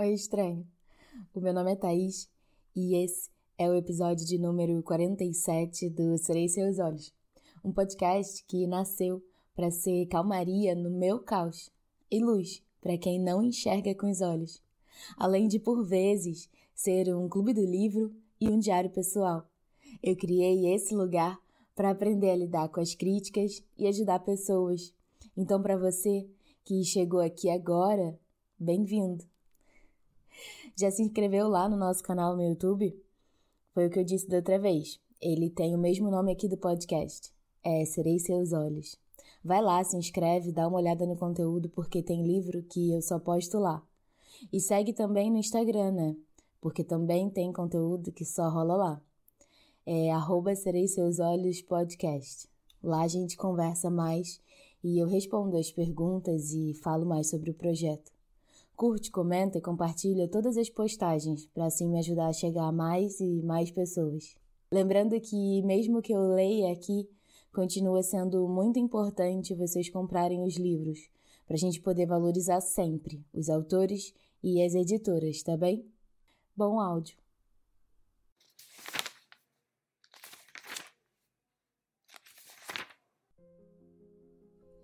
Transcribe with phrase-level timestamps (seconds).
[0.00, 0.64] Oi, estranho.
[1.34, 2.30] O meu nome é Thaís
[2.72, 3.28] e esse
[3.58, 7.12] é o episódio de número 47 do Serei Seus Olhos,
[7.64, 9.20] um podcast que nasceu
[9.56, 11.68] para ser calmaria no meu caos
[12.08, 14.62] e luz para quem não enxerga com os olhos,
[15.16, 19.50] além de, por vezes, ser um clube do livro e um diário pessoal.
[20.00, 21.36] Eu criei esse lugar
[21.74, 24.94] para aprender a lidar com as críticas e ajudar pessoas.
[25.36, 26.24] Então, para você
[26.64, 28.16] que chegou aqui agora,
[28.60, 29.24] bem-vindo!
[30.78, 32.96] Já se inscreveu lá no nosso canal no YouTube?
[33.74, 35.00] Foi o que eu disse da outra vez.
[35.20, 37.32] Ele tem o mesmo nome aqui do podcast.
[37.64, 38.96] É Serei Seus Olhos.
[39.42, 43.18] Vai lá, se inscreve, dá uma olhada no conteúdo, porque tem livro que eu só
[43.18, 43.84] posto lá.
[44.52, 46.16] E segue também no Instagram, né?
[46.60, 49.02] Porque também tem conteúdo que só rola lá.
[49.84, 52.48] É arroba Serei Seus Olhos Podcast.
[52.80, 54.40] Lá a gente conversa mais
[54.84, 58.16] e eu respondo as perguntas e falo mais sobre o projeto.
[58.78, 63.18] Curte, comenta e compartilha todas as postagens para assim me ajudar a chegar a mais
[63.18, 64.36] e mais pessoas.
[64.70, 67.10] Lembrando que, mesmo que eu leia aqui,
[67.52, 71.10] continua sendo muito importante vocês comprarem os livros,
[71.44, 75.84] para a gente poder valorizar sempre os autores e as editoras, tá bem?
[76.56, 77.18] Bom áudio!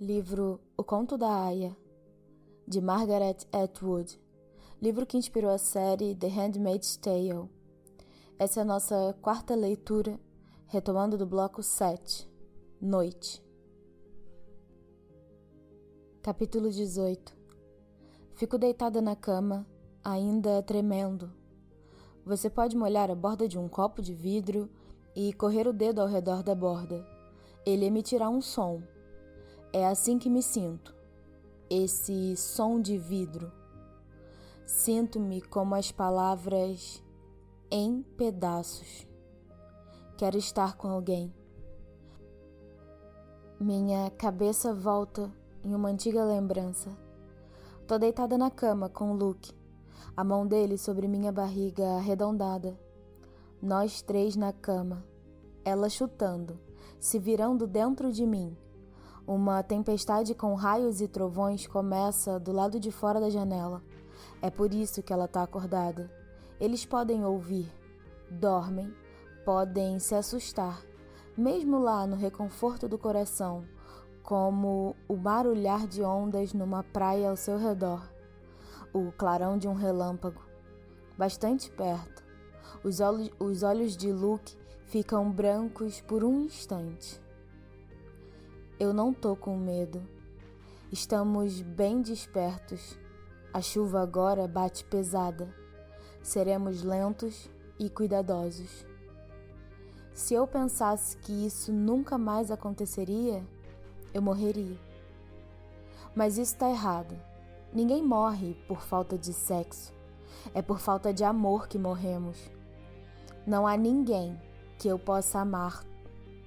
[0.00, 1.83] Livro O Conto da Aya,
[2.66, 4.18] de Margaret Atwood,
[4.80, 7.50] livro que inspirou a série The Handmaid's Tale.
[8.38, 10.18] Essa é a nossa quarta leitura,
[10.66, 12.26] retomando do bloco 7,
[12.80, 13.44] Noite.
[16.22, 17.36] Capítulo 18
[18.32, 19.66] Fico deitada na cama,
[20.02, 21.30] ainda tremendo.
[22.24, 24.70] Você pode molhar a borda de um copo de vidro
[25.14, 27.06] e correr o dedo ao redor da borda.
[27.66, 28.82] Ele emitirá um som.
[29.70, 30.94] É assim que me sinto
[31.74, 33.50] esse som de vidro.
[34.64, 37.02] Sinto-me como as palavras
[37.68, 39.06] em pedaços.
[40.16, 41.34] Quero estar com alguém.
[43.58, 45.32] Minha cabeça volta
[45.64, 46.96] em uma antiga lembrança.
[47.88, 49.52] Tô deitada na cama com Luke,
[50.16, 52.78] a mão dele sobre minha barriga arredondada.
[53.60, 55.04] Nós três na cama,
[55.64, 56.58] ela chutando,
[57.00, 58.56] se virando dentro de mim
[59.26, 63.82] uma tempestade com raios e trovões começa do lado de fora da janela.
[64.42, 66.10] É por isso que ela está acordada.
[66.60, 67.72] Eles podem ouvir,
[68.30, 68.94] dormem,
[69.44, 70.82] podem se assustar,
[71.36, 73.64] mesmo lá no reconforto do coração,
[74.22, 78.06] como o barulhar de ondas numa praia ao seu redor,
[78.92, 80.42] o clarão de um relâmpago.
[81.16, 82.22] Bastante perto,
[82.82, 87.23] os olhos, os olhos de Luke ficam brancos por um instante.
[88.78, 90.02] Eu não tô com medo.
[90.90, 92.98] Estamos bem despertos.
[93.52, 95.48] A chuva agora bate pesada.
[96.20, 97.48] Seremos lentos
[97.78, 98.84] e cuidadosos.
[100.12, 103.46] Se eu pensasse que isso nunca mais aconteceria,
[104.12, 104.76] eu morreria.
[106.12, 107.14] Mas isso está errado.
[107.72, 109.92] Ninguém morre por falta de sexo.
[110.52, 112.50] É por falta de amor que morremos.
[113.46, 114.36] Não há ninguém
[114.78, 115.84] que eu possa amar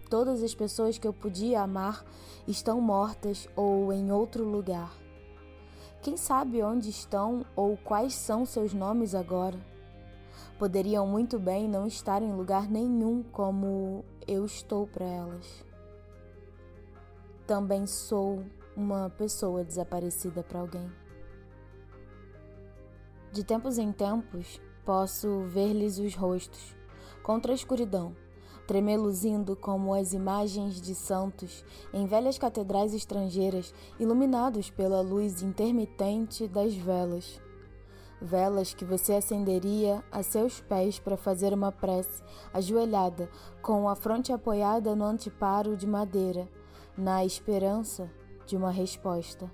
[0.09, 2.05] Todas as pessoas que eu podia amar
[2.47, 4.95] estão mortas ou em outro lugar.
[6.01, 9.59] Quem sabe onde estão ou quais são seus nomes agora?
[10.57, 15.65] Poderiam muito bem não estar em lugar nenhum como eu estou para elas.
[17.45, 18.45] Também sou
[18.77, 20.89] uma pessoa desaparecida para alguém.
[23.33, 26.73] De tempos em tempos, posso ver-lhes os rostos
[27.21, 28.15] contra a escuridão
[28.67, 31.63] tremeluzindo como as imagens de santos
[31.93, 37.41] em velhas catedrais estrangeiras iluminados pela luz intermitente das velas.
[38.21, 42.21] Velas que você acenderia a seus pés para fazer uma prece,
[42.53, 43.29] ajoelhada,
[43.61, 46.49] com a fronte apoiada no anteparo de madeira,
[46.97, 48.11] na esperança
[48.45, 49.49] de uma resposta.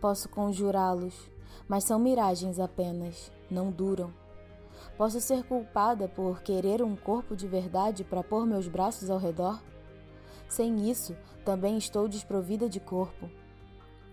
[0.00, 1.30] Posso conjurá-los,
[1.68, 4.21] mas são miragens apenas, não duram.
[5.02, 9.60] Posso ser culpada por querer um corpo de verdade para pôr meus braços ao redor?
[10.48, 13.28] Sem isso, também estou desprovida de corpo.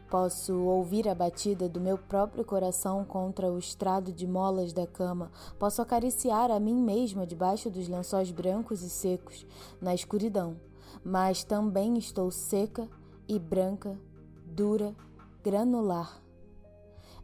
[0.10, 5.32] Posso ouvir a batida do meu próprio coração contra o estrado de molas da cama.
[5.60, 9.46] Posso acariciar a mim mesma debaixo dos lençóis brancos e secos,
[9.80, 10.58] na escuridão.
[11.06, 12.90] Mas também estou seca
[13.28, 13.96] e branca,
[14.44, 14.96] dura,
[15.44, 16.20] granular.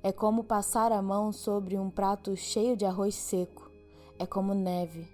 [0.05, 3.71] É como passar a mão sobre um prato cheio de arroz seco.
[4.19, 5.11] É como neve.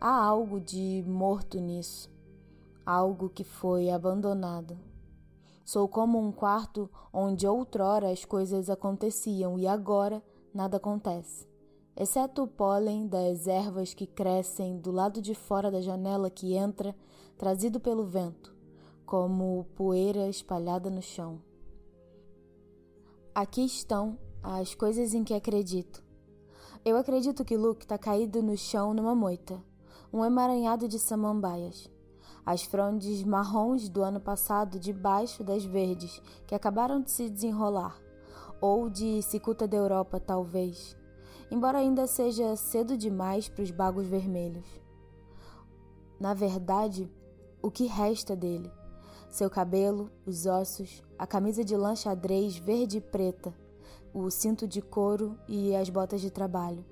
[0.00, 2.10] Há algo de morto nisso,
[2.84, 4.76] algo que foi abandonado.
[5.64, 10.20] Sou como um quarto onde outrora as coisas aconteciam e agora
[10.52, 11.48] nada acontece,
[11.94, 16.92] exceto o pólen das ervas que crescem do lado de fora da janela que entra,
[17.38, 18.52] trazido pelo vento,
[19.06, 21.51] como poeira espalhada no chão.
[23.34, 26.04] Aqui estão as coisas em que acredito.
[26.84, 29.58] Eu acredito que Luke está caído no chão numa moita,
[30.12, 31.90] um emaranhado de samambaias.
[32.44, 37.98] As frondes marrons do ano passado debaixo das verdes que acabaram de se desenrolar,
[38.60, 40.94] ou de cicuta da Europa, talvez,
[41.50, 44.66] embora ainda seja cedo demais para os bagos vermelhos.
[46.20, 47.10] Na verdade,
[47.62, 48.70] o que resta dele?
[49.30, 53.54] Seu cabelo, os ossos, a camisa de lã xadrez verde e preta,
[54.12, 56.84] o cinto de couro e as botas de trabalho.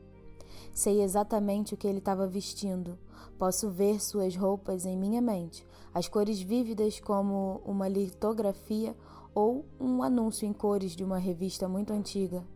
[0.72, 2.96] Sei exatamente o que ele estava vestindo.
[3.36, 8.94] Posso ver suas roupas em minha mente, as cores vívidas como uma litografia
[9.34, 12.46] ou um anúncio em cores de uma revista muito antiga.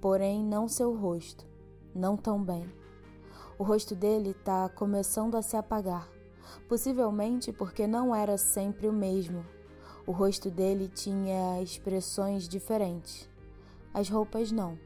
[0.00, 1.44] Porém, não seu rosto,
[1.92, 2.72] não tão bem.
[3.58, 6.08] O rosto dele está começando a se apagar,
[6.68, 9.44] possivelmente porque não era sempre o mesmo.
[10.06, 13.30] O rosto dele tinha expressões diferentes
[13.94, 14.78] as roupas não.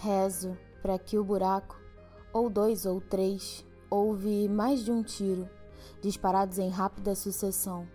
[0.00, 1.80] Rezo para que o buraco,
[2.32, 5.48] ou dois ou três, houve mais de um tiro,
[6.02, 7.88] disparados em rápida sucessão.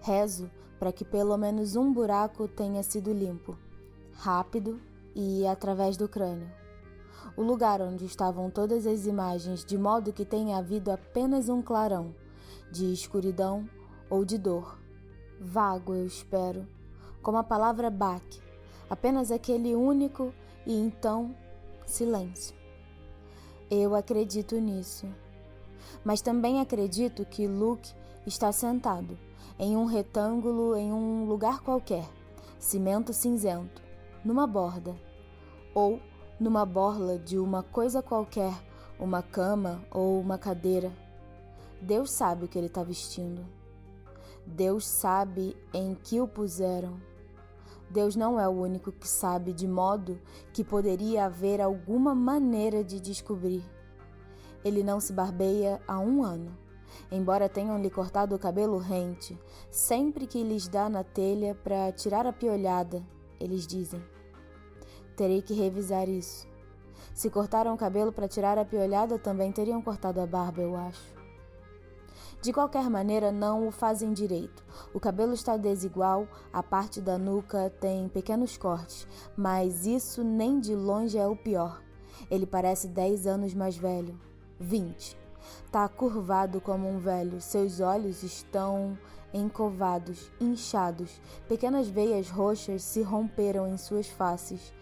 [0.00, 3.56] Rezo para que pelo menos um buraco tenha sido limpo,
[4.12, 4.78] rápido
[5.14, 6.50] e através do crânio.
[7.34, 12.14] O lugar onde estavam todas as imagens, de modo que tenha havido apenas um clarão,
[12.70, 13.68] de escuridão
[14.10, 14.85] ou de dor.
[15.40, 16.66] Vago, eu espero,
[17.22, 18.40] como a palavra baque,
[18.88, 20.32] apenas aquele único
[20.66, 21.34] e então
[21.86, 22.56] silêncio.
[23.70, 25.06] Eu acredito nisso.
[26.04, 27.92] Mas também acredito que Luke
[28.26, 29.18] está sentado
[29.58, 32.08] em um retângulo em um lugar qualquer,
[32.58, 33.82] cimento cinzento,
[34.24, 34.94] numa borda,
[35.74, 36.00] ou
[36.38, 38.54] numa borla de uma coisa qualquer,
[38.98, 40.92] uma cama ou uma cadeira.
[41.80, 43.44] Deus sabe o que ele está vestindo.
[44.46, 47.00] Deus sabe em que o puseram.
[47.90, 50.20] Deus não é o único que sabe, de modo
[50.52, 53.64] que poderia haver alguma maneira de descobrir.
[54.64, 56.56] Ele não se barbeia há um ano,
[57.10, 59.38] embora tenham lhe cortado o cabelo rente,
[59.70, 63.02] sempre que lhes dá na telha para tirar a piolhada,
[63.40, 64.02] eles dizem.
[65.16, 66.46] Terei que revisar isso.
[67.14, 71.15] Se cortaram o cabelo para tirar a piolhada, também teriam cortado a barba, eu acho.
[72.46, 74.64] De qualquer maneira, não o fazem direito.
[74.94, 79.04] O cabelo está desigual, a parte da nuca tem pequenos cortes,
[79.36, 81.82] mas isso nem de longe é o pior.
[82.30, 84.16] Ele parece 10 anos mais velho.
[84.60, 85.18] 20.
[85.64, 88.96] Está curvado como um velho, seus olhos estão
[89.34, 94.72] encovados, inchados, pequenas veias roxas se romperam em suas faces.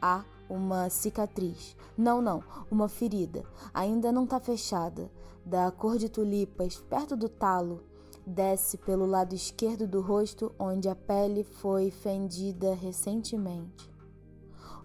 [0.00, 1.76] Há uma cicatriz.
[1.96, 3.44] Não, não, uma ferida.
[3.72, 5.08] Ainda não está fechada
[5.44, 7.82] da cor de tulipas, perto do talo,
[8.26, 13.90] desce pelo lado esquerdo do rosto onde a pele foi fendida recentemente.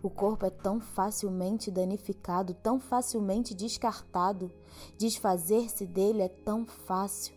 [0.01, 4.51] O corpo é tão facilmente danificado, tão facilmente descartado,
[4.97, 7.35] desfazer-se dele é tão fácil.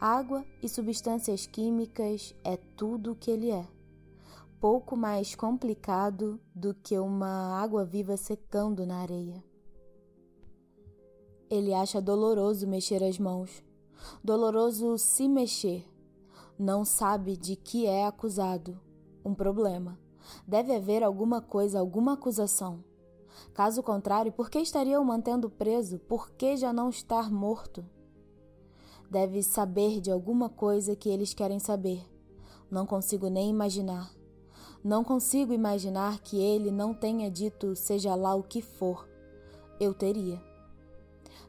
[0.00, 3.66] Água e substâncias químicas é tudo o que ele é.
[4.60, 9.47] Pouco mais complicado do que uma água viva secando na areia.
[11.50, 13.64] Ele acha doloroso mexer as mãos,
[14.22, 15.88] doloroso se mexer.
[16.58, 18.78] Não sabe de que é acusado.
[19.24, 19.98] Um problema.
[20.46, 22.84] Deve haver alguma coisa, alguma acusação.
[23.54, 25.98] Caso contrário, por que estaria o mantendo preso?
[26.00, 27.84] Por que já não estar morto?
[29.10, 32.04] Deve saber de alguma coisa que eles querem saber.
[32.70, 34.12] Não consigo nem imaginar.
[34.84, 39.08] Não consigo imaginar que ele não tenha dito seja lá o que for.
[39.80, 40.47] Eu teria.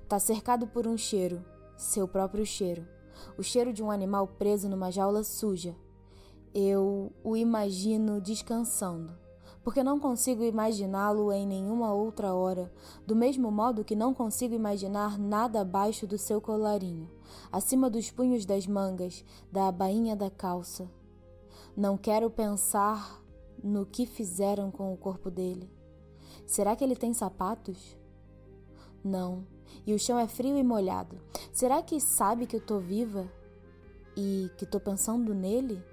[0.10, 1.46] Está cercado por um cheiro,
[1.78, 2.84] seu próprio cheiro,
[3.38, 5.76] o cheiro de um animal preso numa jaula suja.
[6.52, 9.16] Eu o imagino descansando,
[9.64, 12.74] porque não consigo imaginá-lo em nenhuma outra hora,
[13.06, 17.08] do mesmo modo que não consigo imaginar nada abaixo do seu colarinho,
[17.52, 20.90] acima dos punhos das mangas, da bainha da calça.
[21.78, 23.24] Não quero pensar
[23.64, 25.70] no que fizeram com o corpo dele.
[26.48, 27.96] Será que ele tem sapatos?
[29.04, 31.20] Não e o chão é frio e molhado.
[31.52, 33.32] Será que sabe que eu tô viva
[34.16, 35.84] e que tô pensando nele?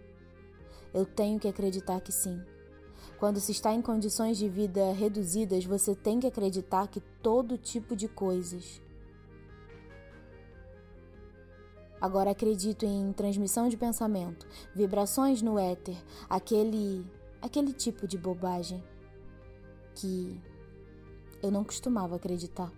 [0.93, 2.41] Eu tenho que acreditar que sim.
[3.19, 7.97] Quando se está em condições de vida reduzidas, você tem que acreditar que todo tipo
[7.97, 8.81] de coisas
[12.01, 15.97] Agora acredito em transmissão de pensamento, vibrações no éter,
[16.29, 17.07] aquele
[17.41, 18.83] aquele tipo de bobagem
[19.95, 20.41] que
[21.43, 22.71] eu não costumava acreditar.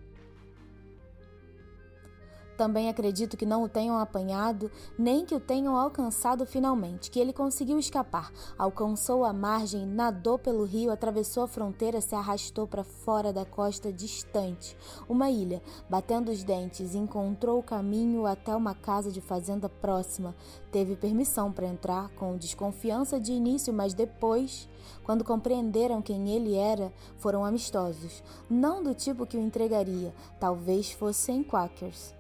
[2.59, 7.33] Também acredito que não o tenham apanhado, nem que o tenham alcançado finalmente, que ele
[7.33, 13.33] conseguiu escapar, alcançou a margem, nadou pelo rio, atravessou a fronteira, se arrastou para fora
[13.33, 14.77] da costa distante,
[15.09, 20.35] uma ilha, batendo os dentes, encontrou o caminho até uma casa de fazenda próxima.
[20.73, 24.69] Teve permissão para entrar, com desconfiança de início, mas depois
[25.05, 31.45] quando compreenderam quem ele era, foram amistosos, não do tipo que o entregaria, talvez fossem
[31.45, 32.18] quakers.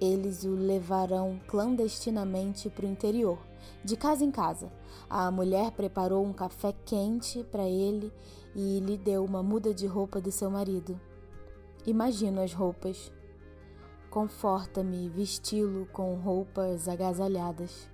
[0.00, 3.38] Eles o levarão clandestinamente para o interior,
[3.84, 4.72] de casa em casa.
[5.10, 8.10] A mulher preparou um café quente para ele
[8.54, 10.98] e lhe deu uma muda de roupa de seu marido.
[11.86, 13.12] Imagino as roupas.
[14.08, 17.88] Conforta-me vesti-lo com roupas agasalhadas.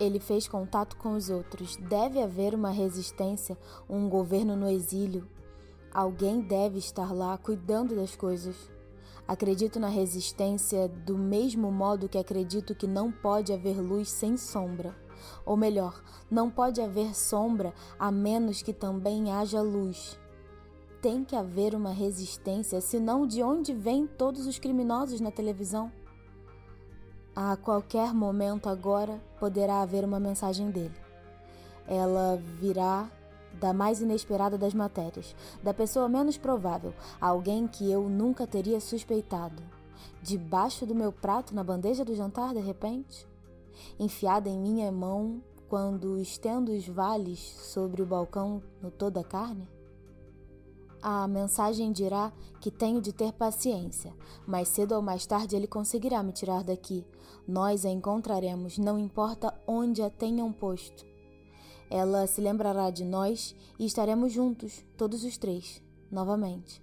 [0.00, 1.76] Ele fez contato com os outros.
[1.76, 3.56] Deve haver uma resistência,
[3.88, 5.28] um governo no exílio.
[5.92, 8.56] Alguém deve estar lá cuidando das coisas.
[9.30, 14.92] Acredito na resistência do mesmo modo que acredito que não pode haver luz sem sombra.
[15.46, 20.18] Ou melhor, não pode haver sombra a menos que também haja luz.
[21.00, 25.92] Tem que haver uma resistência, senão de onde vêm todos os criminosos na televisão?
[27.32, 31.00] A qualquer momento agora poderá haver uma mensagem dele.
[31.86, 33.08] Ela virá
[33.54, 39.62] da mais inesperada das matérias, da pessoa menos provável, alguém que eu nunca teria suspeitado.
[40.22, 43.26] Debaixo do meu prato, na bandeja do jantar, de repente?
[43.98, 49.68] Enfiada em minha mão quando estendo os vales sobre o balcão no toda a carne?
[51.02, 52.30] A mensagem dirá
[52.60, 54.12] que tenho de ter paciência,
[54.46, 57.06] mas cedo ou mais tarde ele conseguirá me tirar daqui.
[57.48, 61.09] Nós a encontraremos, não importa onde a tenham posto.
[61.90, 66.80] Ela se lembrará de nós e estaremos juntos, todos os três, novamente.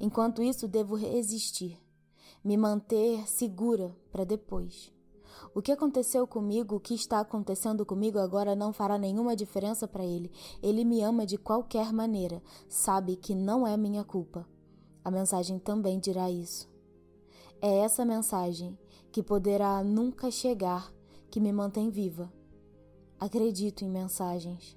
[0.00, 1.78] Enquanto isso, devo resistir,
[2.42, 4.92] me manter segura para depois.
[5.54, 10.04] O que aconteceu comigo, o que está acontecendo comigo agora não fará nenhuma diferença para
[10.04, 10.32] ele.
[10.60, 14.44] Ele me ama de qualquer maneira, sabe que não é minha culpa.
[15.04, 16.68] A mensagem também dirá isso.
[17.60, 18.76] É essa mensagem
[19.12, 20.92] que poderá nunca chegar
[21.30, 22.41] que me mantém viva
[23.22, 24.76] Acredito em mensagens.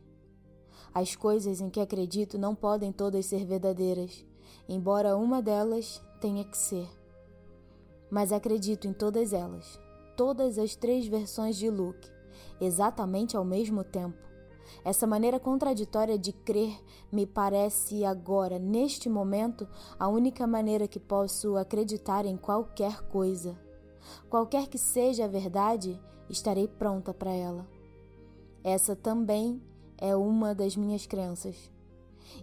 [0.94, 4.24] As coisas em que acredito não podem todas ser verdadeiras,
[4.70, 6.88] embora uma delas tenha que ser.
[8.08, 9.80] Mas acredito em todas elas,
[10.16, 12.08] todas as três versões de Luke,
[12.62, 14.22] exatamente ao mesmo tempo.
[14.84, 16.80] Essa maneira contraditória de crer
[17.12, 23.60] me parece agora, neste momento, a única maneira que posso acreditar em qualquer coisa.
[24.30, 26.00] Qualquer que seja a verdade,
[26.30, 27.74] estarei pronta para ela.
[28.66, 29.62] Essa também
[29.96, 31.72] é uma das minhas crenças.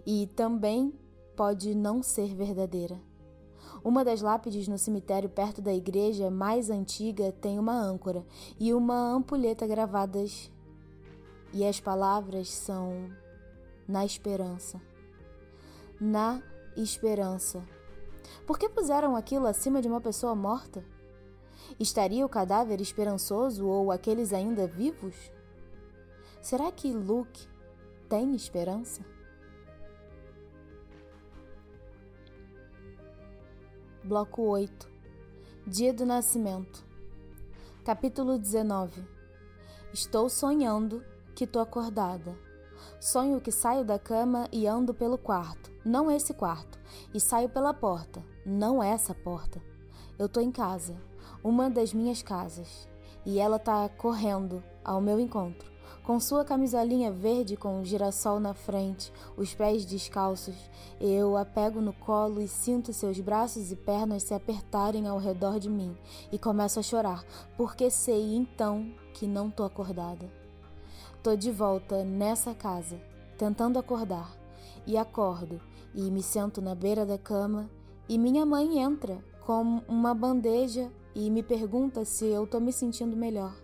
[0.05, 0.93] E também
[1.35, 2.97] pode não ser verdadeira.
[3.83, 8.25] Uma das lápides no cemitério perto da igreja mais antiga tem uma âncora
[8.57, 10.49] e uma ampulheta gravadas.
[11.51, 13.11] E as palavras são
[13.85, 14.81] na esperança.
[15.99, 16.41] Na
[16.77, 17.61] esperança.
[18.47, 20.85] Por que puseram aquilo acima de uma pessoa morta?
[21.77, 25.32] Estaria o cadáver esperançoso ou aqueles ainda vivos?
[26.43, 27.47] Será que Luke
[28.09, 29.01] tem esperança?
[34.03, 34.91] Bloco 8
[35.65, 36.85] Dia do Nascimento.
[37.85, 39.07] Capítulo 19
[39.93, 41.01] Estou sonhando
[41.33, 42.37] que tô acordada.
[42.99, 46.77] Sonho que saio da cama e ando pelo quarto, não esse quarto,
[47.13, 49.63] e saio pela porta, não essa porta.
[50.19, 51.01] Eu tô em casa,
[51.41, 52.89] uma das minhas casas,
[53.25, 55.72] e ela tá correndo ao meu encontro
[56.03, 60.55] com sua camisolinha verde com um girassol na frente, os pés descalços,
[60.99, 65.59] eu a pego no colo e sinto seus braços e pernas se apertarem ao redor
[65.59, 65.97] de mim
[66.29, 67.23] e começo a chorar,
[67.55, 70.29] porque sei então que não tô acordada.
[71.23, 73.01] Tô de volta nessa casa,
[73.37, 74.35] tentando acordar,
[74.85, 75.61] e acordo
[75.95, 77.69] e me sento na beira da cama
[78.09, 83.15] e minha mãe entra com uma bandeja e me pergunta se eu tô me sentindo
[83.15, 83.62] melhor.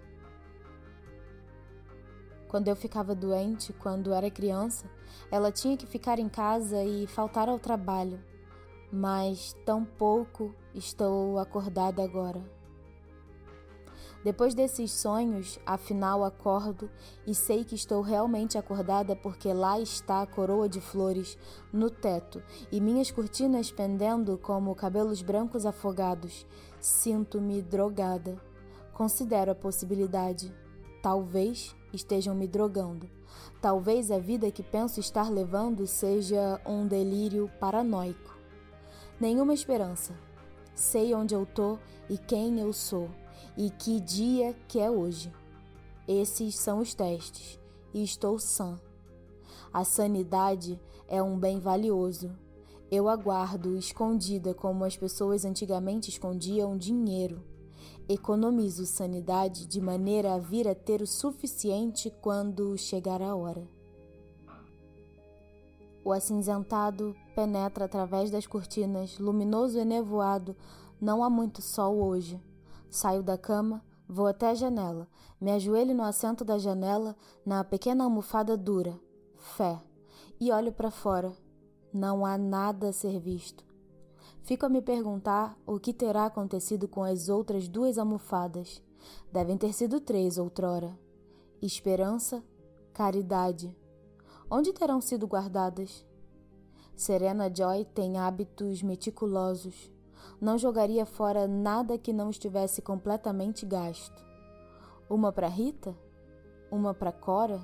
[2.50, 4.86] Quando eu ficava doente, quando era criança,
[5.32, 8.20] ela tinha que ficar em casa e faltar ao trabalho.
[8.91, 12.44] Mas tão pouco estou acordada agora.
[14.22, 16.89] Depois desses sonhos, afinal acordo
[17.25, 21.38] e sei que estou realmente acordada porque lá está a coroa de flores
[21.72, 26.46] no teto e minhas cortinas pendendo como cabelos brancos afogados.
[26.82, 28.50] Sinto-me drogada
[29.00, 30.53] Considero a possibilidade.
[31.01, 33.10] Talvez estejam me drogando.
[33.62, 38.38] Talvez a vida que penso estar levando seja um delírio paranoico.
[39.19, 40.13] Nenhuma esperança.
[40.74, 41.77] Sei onde eu tô
[42.10, 43.10] e quem eu sou
[43.58, 45.31] e que dia que é hoje.
[46.08, 47.60] Esses são os testes
[47.93, 48.79] e estou sã.
[49.74, 52.31] A sanidade é um bem valioso.
[52.89, 57.43] Eu aguardo escondida como as pessoas antigamente escondiam dinheiro.
[58.12, 63.70] Economizo sanidade de maneira a vir a ter o suficiente quando chegar a hora.
[66.04, 70.56] O acinzentado penetra através das cortinas, luminoso e nevoado.
[71.00, 72.42] Não há muito sol hoje.
[72.89, 75.08] Saio da cama, vou até a janela,
[75.39, 79.00] me ajoelho no assento da janela, na pequena almofada dura.
[79.38, 79.80] Fé.
[80.39, 81.32] E olho para fora.
[81.94, 83.69] Não há nada a ser visto.
[84.50, 88.82] Fico a me perguntar o que terá acontecido com as outras duas almofadas.
[89.32, 90.98] Devem ter sido três outrora.
[91.62, 92.44] Esperança,
[92.91, 93.77] caridade.
[94.50, 96.03] Onde terão sido guardadas?
[96.96, 99.91] Serena Joy tem hábitos meticulosos.
[100.41, 104.25] Não jogaria fora nada que não estivesse completamente gasto.
[105.08, 105.96] Uma para Rita?
[106.72, 107.62] Uma para Cora?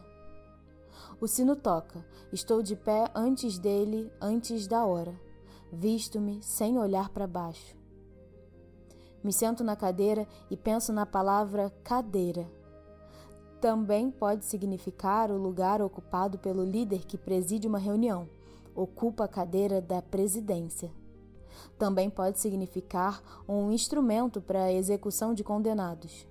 [1.20, 2.06] O sino toca.
[2.32, 5.25] Estou de pé antes dele, antes da hora.
[5.78, 7.76] Visto-me sem olhar para baixo.
[9.22, 12.50] Me sento na cadeira e penso na palavra cadeira.
[13.60, 18.30] Também pode significar o lugar ocupado pelo líder que preside uma reunião,
[18.74, 20.90] ocupa a cadeira da presidência.
[21.78, 26.26] Também pode significar um instrumento para a execução de condenados.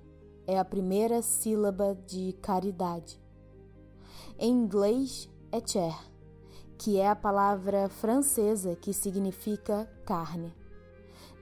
[0.46, 3.20] É a primeira sílaba de caridade.
[4.38, 5.94] Em inglês é chair,
[6.78, 10.52] que é a palavra francesa que significa carne.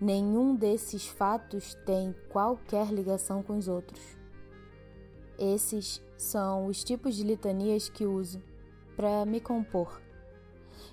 [0.00, 4.00] Nenhum desses fatos tem qualquer ligação com os outros.
[5.38, 8.42] Esses são os tipos de litanias que uso
[8.96, 10.00] para me compor.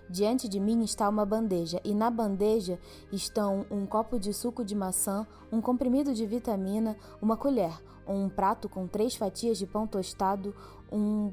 [0.09, 2.79] Diante de mim está uma bandeja, e na bandeja
[3.11, 8.67] estão um copo de suco de maçã, um comprimido de vitamina, uma colher, um prato
[8.67, 10.55] com três fatias de pão tostado,
[10.91, 11.31] um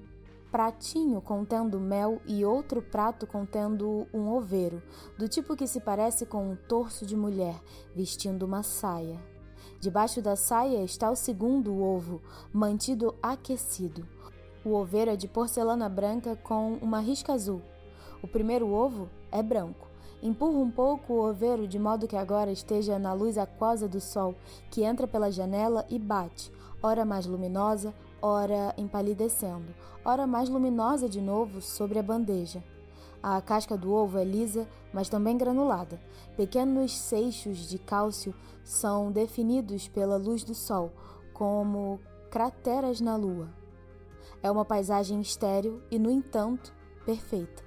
[0.50, 4.82] pratinho contendo mel e outro prato contendo um oveiro,
[5.18, 7.60] do tipo que se parece com um torso de mulher
[7.94, 9.18] vestindo uma saia.
[9.80, 14.06] Debaixo da saia está o segundo ovo, mantido aquecido.
[14.64, 17.62] O oveiro é de porcelana branca com uma risca azul.
[18.22, 19.86] O primeiro ovo é branco.
[20.22, 24.34] Empurra um pouco o oveiro de modo que agora esteja na luz aquosa do sol,
[24.70, 26.50] que entra pela janela e bate,
[26.82, 27.94] ora mais luminosa,
[28.26, 29.72] ora empalidecendo,
[30.04, 32.62] ora mais luminosa de novo sobre a bandeja.
[33.22, 36.00] A casca do ovo é lisa, mas também granulada.
[36.36, 38.34] Pequenos seixos de cálcio
[38.64, 40.92] são definidos pela luz do sol,
[41.32, 43.48] como crateras na lua.
[44.42, 47.64] É uma paisagem estéril e, no entanto, perfeita.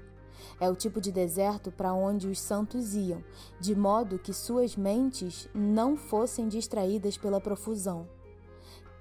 [0.60, 3.24] É o tipo de deserto para onde os santos iam,
[3.60, 8.19] de modo que suas mentes não fossem distraídas pela profusão.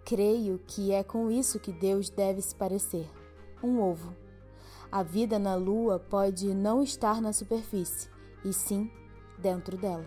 [0.09, 3.07] Creio que é com isso que Deus deve se parecer
[3.63, 4.17] um ovo.
[4.91, 8.09] A vida na lua pode não estar na superfície,
[8.43, 8.91] e sim
[9.37, 10.07] dentro dela.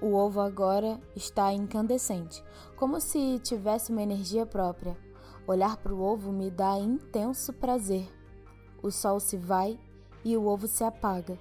[0.00, 2.40] O ovo agora está incandescente,
[2.76, 4.96] como se tivesse uma energia própria.
[5.44, 8.08] Olhar para o ovo me dá intenso prazer.
[8.80, 9.76] O sol se vai
[10.24, 11.36] e o ovo se apaga.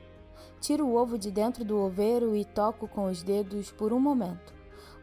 [0.60, 4.57] Tiro o ovo de dentro do oveiro e toco com os dedos por um momento.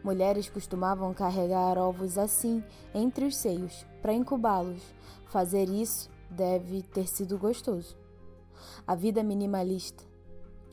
[0.05, 2.63] Mulheres costumavam carregar ovos assim,
[2.95, 4.83] entre os seios, para incubá-los.
[5.29, 7.97] Fazer isso deve ter sido gostoso.
[8.87, 10.05] A vida minimalista.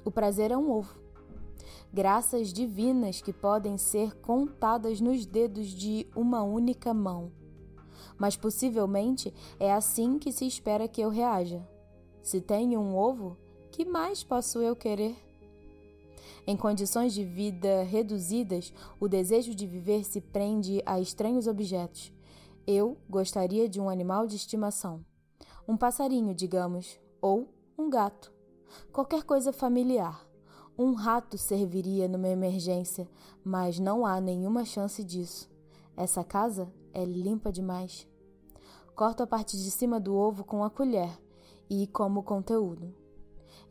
[0.04, 1.00] O prazer é um ovo.
[1.94, 7.32] Graças divinas que podem ser contadas nos dedos de uma única mão.
[8.18, 11.66] Mas possivelmente é assim que se espera que eu reaja.
[12.22, 13.38] Se tenho um ovo,
[13.72, 15.16] que mais posso eu querer?
[16.46, 22.12] Em condições de vida reduzidas, o desejo de viver se prende a estranhos objetos.
[22.66, 25.06] Eu gostaria de um animal de estimação.
[25.68, 28.32] Um passarinho, digamos, ou um gato.
[28.92, 30.28] Qualquer coisa familiar.
[30.78, 33.08] Um rato serviria numa emergência,
[33.44, 35.50] mas não há nenhuma chance disso.
[35.96, 38.08] Essa casa é limpa demais.
[38.96, 41.12] Corto a parte de cima do ovo com a colher
[41.70, 42.94] e como conteúdo.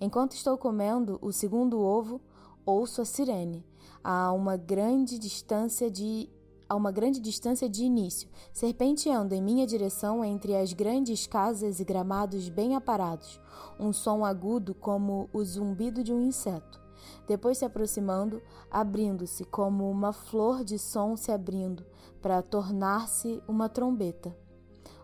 [0.01, 2.21] Enquanto estou comendo o segundo ovo,
[2.65, 3.65] ouço a sirene
[4.03, 6.29] a uma grande distância de
[6.69, 11.85] a uma grande distância de início, serpenteando em minha direção entre as grandes casas e
[11.85, 13.41] gramados bem aparados,
[13.77, 16.81] um som agudo como o zumbido de um inseto.
[17.27, 21.85] depois se aproximando, abrindo-se como uma flor de som se abrindo
[22.23, 24.37] para tornar-se uma trombeta.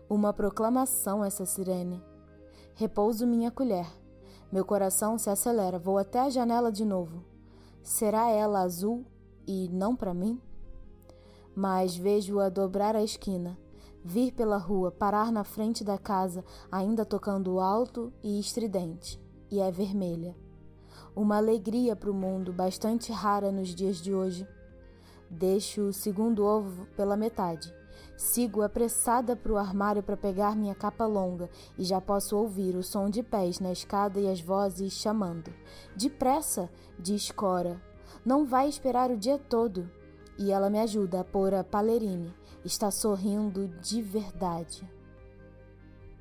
[0.09, 2.01] Uma proclamação essa sirene.
[2.75, 3.87] Repouso minha colher.
[4.49, 7.36] Meu coração se acelera, vou até a janela de novo.
[7.87, 9.05] Será ela azul
[9.47, 10.41] e não para mim?
[11.55, 13.57] Mas vejo-a dobrar a esquina,
[14.03, 19.17] vir pela rua, parar na frente da casa, ainda tocando alto e estridente,
[19.49, 20.35] e é vermelha.
[21.15, 24.45] Uma alegria para o mundo, bastante rara nos dias de hoje.
[25.29, 27.73] Deixo o segundo ovo pela metade.
[28.17, 32.81] Sigo apressada para o armário para pegar minha capa longa e já posso ouvir o
[32.81, 35.53] som de pés na escada e as vozes chamando.
[35.95, 37.79] Depressa, diz Cora.
[38.25, 39.87] Não vai esperar o dia todo.
[40.35, 42.33] E ela me ajuda a pôr a palerine.
[42.65, 44.89] Está sorrindo de verdade.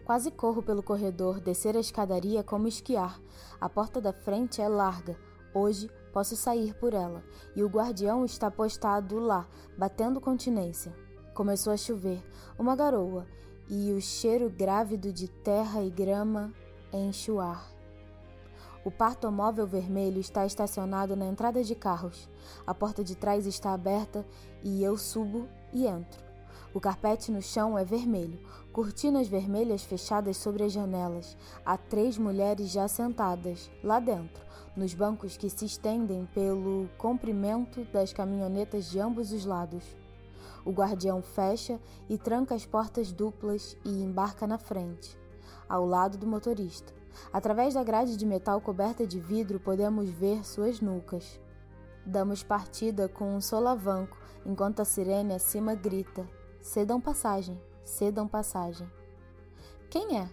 [0.04, 3.18] Quase corro pelo corredor, descer a escadaria como esquiar.
[3.58, 5.18] A porta da frente é larga.
[5.54, 7.24] Hoje posso sair por ela.
[7.56, 11.05] E o guardião está postado lá, batendo continência.
[11.36, 12.24] Começou a chover,
[12.58, 13.26] uma garoa,
[13.68, 16.50] e o cheiro grávido de terra e grama
[16.90, 17.70] enche o ar.
[18.82, 22.26] O partomóvel vermelho está estacionado na entrada de carros.
[22.66, 24.24] A porta de trás está aberta
[24.62, 26.24] e eu subo e entro.
[26.72, 28.40] O carpete no chão é vermelho,
[28.72, 31.36] cortinas vermelhas fechadas sobre as janelas.
[31.66, 34.42] Há três mulheres já sentadas, lá dentro,
[34.74, 39.84] nos bancos que se estendem pelo comprimento das caminhonetas de ambos os lados.
[40.66, 45.16] O guardião fecha e tranca as portas duplas e embarca na frente,
[45.68, 46.92] ao lado do motorista.
[47.32, 51.40] Através da grade de metal coberta de vidro, podemos ver suas nucas.
[52.04, 56.28] Damos partida com um solavanco, enquanto a sirene acima grita:
[56.60, 58.90] Cedam passagem, cedam passagem.
[59.88, 60.28] Quem é?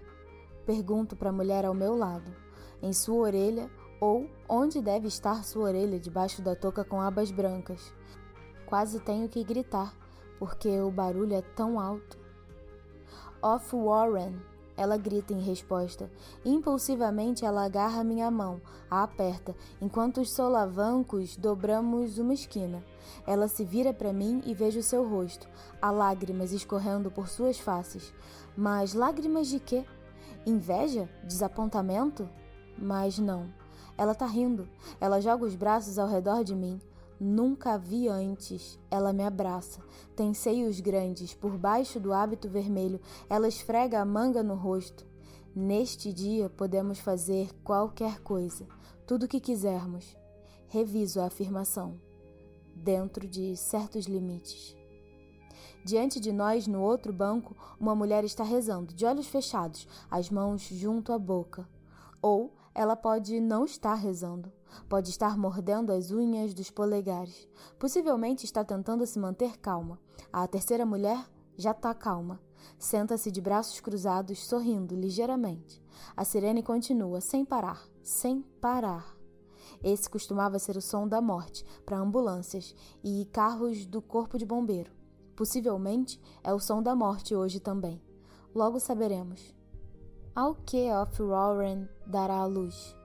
[0.65, 2.35] Pergunto para a mulher ao meu lado.
[2.81, 3.69] Em sua orelha,
[4.01, 7.93] ou onde deve estar sua orelha debaixo da touca com abas brancas.
[8.65, 9.95] Quase tenho que gritar,
[10.43, 12.17] porque o barulho é tão alto.
[13.41, 14.35] Off Warren,
[14.75, 16.11] ela grita em resposta.
[16.43, 18.59] Impulsivamente ela agarra minha mão,
[18.91, 22.83] a aperta, enquanto os solavancos dobramos uma esquina.
[23.25, 25.47] Ela se vira para mim e vejo seu rosto,
[25.81, 28.13] há lágrimas escorrendo por suas faces.
[28.57, 29.85] Mas lágrimas de quê?
[30.45, 31.09] Inveja?
[31.23, 32.29] Desapontamento?
[32.77, 33.47] Mas não.
[33.97, 34.67] Ela tá rindo.
[34.99, 36.81] Ela joga os braços ao redor de mim.
[37.19, 38.79] Nunca vi antes.
[38.89, 39.81] Ela me abraça.
[40.15, 41.33] Tem seios grandes.
[41.33, 42.99] Por baixo do hábito vermelho,
[43.29, 45.05] ela esfrega a manga no rosto.
[45.55, 48.67] Neste dia podemos fazer qualquer coisa,
[49.05, 50.17] tudo o que quisermos.
[50.67, 51.99] Reviso a afirmação.
[52.75, 54.75] Dentro de certos limites.
[55.85, 60.61] Diante de nós, no outro banco, uma mulher está rezando, de olhos fechados, as mãos
[60.63, 61.69] junto à boca.
[62.21, 64.51] Ou ela pode não estar rezando.
[64.89, 67.47] Pode estar mordendo as unhas dos polegares.
[67.79, 69.99] Possivelmente está tentando se manter calma.
[70.31, 72.39] A terceira mulher já está calma.
[72.77, 75.81] Senta-se de braços cruzados, sorrindo ligeiramente.
[76.15, 79.15] A sirene continua, sem parar, sem parar.
[79.83, 84.91] Esse costumava ser o som da morte para ambulâncias e carros do corpo de bombeiro.
[85.35, 88.01] Possivelmente é o som da morte hoje também.
[88.53, 89.53] Logo saberemos.
[90.35, 92.95] Ao que Off Warren dará a luz?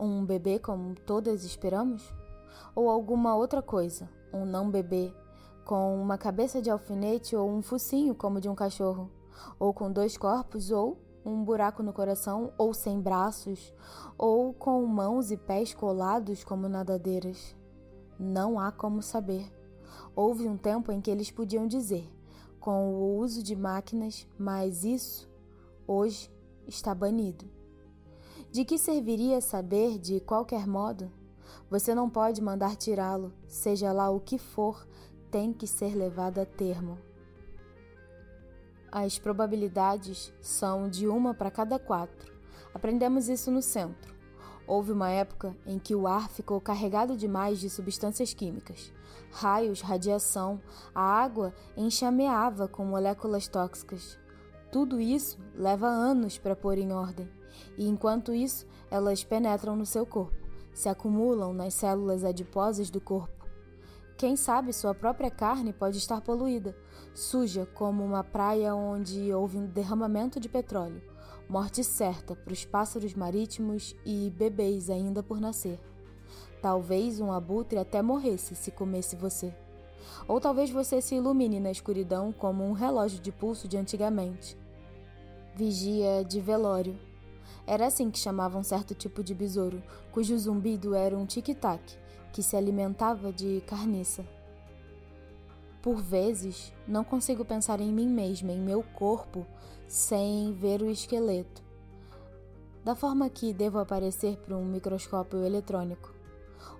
[0.00, 2.14] Um bebê como todas esperamos?
[2.74, 5.12] Ou alguma outra coisa, um não bebê,
[5.64, 9.10] com uma cabeça de alfinete ou um focinho como de um cachorro,
[9.58, 13.74] ou com dois corpos ou um buraco no coração, ou sem braços,
[14.16, 17.56] ou com mãos e pés colados como nadadeiras.
[18.18, 19.52] Não há como saber.
[20.16, 22.10] Houve um tempo em que eles podiam dizer,
[22.58, 25.28] com o uso de máquinas, mas isso,
[25.86, 26.30] hoje,
[26.66, 27.57] está banido.
[28.50, 31.12] De que serviria saber de qualquer modo?
[31.70, 34.88] Você não pode mandar tirá-lo, seja lá o que for,
[35.30, 36.98] tem que ser levado a termo.
[38.90, 42.32] As probabilidades são de uma para cada quatro.
[42.72, 44.16] Aprendemos isso no centro.
[44.66, 48.90] Houve uma época em que o ar ficou carregado demais de substâncias químicas.
[49.30, 50.58] Raios, radiação,
[50.94, 54.18] a água enxameava com moléculas tóxicas.
[54.72, 57.28] Tudo isso leva anos para pôr em ordem.
[57.76, 60.36] E enquanto isso, elas penetram no seu corpo,
[60.72, 63.46] se acumulam nas células adiposas do corpo.
[64.16, 66.76] Quem sabe sua própria carne pode estar poluída,
[67.14, 71.00] suja como uma praia onde houve um derramamento de petróleo,
[71.48, 75.78] morte certa para os pássaros marítimos e bebês ainda por nascer.
[76.60, 79.54] Talvez um abutre até morresse se comesse você.
[80.26, 84.58] Ou talvez você se ilumine na escuridão como um relógio de pulso de antigamente.
[85.54, 86.98] Vigia de velório
[87.68, 91.98] Era assim que chamavam certo tipo de besouro, cujo zumbido era um tic-tac,
[92.32, 94.24] que se alimentava de carniça.
[95.82, 99.46] Por vezes, não consigo pensar em mim mesma, em meu corpo,
[99.86, 101.62] sem ver o esqueleto,
[102.82, 106.14] da forma que devo aparecer para um microscópio eletrônico.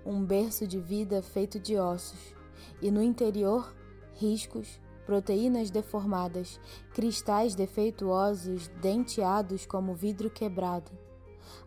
[0.03, 2.33] Um berço de vida feito de ossos,
[2.81, 3.75] e no interior,
[4.15, 6.59] riscos, proteínas deformadas,
[6.93, 10.91] cristais defeituosos denteados como vidro quebrado.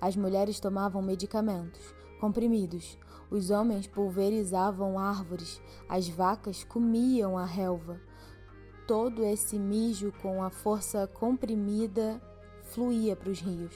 [0.00, 2.96] As mulheres tomavam medicamentos, comprimidos,
[3.32, 8.00] os homens pulverizavam árvores, as vacas comiam a relva.
[8.86, 12.22] Todo esse mijo com a força comprimida
[12.62, 13.74] fluía para os rios.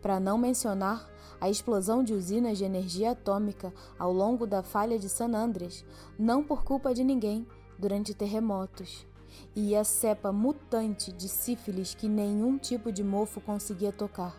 [0.00, 1.10] Para não mencionar
[1.40, 5.84] a explosão de usinas de energia atômica ao longo da falha de San Andreas,
[6.16, 7.44] não por culpa de ninguém,
[7.78, 9.06] durante terremotos,
[9.54, 14.36] e a cepa mutante de sífilis que nenhum tipo de mofo conseguia tocar.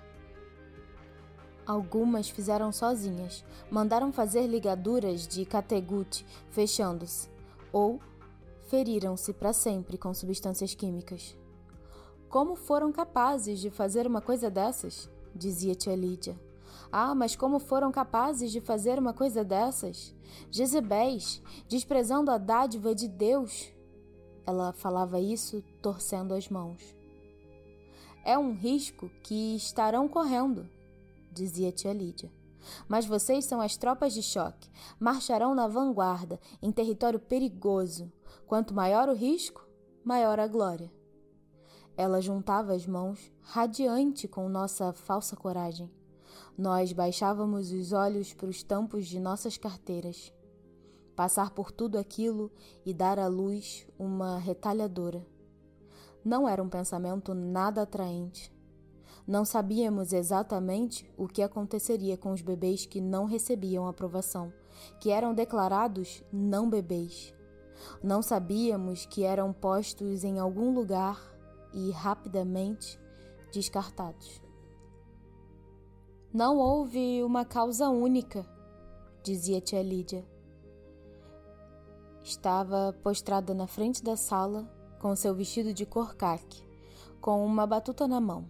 [1.65, 7.30] Algumas fizeram sozinhas, mandaram fazer ligaduras de categuti fechando-se,
[7.71, 7.99] ou
[8.67, 11.38] feriram-se para sempre com substâncias químicas.
[12.28, 15.10] Como foram capazes de fazer uma coisa dessas?
[15.34, 16.49] dizia tia Lídia.
[16.91, 20.15] Ah, mas como foram capazes de fazer uma coisa dessas?
[20.49, 23.71] Jezebéis, desprezando a dádiva de Deus.
[24.45, 26.82] Ela falava isso torcendo as mãos.
[28.25, 30.67] É um risco que estarão correndo,
[31.32, 32.32] dizia tia Lídia.
[32.88, 38.12] Mas vocês são as tropas de choque, marcharão na vanguarda, em território perigoso.
[38.47, 39.65] Quanto maior o risco,
[40.04, 40.91] maior a glória.
[41.95, 45.89] Ela juntava as mãos, radiante com nossa falsa coragem.
[46.60, 50.34] Nós baixávamos os olhos para os tampos de nossas carteiras.
[51.15, 52.52] Passar por tudo aquilo
[52.86, 55.26] e dar à luz uma retalhadora.
[56.22, 58.54] Não era um pensamento nada atraente.
[59.26, 64.52] Não sabíamos exatamente o que aconteceria com os bebês que não recebiam aprovação,
[65.00, 67.34] que eram declarados não bebês.
[68.04, 71.22] Não sabíamos que eram postos em algum lugar
[71.74, 73.00] e rapidamente
[73.50, 74.49] descartados.
[76.32, 78.46] Não houve uma causa única,
[79.24, 80.24] dizia tia Lídia.
[82.24, 86.63] Estava postrada na frente da sala com seu vestido de cor caque,
[87.20, 88.48] com uma batuta na mão,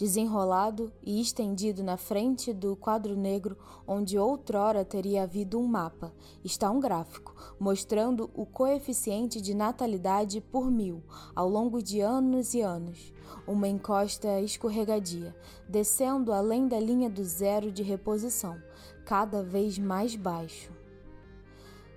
[0.00, 3.54] desenrolado e estendido na frente do quadro negro
[3.86, 6.10] onde outrora teria havido um mapa,
[6.42, 11.02] está um gráfico mostrando o coeficiente de natalidade por mil
[11.36, 13.12] ao longo de anos e anos
[13.46, 15.36] uma encosta escorregadia,
[15.68, 18.56] descendo além da linha do zero de reposição,
[19.04, 20.72] cada vez mais baixo.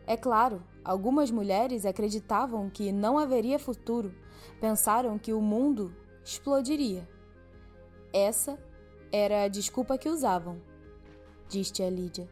[0.06, 4.14] É claro, algumas mulheres acreditavam que não haveria futuro,
[4.60, 7.13] pensaram que o mundo explodiria.
[8.14, 8.58] Essa
[9.12, 10.62] era a desculpa que usavam,
[11.50, 12.30] disse a Lídia.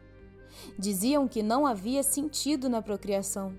[0.78, 3.54] Diziam que não havia sentido na procriação.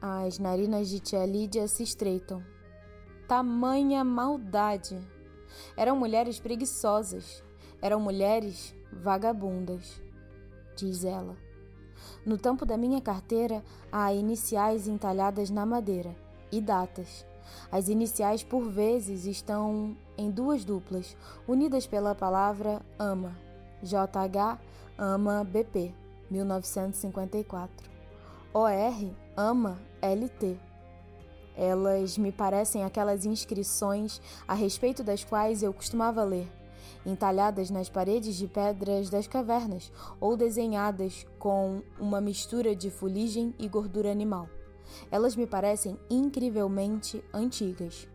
[0.00, 2.42] As narinas de tia Lídia se estreitam
[3.26, 4.98] tamanha maldade.
[5.76, 7.42] Eram mulheres preguiçosas,
[7.80, 10.02] eram mulheres vagabundas,
[10.76, 11.36] diz ela.
[12.24, 16.14] No tampo da minha carteira há iniciais entalhadas na madeira
[16.52, 17.26] e datas.
[17.70, 23.36] As iniciais, por vezes, estão em duas duplas, unidas pela palavra AMA,
[23.82, 24.58] JH
[24.96, 25.92] AMA BP,
[26.30, 27.90] 1954.
[28.52, 30.56] OR AMA LT,
[31.56, 36.48] elas me parecem aquelas inscrições a respeito das quais eu costumava ler,
[37.06, 43.68] entalhadas nas paredes de pedras das cavernas ou desenhadas com uma mistura de fuligem e
[43.68, 44.48] gordura animal.
[45.10, 48.08] Elas me parecem incrivelmente antigas.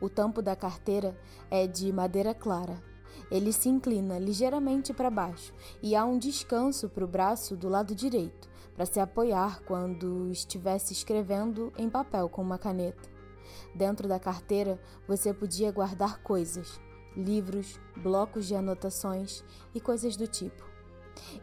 [0.00, 1.18] O tampo da carteira
[1.50, 2.82] é de madeira clara.
[3.30, 7.94] Ele se inclina ligeiramente para baixo e há um descanso para o braço do lado
[7.94, 13.08] direito para se apoiar quando estivesse escrevendo em papel com uma caneta.
[13.74, 16.80] Dentro da carteira você podia guardar coisas,
[17.16, 19.44] livros, blocos de anotações
[19.74, 20.69] e coisas do tipo.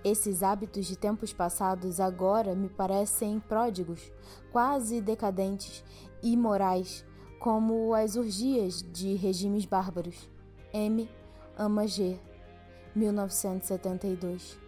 [0.03, 4.11] Esses hábitos de tempos passados agora me parecem pródigos,
[4.51, 5.83] quase decadentes
[6.21, 7.05] imorais,
[7.39, 10.29] como as urgias de regimes bárbaros.
[10.73, 11.09] M.
[11.57, 12.19] Ama G.
[12.95, 14.67] 1972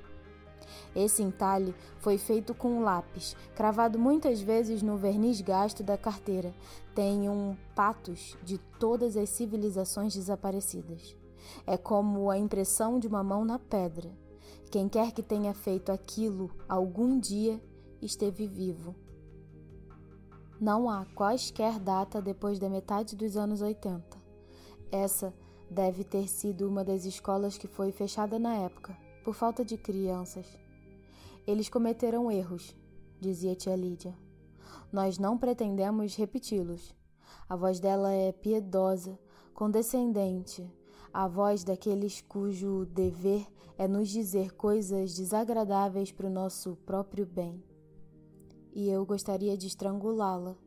[0.95, 6.53] esse entalhe foi feito com lápis, cravado muitas vezes no verniz gasto da carteira.
[6.95, 11.15] Tem um patos de todas as civilizações desaparecidas.
[11.65, 14.09] É como a impressão de uma mão na pedra.
[14.71, 17.61] Quem quer que tenha feito aquilo algum dia
[18.01, 18.95] esteve vivo.
[20.59, 24.17] Não há quaisquer data depois da metade dos anos 80.
[24.91, 25.33] Essa
[25.71, 30.47] Deve ter sido uma das escolas que foi fechada na época, por falta de crianças.
[31.45, 32.75] Eles cometeram erros,
[33.21, 34.17] dizia tia Lídia.
[34.91, 36.95] Nós não pretendemos repeti-los.
[37.47, 39.19] A voz dela é piedosa,
[39.53, 40.67] condescendente,
[41.13, 43.45] a voz daqueles cujo dever
[43.79, 47.63] é nos dizer coisas desagradáveis para o nosso próprio bem.
[48.73, 50.57] E eu gostaria de estrangulá-la,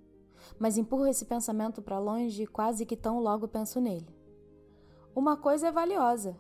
[0.59, 4.09] mas empurro esse pensamento para longe quase que tão logo penso nele.
[5.15, 6.35] Uma coisa é valiosa,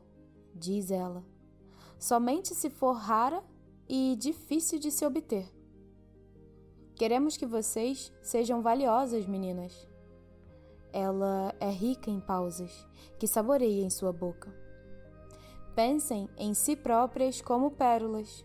[0.55, 1.23] diz ela,
[1.99, 3.45] somente se for rara
[3.87, 5.47] e difícil de se obter.
[6.95, 9.87] Queremos que vocês sejam valiosas, meninas.
[10.91, 14.62] Ela é rica em pausas que saboreia em sua boca.
[15.75, 18.45] Pensem em si próprias como pérolas.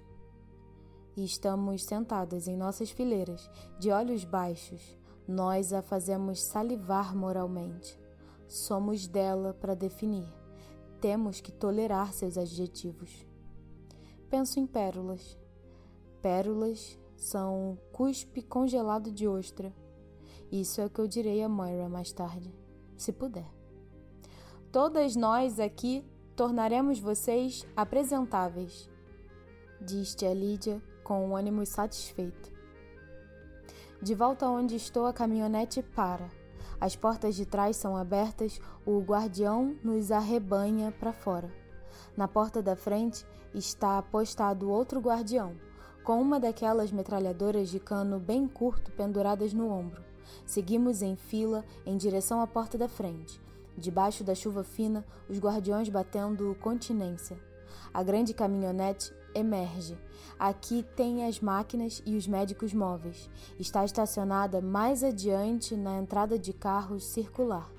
[1.16, 4.96] E estamos sentadas em nossas fileiras, de olhos baixos,
[5.28, 8.00] nós a fazemos salivar moralmente.
[8.48, 10.32] Somos dela para definir.
[11.02, 13.28] Temos que tolerar seus adjetivos.
[14.30, 15.38] Penso em pérolas.
[16.22, 19.74] Pérolas são cuspe congelado de ostra.
[20.50, 22.54] Isso é o que eu direi a Moira mais tarde,
[22.96, 23.52] se puder.
[24.72, 26.06] Todas nós aqui
[26.38, 28.88] tornaremos vocês apresentáveis,
[29.82, 32.54] disse a Lídia com um ânimo satisfeito.
[34.00, 36.30] De volta onde estou, a caminhonete para.
[36.80, 41.52] As portas de trás são abertas, o guardião nos arrebanha para fora.
[42.16, 45.56] Na porta da frente está postado outro guardião,
[46.04, 50.04] com uma daquelas metralhadoras de cano bem curto penduradas no ombro.
[50.46, 53.42] Seguimos em fila em direção à porta da frente.
[53.78, 57.38] Debaixo da chuva fina, os guardiões batendo continência.
[57.94, 59.96] A grande caminhonete emerge.
[60.40, 63.30] Aqui tem as máquinas e os médicos móveis.
[63.60, 67.70] Está estacionada mais adiante na entrada de carros circular.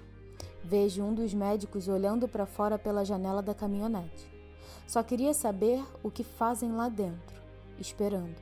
[0.63, 4.31] Vejo um dos médicos olhando para fora pela janela da caminhonete.
[4.87, 7.37] Só queria saber o que fazem lá dentro,
[7.79, 8.37] esperando.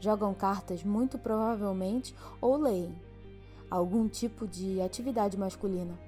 [0.00, 2.94] Jogam cartas, muito provavelmente, ou leem.
[3.70, 5.98] Algum tipo de atividade masculina.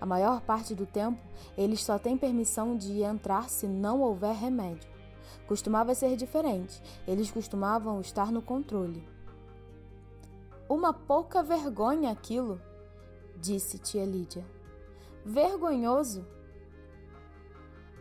[0.00, 1.20] A maior parte do tempo,
[1.56, 4.88] eles só têm permissão de entrar se não houver remédio.
[5.46, 9.06] Costumava ser diferente, eles costumavam estar no controle.
[10.68, 12.60] Uma pouca vergonha aquilo,
[13.40, 14.44] disse tia Lídia.
[15.24, 16.26] Vergonhoso?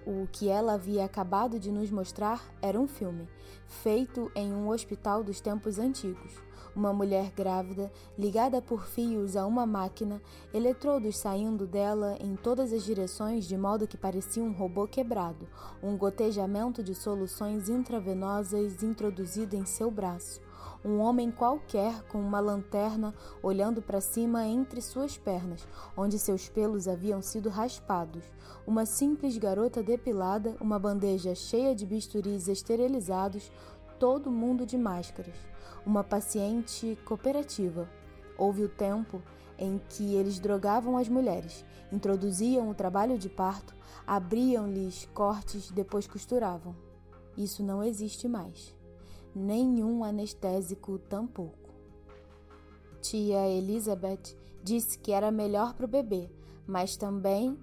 [0.05, 3.27] O que ela havia acabado de nos mostrar era um filme,
[3.67, 6.33] feito em um hospital dos tempos antigos.
[6.75, 10.21] Uma mulher grávida, ligada por fios a uma máquina,
[10.53, 15.47] eletrodos saindo dela em todas as direções de modo que parecia um robô quebrado,
[15.81, 20.41] um gotejamento de soluções intravenosas introduzido em seu braço.
[20.83, 26.89] Um homem qualquer com uma lanterna olhando para cima entre suas pernas, onde seus pelos
[26.89, 28.25] haviam sido raspados.
[28.67, 33.49] Uma simples garota depilada, uma bandeja cheia de bisturis esterilizados,
[33.97, 35.54] todo mundo de máscaras
[35.85, 37.89] uma paciente cooperativa.
[38.37, 39.21] Houve o tempo
[39.57, 43.73] em que eles drogavam as mulheres, introduziam o trabalho de parto,
[44.05, 46.75] abriam-lhes cortes, depois costuravam.
[47.37, 48.75] Isso não existe mais.
[49.33, 51.73] Nenhum anestésico tampouco.
[53.01, 56.29] Tia Elizabeth disse que era melhor para o bebê,
[56.65, 57.57] mas também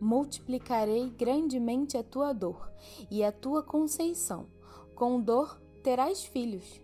[0.00, 2.70] multiplicarei grandemente a tua dor
[3.10, 4.46] e a tua conceição.
[4.94, 6.83] Com dor terás filhos.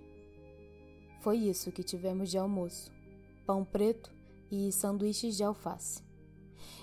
[1.21, 2.91] Foi isso que tivemos de almoço:
[3.47, 4.11] pão preto
[4.51, 6.03] e sanduíches de alface.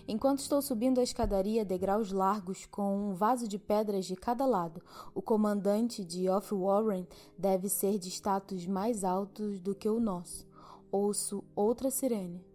[0.07, 4.81] Enquanto estou subindo a escadaria degraus largos com um vaso de pedras de cada lado,
[5.13, 10.47] o comandante de Off Warren deve ser de status mais altos do que o nosso.
[10.91, 12.45] Ouço outra sirene.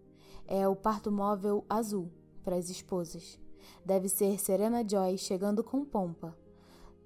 [0.46, 2.10] É o parto móvel azul
[2.44, 3.40] para as esposas.
[3.84, 6.36] Deve ser Serena Joy chegando com pompa.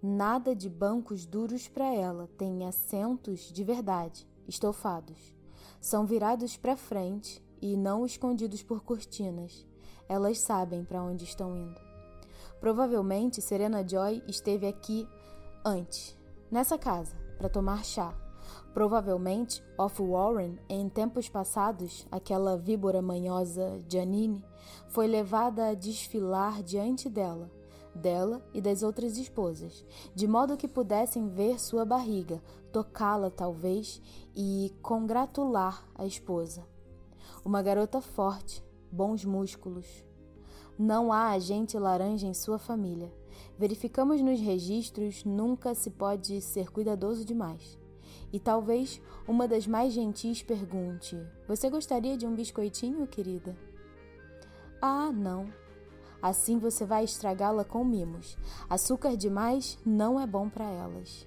[0.02, 5.34] Nada de bancos duros para ela, tem assentos de verdade estofados.
[5.80, 9.66] São virados para frente e não escondidos por cortinas.
[10.08, 11.80] Elas sabem para onde estão indo.
[12.60, 15.08] Provavelmente Serena Joy esteve aqui
[15.64, 16.16] antes,
[16.50, 18.14] nessa casa, para tomar chá.
[18.72, 24.44] Provavelmente Off Warren, em tempos passados, aquela víbora manhosa Janine,
[24.88, 27.50] foi levada a desfilar diante dela,
[27.96, 29.84] dela e das outras esposas,
[30.14, 32.42] de modo que pudessem ver sua barriga,
[32.72, 34.00] tocá-la talvez
[34.34, 36.64] e congratular a esposa.
[37.44, 40.04] Uma garota forte, bons músculos.
[40.78, 43.12] Não há agente laranja em sua família.
[43.58, 47.78] Verificamos nos registros, nunca se pode ser cuidadoso demais.
[48.32, 51.18] E talvez uma das mais gentis pergunte:
[51.48, 53.56] Você gostaria de um biscoitinho, querida?
[54.80, 55.46] Ah, não.
[56.20, 58.36] Assim você vai estragá-la com mimos.
[58.68, 61.26] Açúcar demais não é bom para elas.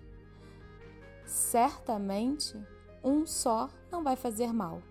[1.26, 2.58] Certamente,
[3.04, 4.82] um só não vai fazer mal.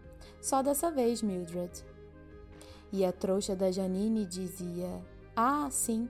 [0.40, 1.84] Só dessa vez, Mildred.
[2.92, 5.04] E a trouxa da Janine dizia:
[5.36, 6.08] Ah, sim.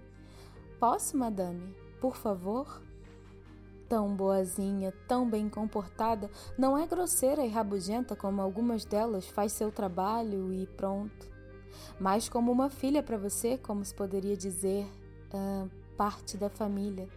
[0.78, 1.74] Posso, madame?
[2.00, 2.82] Por favor?
[3.88, 9.72] Tão boazinha, tão bem comportada, não é grosseira e rabugenta como algumas delas, faz seu
[9.72, 11.37] trabalho e pronto.
[11.98, 14.86] Mas como uma filha para você, como se poderia dizer,
[15.32, 17.08] uh, parte da família.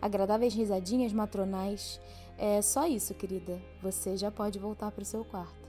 [0.00, 2.00] Agradáveis risadinhas matronais.
[2.38, 3.60] É só isso, querida.
[3.82, 5.68] Você já pode voltar para o seu quarto.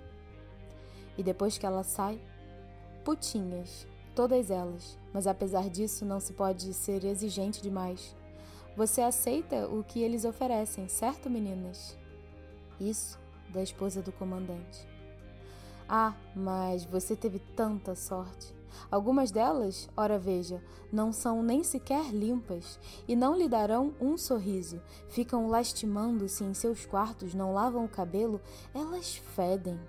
[1.17, 2.19] E depois que ela sai,
[3.03, 8.15] putinhas, todas elas, mas apesar disso não se pode ser exigente demais.
[8.75, 11.97] Você aceita o que eles oferecem, certo, meninas?
[12.79, 13.17] Isso
[13.49, 14.94] da esposa do comandante.
[15.87, 18.53] Ah, mas você teve tanta sorte.
[18.91, 20.61] Algumas delas, ora veja,
[20.91, 24.81] não são nem sequer limpas e não lhe darão um sorriso.
[25.09, 28.41] Ficam lastimando-se em seus quartos, não lavam o cabelo,
[28.73, 29.79] elas fedem.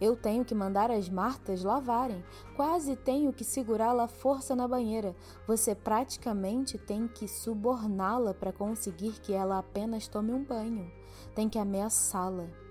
[0.00, 2.24] Eu tenho que mandar as Martas lavarem.
[2.54, 5.14] Quase tenho que segurá-la à força na banheira.
[5.46, 10.90] Você praticamente tem que suborná-la para conseguir que ela apenas tome um banho.
[11.34, 12.61] Tem que ameaçá-la.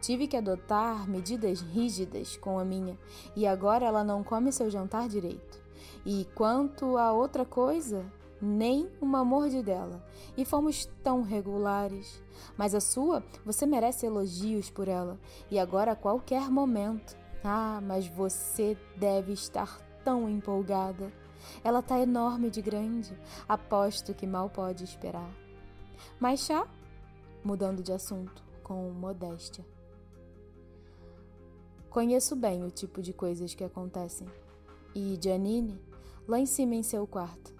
[0.00, 2.98] Tive que adotar medidas rígidas com a minha,
[3.36, 5.60] e agora ela não come seu jantar direito.
[6.04, 8.04] E quanto a outra coisa,
[8.40, 10.02] nem uma mordidela.
[10.36, 12.22] E fomos tão regulares.
[12.56, 15.18] Mas a sua, você merece elogios por ela.
[15.50, 17.16] E agora a qualquer momento.
[17.44, 21.12] Ah, mas você deve estar tão empolgada.
[21.62, 23.14] Ela tá enorme de grande.
[23.48, 25.30] Aposto que mal pode esperar.
[26.18, 26.66] Mas chá?
[27.44, 29.64] Mudando de assunto, com modéstia.
[31.90, 34.28] Conheço bem o tipo de coisas que acontecem.
[34.94, 35.76] E Janine,
[36.26, 37.52] lá em cima em seu quarto,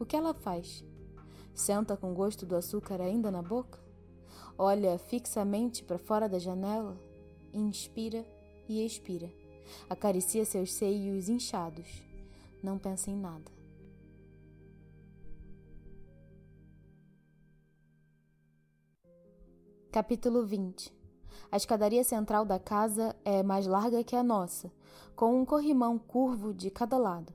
[0.00, 0.82] o que ela faz?
[1.52, 3.78] Senta com gosto do açúcar ainda na boca?
[4.56, 6.96] Olha fixamente para fora da janela?
[7.52, 8.24] Inspira
[8.66, 9.30] e expira.
[9.88, 12.02] Acaricia seus seios inchados.
[12.62, 13.52] Não pensa em nada.
[19.92, 21.03] Capítulo 20
[21.54, 24.72] A escadaria central da casa é mais larga que a nossa,
[25.14, 27.32] com um corrimão curvo de cada lado.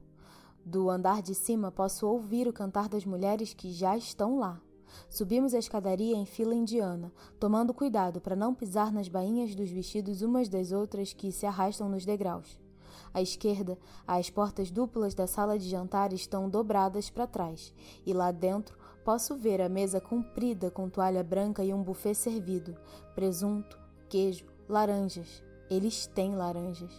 [0.65, 4.59] Do andar de cima posso ouvir o cantar das mulheres que já estão lá.
[5.07, 10.21] Subimos a escadaria em fila indiana, tomando cuidado para não pisar nas bainhas dos vestidos
[10.21, 12.59] umas das outras que se arrastam nos degraus.
[13.13, 17.73] À esquerda, as portas duplas da sala de jantar estão dobradas para trás,
[18.05, 22.75] e lá dentro posso ver a mesa comprida com toalha branca e um buffet servido,
[23.15, 23.78] presunto,
[24.09, 25.43] queijo, laranjas.
[25.69, 26.91] Eles têm laranjas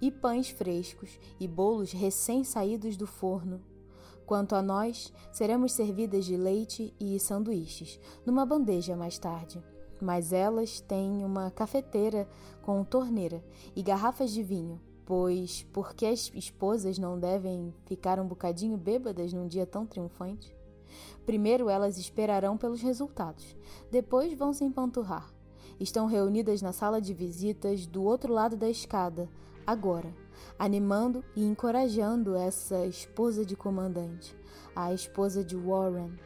[0.00, 3.60] e pães frescos e bolos recém-saídos do forno.
[4.26, 9.62] Quanto a nós, seremos servidas de leite e sanduíches, numa bandeja mais tarde.
[10.00, 12.28] Mas elas têm uma cafeteira
[12.60, 13.42] com torneira
[13.74, 19.32] e garrafas de vinho, pois por que as esposas não devem ficar um bocadinho bêbadas
[19.32, 20.54] num dia tão triunfante?
[21.24, 23.56] Primeiro elas esperarão pelos resultados,
[23.90, 25.37] depois vão se empanturrar.
[25.80, 29.28] Estão reunidas na sala de visitas do outro lado da escada,
[29.64, 30.12] agora,
[30.58, 34.36] animando e encorajando essa esposa de comandante,
[34.74, 36.18] a esposa de Warren,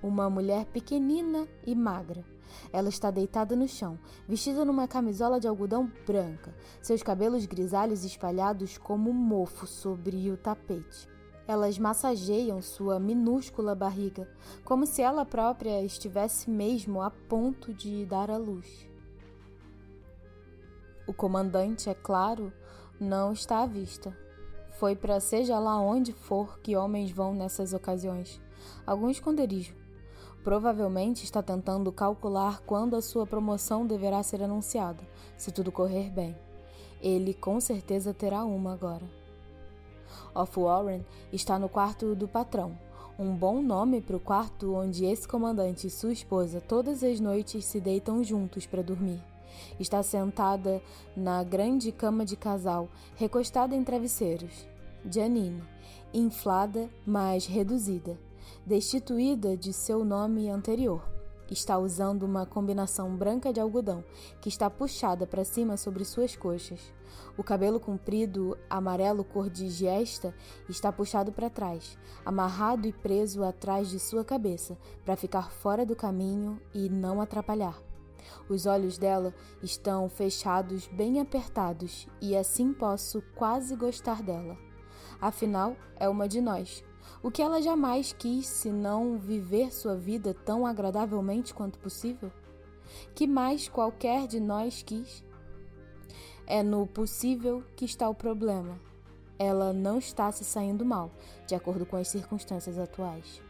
[0.00, 2.24] uma mulher pequenina e magra.
[2.72, 8.78] Ela está deitada no chão, vestida numa camisola de algodão branca, seus cabelos grisalhos espalhados
[8.78, 11.08] como mofo sobre o tapete.
[11.46, 14.28] Elas massageiam sua minúscula barriga,
[14.64, 18.88] como se ela própria estivesse mesmo a ponto de dar à luz.
[21.06, 22.52] O comandante, é claro,
[22.98, 24.16] não está à vista.
[24.78, 28.40] Foi para seja lá onde for que homens vão nessas ocasiões
[28.86, 29.74] algum esconderijo.
[30.42, 35.02] Provavelmente está tentando calcular quando a sua promoção deverá ser anunciada,
[35.36, 36.36] se tudo correr bem.
[37.00, 39.23] Ele com certeza terá uma agora.
[40.34, 42.78] Off Warren está no quarto do patrão,
[43.18, 47.64] um bom nome para o quarto onde esse comandante e sua esposa todas as noites
[47.64, 49.22] se deitam juntos para dormir.
[49.78, 50.82] Está sentada
[51.16, 54.66] na grande cama de casal, recostada em travesseiros.
[55.08, 55.62] Janine,
[56.12, 58.18] inflada, mas reduzida,
[58.66, 61.13] destituída de seu nome anterior.
[61.50, 64.02] Está usando uma combinação branca de algodão
[64.40, 66.80] que está puxada para cima sobre suas coxas.
[67.36, 70.34] O cabelo comprido, amarelo cor de gesta,
[70.68, 75.94] está puxado para trás, amarrado e preso atrás de sua cabeça, para ficar fora do
[75.94, 77.80] caminho e não atrapalhar.
[78.48, 84.56] Os olhos dela estão fechados bem apertados e assim posso quase gostar dela.
[85.20, 86.82] Afinal, é uma de nós.
[87.24, 92.30] O que ela jamais quis se não viver sua vida tão agradavelmente quanto possível?
[93.14, 95.24] Que mais qualquer de nós quis?
[96.46, 98.78] É no possível que está o problema.
[99.38, 101.10] Ela não está se saindo mal,
[101.46, 103.40] de acordo com as circunstâncias atuais.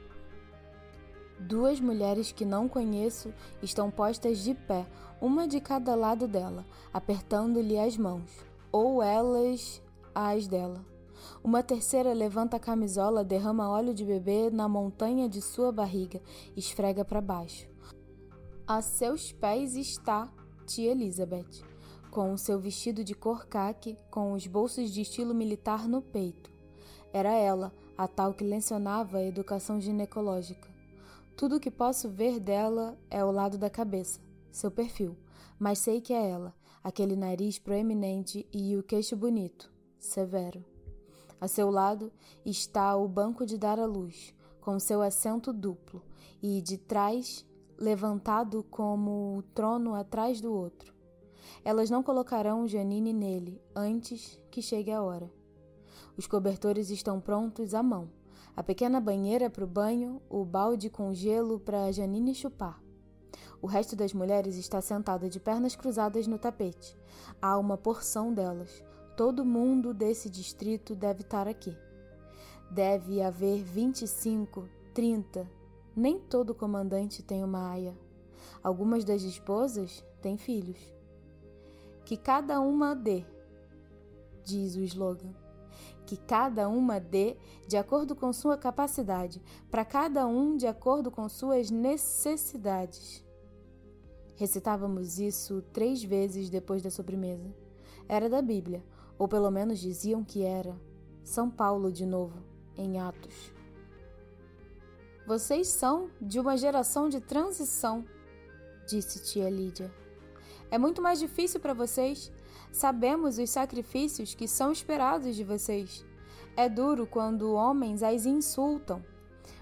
[1.40, 4.86] Duas mulheres que não conheço estão postas de pé,
[5.20, 8.30] uma de cada lado dela, apertando-lhe as mãos,
[8.70, 9.82] ou elas
[10.14, 10.93] as dela.
[11.44, 16.22] Uma terceira levanta a camisola, derrama óleo de bebê na montanha de sua barriga,
[16.56, 17.68] esfrega para baixo.
[18.66, 20.32] A seus pés está
[20.66, 21.62] tia Elizabeth,
[22.10, 26.50] com o seu vestido de cor caque, com os bolsos de estilo militar no peito.
[27.12, 30.66] Era ela, a tal que lecionava a educação ginecológica.
[31.36, 34.18] Tudo o que posso ver dela é o lado da cabeça,
[34.50, 35.14] seu perfil,
[35.58, 40.73] mas sei que é ela, aquele nariz proeminente e o queixo bonito, severo.
[41.44, 42.10] A seu lado
[42.42, 46.02] está o banco de dar à luz, com seu assento duplo,
[46.42, 47.44] e de trás
[47.76, 50.94] levantado como o trono atrás do outro.
[51.62, 55.30] Elas não colocarão Janine nele antes que chegue a hora.
[56.16, 58.08] Os cobertores estão prontos à mão
[58.56, 62.82] a pequena banheira para o banho, o balde com gelo para Janine chupar.
[63.60, 66.96] O resto das mulheres está sentada de pernas cruzadas no tapete.
[67.42, 68.82] Há uma porção delas.
[69.16, 71.76] Todo mundo desse distrito deve estar aqui.
[72.70, 75.48] Deve haver 25, 30.
[75.94, 77.96] Nem todo comandante tem uma aia.
[78.62, 80.78] Algumas das esposas têm filhos.
[82.04, 83.24] Que cada uma dê,
[84.44, 85.44] diz o slogan
[86.06, 87.36] que cada uma dê
[87.66, 89.40] de acordo com sua capacidade,
[89.70, 93.24] para cada um de acordo com suas necessidades.
[94.36, 97.54] Recitávamos isso três vezes depois da sobremesa.
[98.08, 98.82] Era da Bíblia,
[99.24, 100.78] ou pelo menos diziam que era.
[101.22, 102.44] São Paulo de novo,
[102.76, 103.50] em Atos.
[105.26, 108.04] Vocês são de uma geração de transição,
[108.86, 109.90] disse tia Lídia.
[110.70, 112.30] É muito mais difícil para vocês.
[112.70, 116.04] Sabemos os sacrifícios que são esperados de vocês.
[116.54, 119.02] É duro quando homens as insultam.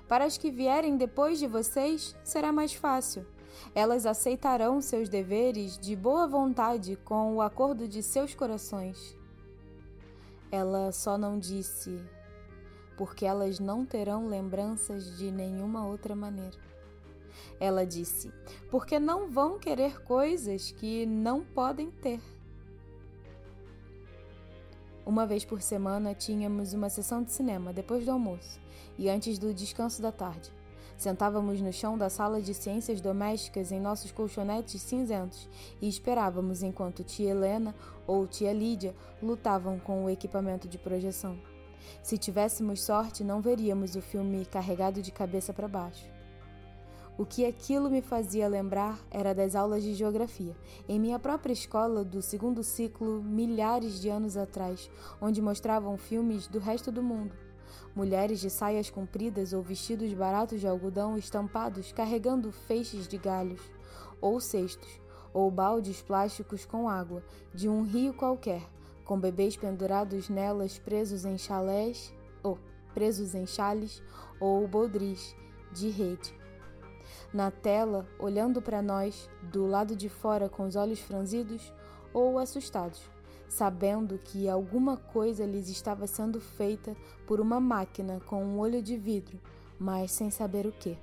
[0.08, 3.24] Para as que vierem depois de vocês, será mais fácil.
[3.76, 9.21] Elas aceitarão seus deveres de boa vontade com o acordo de seus corações.
[10.52, 11.98] Ela só não disse,
[12.94, 16.58] porque elas não terão lembranças de nenhuma outra maneira.
[17.58, 18.30] Ela disse,
[18.70, 22.20] porque não vão querer coisas que não podem ter.
[25.06, 28.60] Uma vez por semana tínhamos uma sessão de cinema depois do almoço
[28.98, 30.52] e antes do descanso da tarde.
[30.96, 35.48] Sentávamos no chão da sala de ciências domésticas em nossos colchonetes cinzentos
[35.80, 37.74] e esperávamos enquanto tia Helena
[38.06, 41.38] ou tia Lídia lutavam com o equipamento de projeção.
[42.02, 46.10] Se tivéssemos sorte, não veríamos o filme carregado de cabeça para baixo.
[47.18, 50.56] O que aquilo me fazia lembrar era das aulas de geografia,
[50.88, 54.90] em minha própria escola do segundo ciclo, milhares de anos atrás,
[55.20, 57.34] onde mostravam filmes do resto do mundo.
[57.94, 63.60] Mulheres de saias compridas ou vestidos baratos de algodão estampados carregando feixes de galhos,
[64.18, 65.01] ou cestos,
[65.32, 67.22] ou baldes plásticos com água,
[67.54, 68.62] de um rio qualquer,
[69.04, 72.12] com bebês pendurados nelas presos em chalés,
[72.42, 72.58] ou
[72.94, 74.02] presos em chales,
[74.40, 75.34] ou boldris
[75.72, 76.42] de rede
[77.32, 81.72] na tela, olhando para nós, do lado de fora com os olhos franzidos
[82.12, 83.00] ou assustados,
[83.48, 86.94] sabendo que alguma coisa lhes estava sendo feita
[87.26, 89.38] por uma máquina com um olho de vidro,
[89.78, 90.98] mas sem saber o que.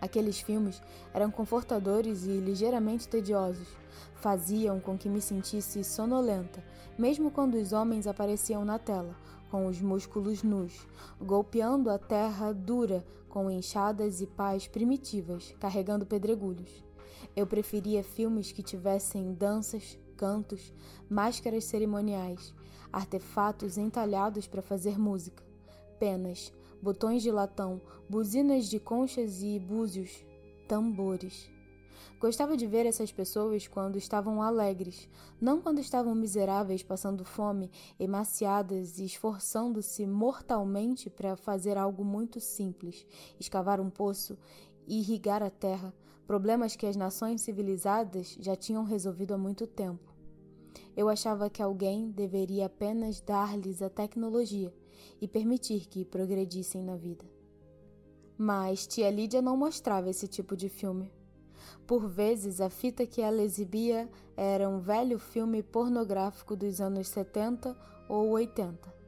[0.00, 0.80] Aqueles filmes
[1.12, 3.68] eram confortadores e ligeiramente tediosos.
[4.14, 6.64] Faziam com que me sentisse sonolenta,
[6.98, 9.14] mesmo quando os homens apareciam na tela,
[9.50, 10.86] com os músculos nus,
[11.20, 16.84] golpeando a terra dura com enxadas e pás primitivas, carregando pedregulhos.
[17.36, 20.72] Eu preferia filmes que tivessem danças, cantos,
[21.08, 22.52] máscaras cerimoniais,
[22.92, 25.42] artefatos entalhados para fazer música,
[25.98, 30.24] penas, botões de latão, buzinas de conchas e búzios,
[30.66, 31.50] tambores.
[32.18, 35.08] Gostava de ver essas pessoas quando estavam alegres,
[35.40, 43.06] não quando estavam miseráveis, passando fome, emaciadas e esforçando-se mortalmente para fazer algo muito simples:
[43.38, 44.38] escavar um poço
[44.86, 45.94] e irrigar a terra,
[46.26, 50.12] problemas que as nações civilizadas já tinham resolvido há muito tempo.
[50.96, 54.72] Eu achava que alguém deveria apenas dar-lhes a tecnologia
[55.20, 57.24] e permitir que progredissem na vida.
[58.36, 61.12] Mas tia Lídia não mostrava esse tipo de filme.
[61.86, 67.76] Por vezes, a fita que ela exibia era um velho filme pornográfico dos anos 70
[68.08, 69.00] ou 80.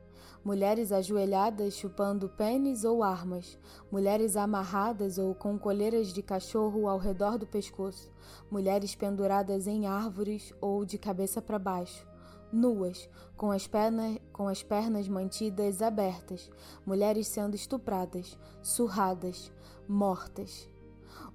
[0.44, 3.56] mulheres ajoelhadas chupando pênis ou armas,
[3.90, 8.10] mulheres amarradas ou com coleiras de cachorro ao redor do pescoço,
[8.50, 12.06] mulheres penduradas em árvores ou de cabeça para baixo,
[12.52, 16.50] nuas, com as, pernas, com as pernas mantidas abertas,
[16.84, 19.50] mulheres sendo estupradas, surradas,
[19.88, 20.68] mortas.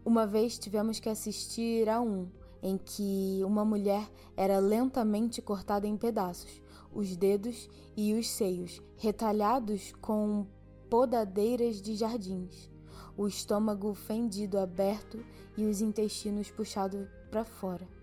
[0.06, 2.30] Uma vez tivemos que assistir a um
[2.62, 6.62] em que uma mulher era lentamente cortada em pedaços,
[6.94, 10.48] os dedos e os seios retalhados com
[10.90, 12.72] podadeiras de jardins,
[13.16, 15.24] o estômago fendido aberto
[15.58, 17.97] e os intestinos puxados para fora.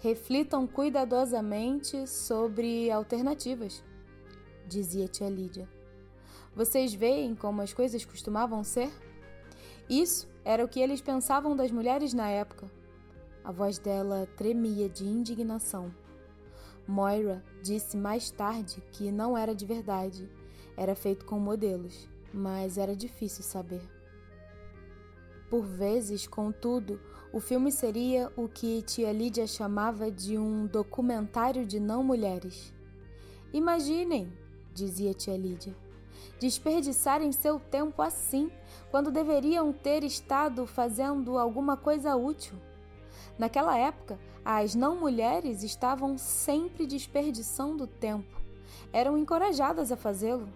[0.00, 3.82] Reflitam cuidadosamente sobre alternativas,
[4.64, 5.68] dizia tia Lídia.
[6.54, 8.92] Vocês veem como as coisas costumavam ser?
[9.90, 12.70] Isso era o que eles pensavam das mulheres na época.
[13.42, 15.92] A voz dela tremia de indignação.
[16.86, 20.30] Moira disse mais tarde que não era de verdade,
[20.76, 23.82] era feito com modelos, mas era difícil saber.
[25.50, 27.00] Por vezes, contudo,
[27.32, 32.72] o filme seria o que tia Lídia chamava de um documentário de não mulheres.
[33.52, 34.32] Imaginem,
[34.72, 35.76] dizia tia Lídia,
[36.40, 38.50] desperdiçarem seu tempo assim,
[38.90, 42.54] quando deveriam ter estado fazendo alguma coisa útil.
[43.38, 48.40] Naquela época, as não mulheres estavam sempre desperdiçando tempo.
[48.90, 50.48] Eram encorajadas a fazê-lo.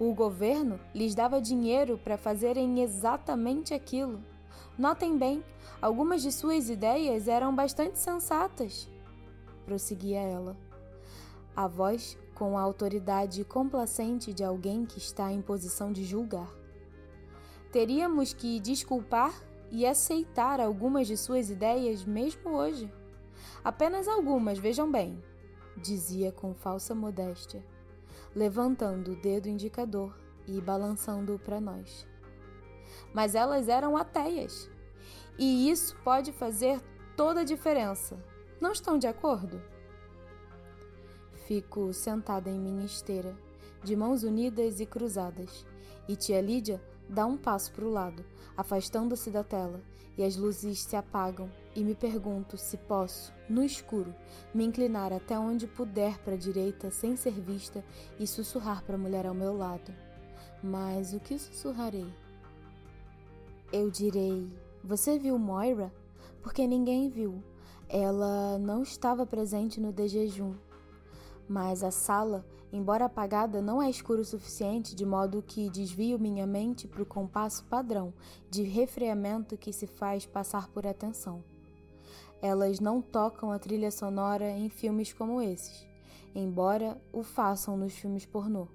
[0.00, 4.31] O governo lhes dava dinheiro para fazerem exatamente aquilo.
[4.78, 5.44] Notem bem,
[5.82, 8.88] algumas de suas ideias eram bastante sensatas,
[9.66, 10.56] prosseguia ela.
[11.54, 16.50] A voz com a autoridade complacente de alguém que está em posição de julgar.
[17.70, 19.34] Teríamos que desculpar
[19.70, 22.90] e aceitar algumas de suas ideias mesmo hoje.
[23.62, 25.22] Apenas algumas, vejam bem,
[25.76, 27.62] dizia com falsa modéstia,
[28.34, 32.10] levantando o dedo indicador e balançando-o para nós
[33.12, 34.70] mas elas eram ateias.
[35.38, 36.80] E isso pode fazer
[37.16, 38.18] toda a diferença.
[38.60, 39.60] Não estão de acordo?
[41.46, 43.36] Fico sentada em minha esteira,
[43.82, 45.66] de mãos unidas e cruzadas,
[46.08, 48.24] e tia Lídia dá um passo para o lado,
[48.56, 49.82] afastando-se da tela,
[50.16, 54.14] e as luzes se apagam, e me pergunto se posso, no escuro,
[54.54, 57.84] me inclinar até onde puder para a direita sem ser vista
[58.18, 59.92] e sussurrar para a mulher ao meu lado.
[60.62, 62.21] Mas o que sussurrarei?
[63.72, 64.46] Eu direi:
[64.84, 65.90] Você viu Moira?
[66.42, 67.42] Porque ninguém viu.
[67.88, 70.54] Ela não estava presente no de jejum.
[71.48, 76.46] Mas a sala, embora apagada, não é escuro o suficiente de modo que desvio minha
[76.46, 78.12] mente para o compasso padrão
[78.50, 81.42] de refreamento que se faz passar por atenção.
[82.42, 85.86] Elas não tocam a trilha sonora em filmes como esses,
[86.34, 88.68] embora o façam nos filmes pornô.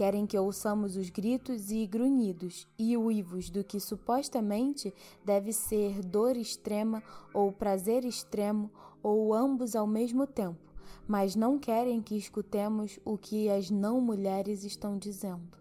[0.00, 6.38] Querem que ouçamos os gritos e grunhidos e uivos do que supostamente deve ser dor
[6.38, 7.02] extrema
[7.34, 8.70] ou prazer extremo
[9.02, 10.72] ou ambos ao mesmo tempo,
[11.06, 15.58] mas não querem que escutemos o que as não mulheres estão dizendo.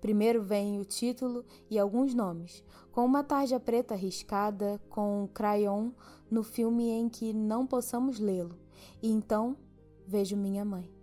[0.00, 5.92] Primeiro vem o título e alguns nomes, com uma tarja preta riscada com crayon
[6.28, 8.58] no filme em que não possamos lê-lo,
[9.00, 9.56] e então
[10.08, 10.95] vejo minha mãe.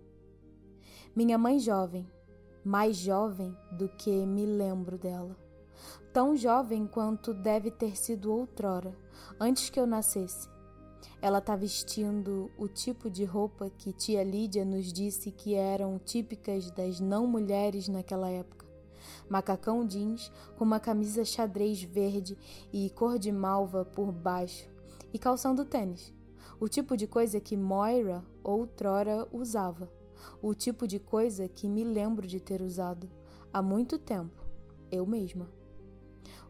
[1.16, 2.10] Minha mãe jovem,
[2.64, 5.36] mais jovem do que me lembro dela.
[6.12, 8.98] Tão jovem quanto deve ter sido outrora,
[9.38, 10.48] antes que eu nascesse.
[11.22, 16.68] Ela está vestindo o tipo de roupa que tia Lídia nos disse que eram típicas
[16.72, 18.66] das não mulheres naquela época.
[19.28, 22.36] Macacão jeans com uma camisa xadrez verde
[22.72, 24.68] e cor de malva por baixo
[25.12, 26.12] e calçando tênis.
[26.58, 29.88] O tipo de coisa que Moira outrora usava
[30.42, 33.10] o tipo de coisa que me lembro de ter usado
[33.52, 34.44] há muito tempo,
[34.90, 35.48] eu mesma.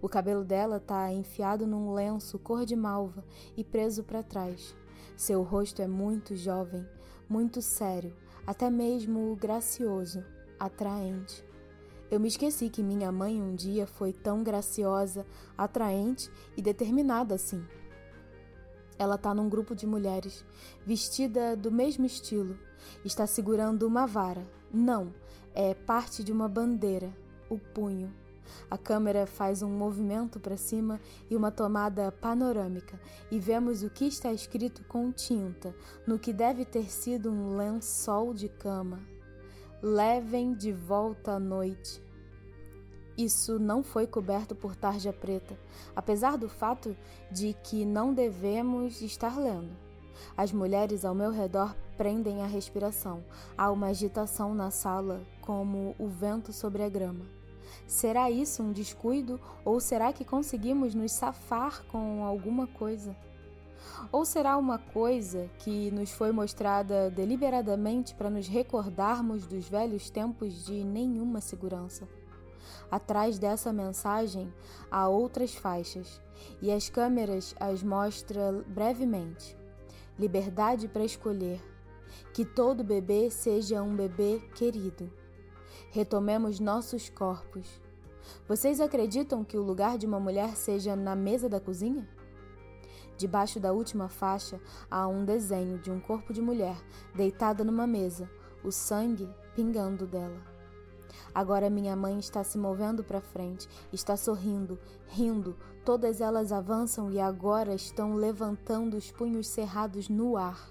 [0.00, 3.24] O cabelo dela está enfiado num lenço cor de malva
[3.56, 4.76] e preso para trás.
[5.16, 6.86] Seu rosto é muito jovem,
[7.28, 8.14] muito sério,
[8.46, 10.24] até mesmo gracioso,
[10.58, 11.44] atraente.
[12.10, 17.64] Eu me esqueci que minha mãe um dia foi tão graciosa, atraente e determinada assim.
[18.98, 20.44] Ela está num grupo de mulheres,
[20.86, 22.56] vestida do mesmo estilo,
[23.04, 24.46] Está segurando uma vara.
[24.72, 25.12] Não,
[25.54, 27.12] é parte de uma bandeira,
[27.48, 28.12] o punho.
[28.70, 34.04] A câmera faz um movimento para cima e uma tomada panorâmica, e vemos o que
[34.04, 35.74] está escrito com tinta
[36.06, 39.00] no que deve ter sido um lençol de cama.
[39.82, 42.02] Levem de volta à noite.
[43.16, 45.56] Isso não foi coberto por tarja preta,
[45.94, 46.96] apesar do fato
[47.30, 49.83] de que não devemos estar lendo.
[50.36, 53.24] As mulheres ao meu redor prendem a respiração.
[53.56, 57.24] Há uma agitação na sala, como o vento sobre a grama.
[57.86, 63.16] Será isso um descuido ou será que conseguimos nos safar com alguma coisa?
[64.10, 70.64] Ou será uma coisa que nos foi mostrada deliberadamente para nos recordarmos dos velhos tempos
[70.64, 72.08] de nenhuma segurança?
[72.90, 74.52] Atrás dessa mensagem
[74.90, 76.20] há outras faixas,
[76.60, 79.56] e as câmeras as mostram brevemente.
[80.18, 81.60] Liberdade para escolher.
[82.32, 85.10] Que todo bebê seja um bebê querido.
[85.90, 87.80] Retomemos nossos corpos.
[88.48, 92.08] Vocês acreditam que o lugar de uma mulher seja na mesa da cozinha?
[93.16, 94.60] Debaixo da última faixa
[94.90, 96.76] há um desenho de um corpo de mulher
[97.14, 98.30] deitada numa mesa,
[98.62, 100.40] o sangue pingando dela.
[101.34, 105.56] Agora minha mãe está se movendo para frente, está sorrindo, rindo.
[105.84, 110.70] Todas elas avançam e agora estão levantando os punhos cerrados no ar.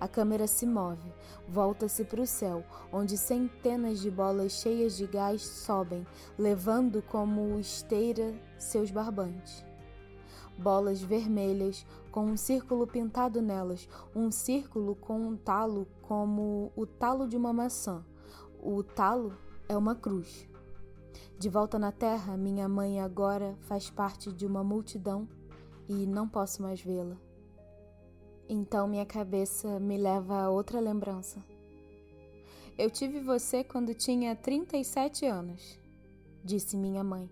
[0.00, 1.12] A câmera se move,
[1.48, 6.06] volta-se para o céu, onde centenas de bolas cheias de gás sobem,
[6.38, 9.68] levando como esteira seus barbantes
[10.58, 17.28] bolas vermelhas com um círculo pintado nelas, um círculo com um talo como o talo
[17.28, 18.04] de uma maçã.
[18.60, 19.38] O talo
[19.68, 20.47] é uma cruz.
[21.38, 25.28] De volta na terra, minha mãe agora faz parte de uma multidão
[25.88, 27.16] e não posso mais vê-la.
[28.48, 31.42] Então minha cabeça me leva a outra lembrança.
[32.76, 35.78] Eu tive você quando tinha 37 anos,
[36.44, 37.30] disse minha mãe.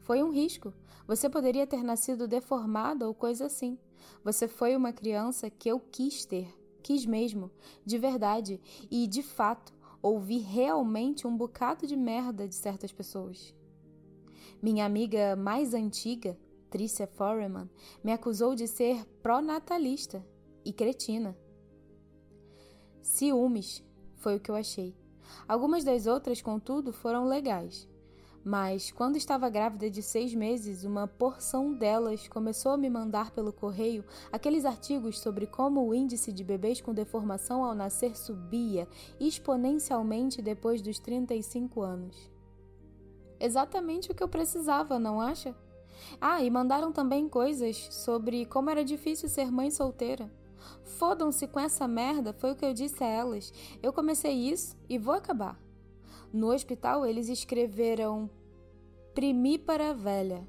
[0.00, 0.72] Foi um risco.
[1.06, 3.78] Você poderia ter nascido deformada ou coisa assim.
[4.22, 6.48] Você foi uma criança que eu quis ter,
[6.82, 7.50] quis mesmo,
[7.84, 9.72] de verdade, e de fato
[10.04, 13.54] ouvi realmente um bocado de merda de certas pessoas.
[14.62, 16.38] Minha amiga mais antiga,
[16.68, 17.70] Tricia Foreman,
[18.02, 20.22] me acusou de ser pró-natalista
[20.62, 21.34] e cretina.
[23.00, 23.82] Ciúmes
[24.16, 24.94] foi o que eu achei.
[25.48, 27.88] Algumas das outras, contudo, foram legais.
[28.44, 33.50] Mas, quando estava grávida de seis meses, uma porção delas começou a me mandar pelo
[33.50, 38.86] correio aqueles artigos sobre como o índice de bebês com deformação ao nascer subia
[39.18, 42.30] exponencialmente depois dos 35 anos.
[43.40, 45.56] Exatamente o que eu precisava, não acha?
[46.20, 50.30] Ah, e mandaram também coisas sobre como era difícil ser mãe solteira.
[50.82, 53.52] Fodam-se com essa merda, foi o que eu disse a elas.
[53.82, 55.63] Eu comecei isso e vou acabar.
[56.34, 58.28] No hospital, eles escreveram
[59.14, 60.44] primípara velha.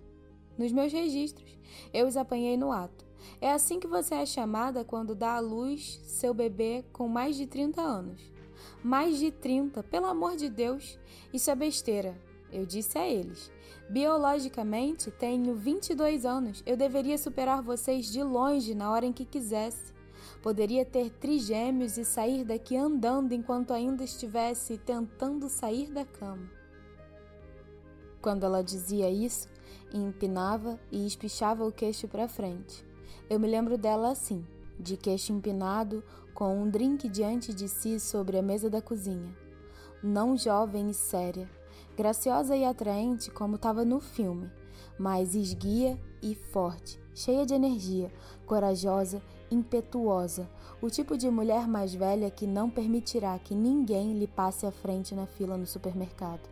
[0.58, 1.56] Nos meus registros,
[1.94, 3.06] eu os apanhei no ato.
[3.40, 7.46] É assim que você é chamada quando dá à luz seu bebê com mais de
[7.46, 8.20] 30 anos.
[8.84, 10.98] Mais de 30, pelo amor de Deus,
[11.32, 12.20] isso é besteira.
[12.52, 13.52] Eu disse a eles.
[13.88, 16.64] Biologicamente, tenho 22 anos.
[16.66, 19.94] Eu deveria superar vocês de longe na hora em que quisesse.
[20.46, 26.48] Poderia ter trigêmeos e sair daqui andando enquanto ainda estivesse tentando sair da cama.
[28.22, 29.50] Quando ela dizia isso,
[29.92, 32.86] empinava e espichava o queixo para frente.
[33.28, 34.46] Eu me lembro dela assim,
[34.80, 39.36] de queixo empinado, com um drink diante de si sobre a mesa da cozinha.
[40.04, 41.50] Não jovem e séria,
[41.98, 44.52] graciosa e atraente como estava no filme,
[44.96, 48.12] mas esguia e forte, cheia de energia,
[48.46, 49.24] corajosa
[49.56, 50.50] impetuosa,
[50.82, 55.16] o tipo de mulher mais velha que não permitirá que ninguém lhe passe à frente
[55.16, 56.48] na fila no supermercado.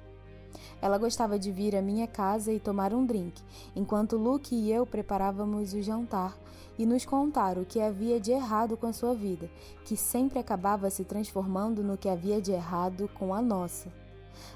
[0.81, 3.41] Ela gostava de vir à minha casa e tomar um drink,
[3.75, 6.37] enquanto Luke e eu preparávamos o jantar
[6.77, 9.49] e nos contar o que havia de errado com a sua vida,
[9.85, 13.91] que sempre acabava se transformando no que havia de errado com a nossa.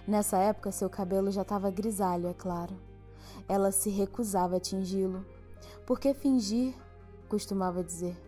[0.07, 2.75] Nessa época, seu cabelo já estava grisalho, é claro.
[3.47, 5.25] Ela se recusava a tingi-lo.
[5.85, 6.73] Por que fingir?
[7.29, 8.26] costumava dizer.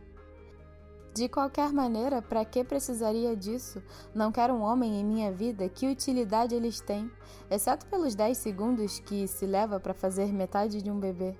[1.13, 3.81] De qualquer maneira, para que precisaria disso?
[4.13, 5.67] Não quero um homem em minha vida.
[5.67, 7.11] Que utilidade eles têm?
[7.49, 11.35] Exceto pelos 10 segundos que se leva para fazer metade de um bebê.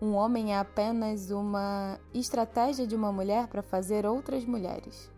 [0.00, 5.12] Um homem é apenas uma estratégia de uma mulher para fazer outras mulheres.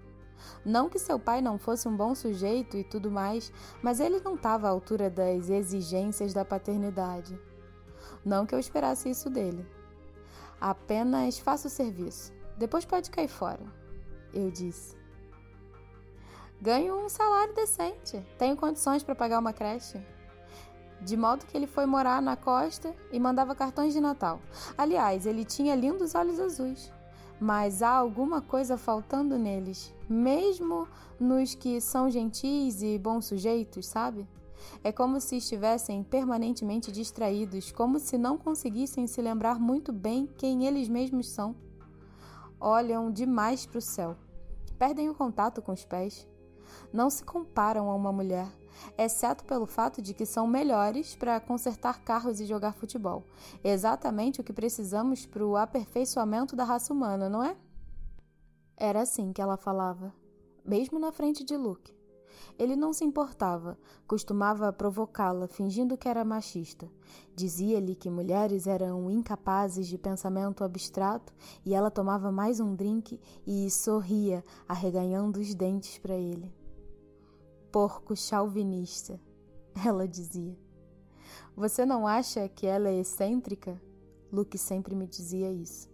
[0.62, 3.50] Não que seu pai não fosse um bom sujeito e tudo mais,
[3.80, 7.40] mas ele não estava à altura das exigências da paternidade.
[8.22, 9.66] Não que eu esperasse isso dele.
[10.60, 12.34] Apenas faça o serviço.
[12.57, 13.64] Depois pode cair fora,
[14.32, 14.96] eu disse.
[16.61, 20.00] Ganho um salário decente, tenho condições para pagar uma creche.
[21.00, 24.40] De modo que ele foi morar na costa e mandava cartões de Natal.
[24.78, 26.90] Aliás, ele tinha lindos olhos azuis.
[27.38, 30.88] Mas há alguma coisa faltando neles, mesmo
[31.18, 34.26] nos que são gentis e bons sujeitos, sabe?
[34.82, 40.64] É como se estivessem permanentemente distraídos, como se não conseguissem se lembrar muito bem quem
[40.64, 41.55] eles mesmos são.
[42.64, 44.16] Olham demais para o céu.
[44.78, 46.26] Perdem o contato com os pés.
[46.90, 48.48] Não se comparam a uma mulher,
[48.96, 53.22] exceto pelo fato de que são melhores para consertar carros e jogar futebol.
[53.62, 57.54] Exatamente o que precisamos para o aperfeiçoamento da raça humana, não é?
[58.76, 60.12] Era assim que ela falava,
[60.64, 61.93] mesmo na frente de Luke.
[62.57, 63.76] Ele não se importava,
[64.07, 66.88] costumava provocá-la, fingindo que era machista.
[67.34, 71.32] Dizia-lhe que mulheres eram incapazes de pensamento abstrato
[71.64, 76.55] e ela tomava mais um drink e sorria, arreganhando os dentes para ele.
[77.72, 79.20] Porco chauvinista,
[79.84, 80.57] ela dizia.
[81.57, 83.82] Você não acha que ela é excêntrica?
[84.32, 85.90] Luke sempre me dizia isso.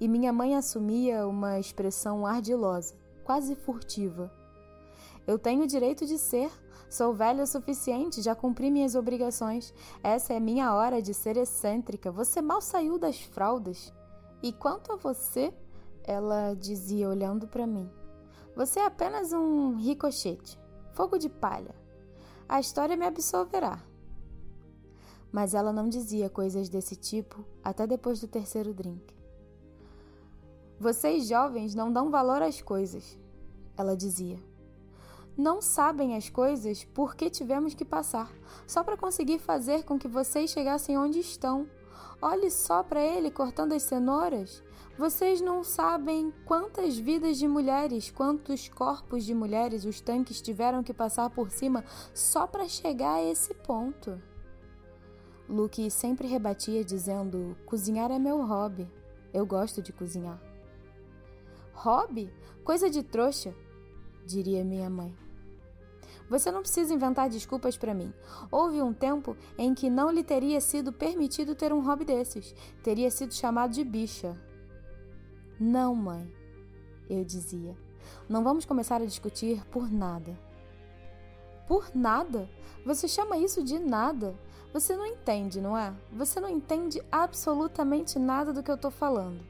[0.00, 4.32] E minha mãe assumia uma expressão ardilosa, quase furtiva
[5.26, 6.50] eu tenho o direito de ser.
[6.88, 9.74] Sou velha o suficiente, já cumpri minhas obrigações.
[10.02, 12.12] Essa é minha hora de ser excêntrica.
[12.12, 13.92] Você mal saiu das fraldas.
[14.42, 15.52] E quanto a você,
[16.04, 17.90] ela dizia olhando para mim.
[18.54, 20.60] Você é apenas um ricochete,
[20.92, 21.74] fogo de palha.
[22.48, 23.82] A história me absolverá.
[25.32, 29.12] Mas ela não dizia coisas desse tipo até depois do terceiro drink.
[30.78, 33.18] Vocês jovens não dão valor às coisas,
[33.76, 34.38] ela dizia
[35.36, 38.32] não sabem as coisas por que tivemos que passar,
[38.66, 41.68] só para conseguir fazer com que vocês chegassem onde estão.
[42.22, 44.62] Olhe só para ele cortando as cenouras.
[44.96, 50.94] Vocês não sabem quantas vidas de mulheres, quantos corpos de mulheres os tanques tiveram que
[50.94, 54.22] passar por cima só para chegar a esse ponto.
[55.48, 58.88] Luke sempre rebatia dizendo: Cozinhar é meu hobby.
[59.32, 60.40] Eu gosto de cozinhar.
[61.72, 62.32] Hobby?
[62.62, 63.52] Coisa de trouxa,
[64.24, 65.23] diria minha mãe.
[66.28, 68.12] Você não precisa inventar desculpas para mim.
[68.50, 72.54] Houve um tempo em que não lhe teria sido permitido ter um hobby desses.
[72.82, 74.36] Teria sido chamado de bicha.
[75.60, 76.30] Não, mãe,
[77.08, 77.76] eu dizia.
[78.28, 80.38] Não vamos começar a discutir por nada.
[81.66, 82.48] Por nada?
[82.84, 84.34] Você chama isso de nada?
[84.72, 85.94] Você não entende, não é?
[86.12, 89.40] Você não entende absolutamente nada do que eu tô falando.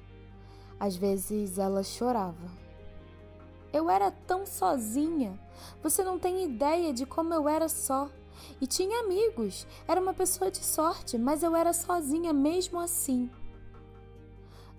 [0.79, 2.65] Às vezes ela chorava
[3.75, 5.37] eu era tão sozinha.
[5.83, 8.11] Você não tem ideia de como eu era só.
[8.61, 9.67] E tinha amigos.
[9.87, 13.31] Era uma pessoa de sorte, mas eu era sozinha mesmo assim.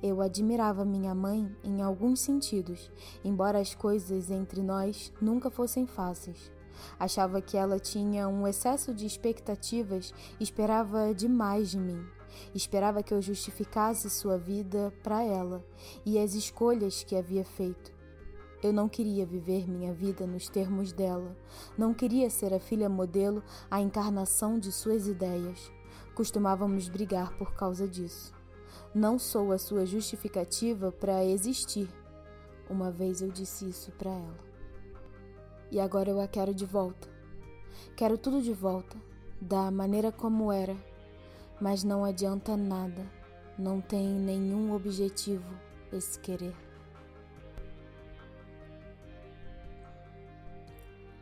[0.04, 2.92] Eu admirava minha mãe em alguns sentidos,
[3.24, 6.52] embora as coisas entre nós nunca fossem fáceis.
[7.00, 12.06] Achava que ela tinha um excesso de expectativas esperava demais de mim.
[12.54, 15.66] Esperava que eu justificasse sua vida para ela
[16.06, 17.95] e as escolhas que havia feito.
[18.66, 21.38] Eu não queria viver minha vida nos termos dela.
[21.78, 25.72] Não queria ser a filha modelo, a encarnação de suas ideias.
[26.16, 28.34] Costumávamos brigar por causa disso.
[28.92, 31.88] Não sou a sua justificativa para existir.
[32.68, 34.40] Uma vez eu disse isso para ela.
[35.70, 37.08] E agora eu a quero de volta.
[37.96, 38.98] Quero tudo de volta,
[39.40, 40.76] da maneira como era.
[41.62, 43.06] Mas não adianta nada.
[43.60, 45.54] Não tem nenhum objetivo
[45.94, 46.65] esse querer.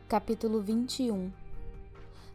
[0.06, 1.32] Capítulo 21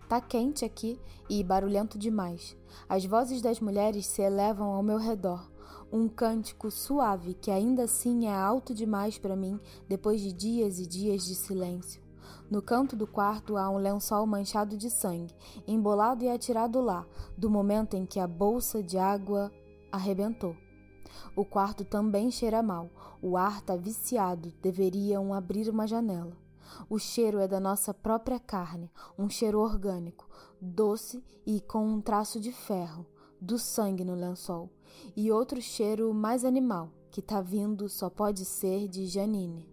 [0.10, 1.00] Tá quente aqui
[1.30, 2.58] e barulhento demais.
[2.90, 5.48] As vozes das mulheres se elevam ao meu redor.
[5.94, 10.88] Um cântico suave que ainda assim é alto demais para mim depois de dias e
[10.88, 12.02] dias de silêncio.
[12.50, 15.36] No canto do quarto há um lençol manchado de sangue,
[15.68, 17.06] embolado e atirado lá,
[17.38, 19.52] do momento em que a bolsa de água
[19.92, 20.58] arrebentou.
[21.36, 22.90] O quarto também cheira mal.
[23.22, 26.49] O ar tá viciado, deveriam abrir uma janela.
[26.90, 30.30] O cheiro é da nossa própria carne, um cheiro orgânico,
[30.62, 33.06] doce e com um traço de ferro,
[33.40, 34.70] do sangue no lençol.
[35.16, 39.70] E outro cheiro mais animal, que tá vindo só pode ser de Janine.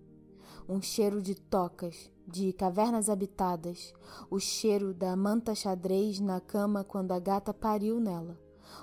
[0.69, 3.95] Um cheiro de tocas, de cavernas habitadas,
[4.29, 8.39] o cheiro da manta xadrez na cama quando a gata pariu nela,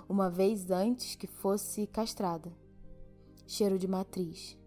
[0.07, 2.51] uma vez antes que fosse castrada.
[3.45, 4.57] Cheiro de matriz.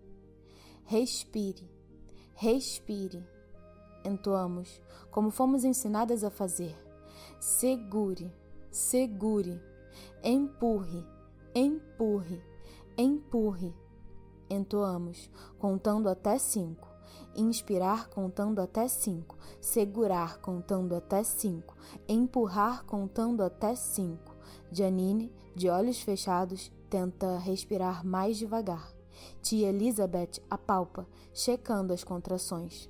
[0.84, 1.68] Respire,
[2.34, 3.35] respire
[4.06, 4.80] entoamos,
[5.10, 6.76] como fomos ensinadas a fazer.
[7.40, 8.32] Segure,
[8.70, 9.60] segure,
[10.22, 11.04] empurre,
[11.54, 12.42] empurre,
[12.96, 13.74] empurre.
[14.48, 15.28] Entoamos,
[15.58, 16.88] contando até cinco.
[17.34, 19.36] Inspirar contando até cinco.
[19.60, 21.76] Segurar contando até cinco.
[22.08, 24.36] Empurrar contando até cinco.
[24.70, 28.94] Janine, de olhos fechados, tenta respirar mais devagar.
[29.42, 32.88] Tia Elizabeth apalpa, checando as contrações.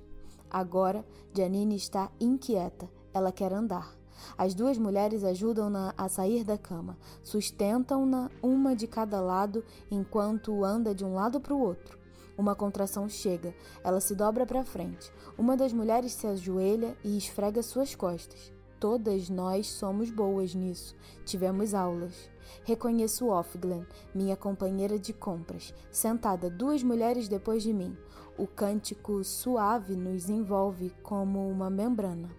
[0.49, 2.89] Agora, Janine está inquieta.
[3.13, 3.95] Ela quer andar.
[4.37, 10.93] As duas mulheres ajudam-na a sair da cama, sustentam-na uma de cada lado enquanto anda
[10.93, 11.97] de um lado para o outro.
[12.37, 15.11] Uma contração chega, ela se dobra para frente.
[15.37, 18.51] Uma das mulheres se ajoelha e esfrega suas costas.
[18.79, 20.95] Todas nós somos boas nisso.
[21.25, 22.29] Tivemos aulas.
[22.63, 27.95] Reconheço Offglen, minha companheira de compras, sentada duas mulheres depois de mim.
[28.37, 32.29] O cântico suave nos envolve como uma membrana.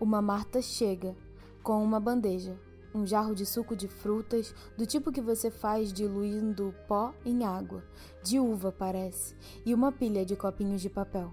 [0.00, 1.16] Uma Marta chega
[1.62, 2.58] com uma bandeja,
[2.94, 7.84] um jarro de suco de frutas, do tipo que você faz diluindo pó em água,
[8.22, 9.34] de uva parece,
[9.64, 11.32] e uma pilha de copinhos de papel.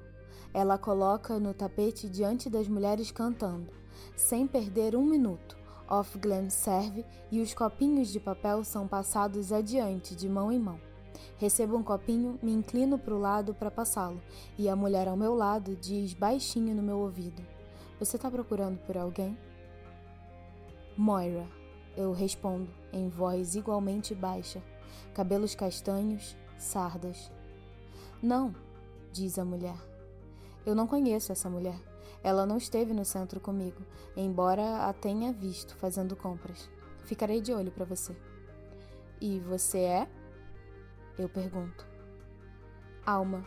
[0.53, 3.71] Ela coloca no tapete diante das mulheres cantando,
[4.15, 5.57] sem perder um minuto.
[5.89, 10.79] Off-Glen serve e os copinhos de papel são passados adiante de mão em mão.
[11.38, 14.21] Recebo um copinho, me inclino para o lado para passá-lo,
[14.57, 17.41] e a mulher ao meu lado diz baixinho no meu ouvido:
[17.99, 19.38] você está procurando por alguém?
[20.97, 21.47] Moira,
[21.95, 24.61] eu respondo em voz igualmente baixa,
[25.13, 27.31] cabelos castanhos, sardas.
[28.21, 28.53] Não,
[29.11, 29.77] diz a mulher.
[30.65, 31.79] Eu não conheço essa mulher.
[32.26, 33.86] Ela não esteve no centro comigo,
[34.17, 36.67] embora a tenha visto fazendo compras.
[37.03, 38.17] Ficarei de olho para você.
[39.21, 40.09] E você é?
[41.19, 41.86] Eu pergunto.
[43.05, 43.45] Alma,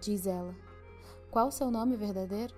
[0.00, 0.56] diz ela.
[1.30, 2.54] Qual seu nome verdadeiro?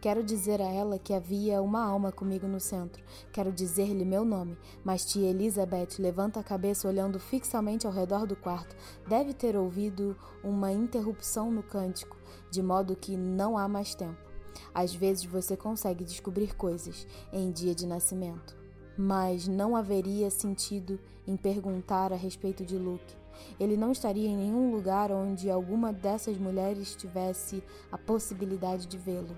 [0.00, 3.00] Quero dizer a ela que havia uma alma comigo no centro.
[3.32, 8.34] Quero dizer-lhe meu nome, mas tia Elizabeth levanta a cabeça olhando fixamente ao redor do
[8.34, 8.74] quarto.
[9.06, 12.16] Deve ter ouvido uma interrupção no cântico,
[12.50, 14.31] de modo que não há mais tempo.
[14.74, 18.56] Às vezes você consegue descobrir coisas em dia de nascimento,
[18.96, 23.16] mas não haveria sentido em perguntar a respeito de Luke.
[23.58, 29.36] Ele não estaria em nenhum lugar onde alguma dessas mulheres tivesse a possibilidade de vê-lo.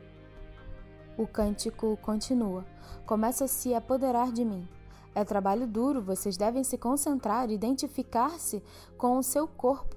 [1.16, 2.64] O cântico continua.
[3.07, 4.68] Começa a se apoderar de mim.
[5.14, 8.61] É trabalho duro, vocês devem se concentrar, identificar-se
[8.99, 9.95] com o seu corpo,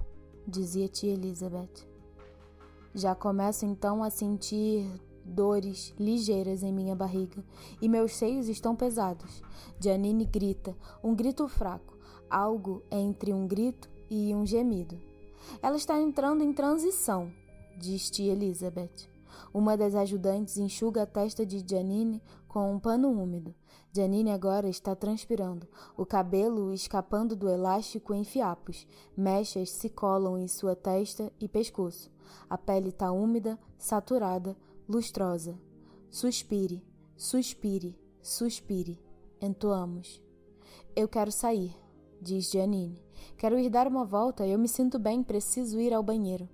[0.47, 1.87] dizia tia Elizabeth.
[2.93, 4.87] Já começo então a sentir
[5.27, 7.43] dores ligeiras em minha barriga
[7.81, 9.41] e meus seios estão pesados.
[9.79, 11.97] Janine grita, um grito fraco,
[12.29, 14.97] algo entre um grito e um gemido.
[15.61, 17.31] Ela está entrando em transição,
[17.77, 19.09] diz tia Elizabeth.
[19.53, 23.53] Uma das ajudantes enxuga a testa de Janine com um pano úmido.
[23.93, 28.87] Janine agora está transpirando, o cabelo escapando do elástico em fiapos.
[29.15, 32.11] Mechas se colam em sua testa e pescoço.
[32.49, 34.55] A pele está úmida, saturada,
[34.87, 35.57] lustrosa.
[36.09, 36.83] Suspire,
[37.15, 38.99] suspire, suspire.
[39.41, 40.21] Entoamos.
[40.95, 41.75] Eu quero sair,
[42.21, 43.03] diz Janine.
[43.37, 46.49] Quero ir dar uma volta, eu me sinto bem, preciso ir ao banheiro.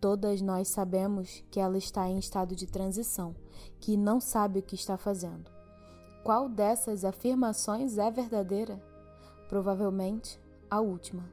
[0.00, 3.34] Todas nós sabemos que ela está em estado de transição,
[3.80, 5.50] que não sabe o que está fazendo.
[6.22, 8.80] Qual dessas afirmações é verdadeira?
[9.48, 10.38] Provavelmente
[10.70, 11.24] a última.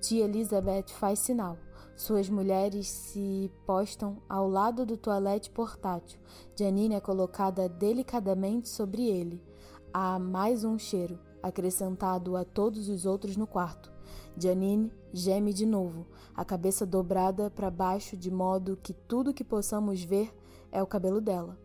[0.00, 1.56] Tia Elizabeth faz sinal.
[1.96, 6.18] Suas mulheres se postam ao lado do toalete portátil.
[6.58, 9.42] Janine é colocada delicadamente sobre ele.
[9.92, 13.92] Há mais um cheiro, acrescentado a todos os outros no quarto.
[14.36, 20.02] Janine geme de novo, a cabeça dobrada para baixo de modo que tudo que possamos
[20.02, 20.34] ver
[20.70, 21.58] é o cabelo dela.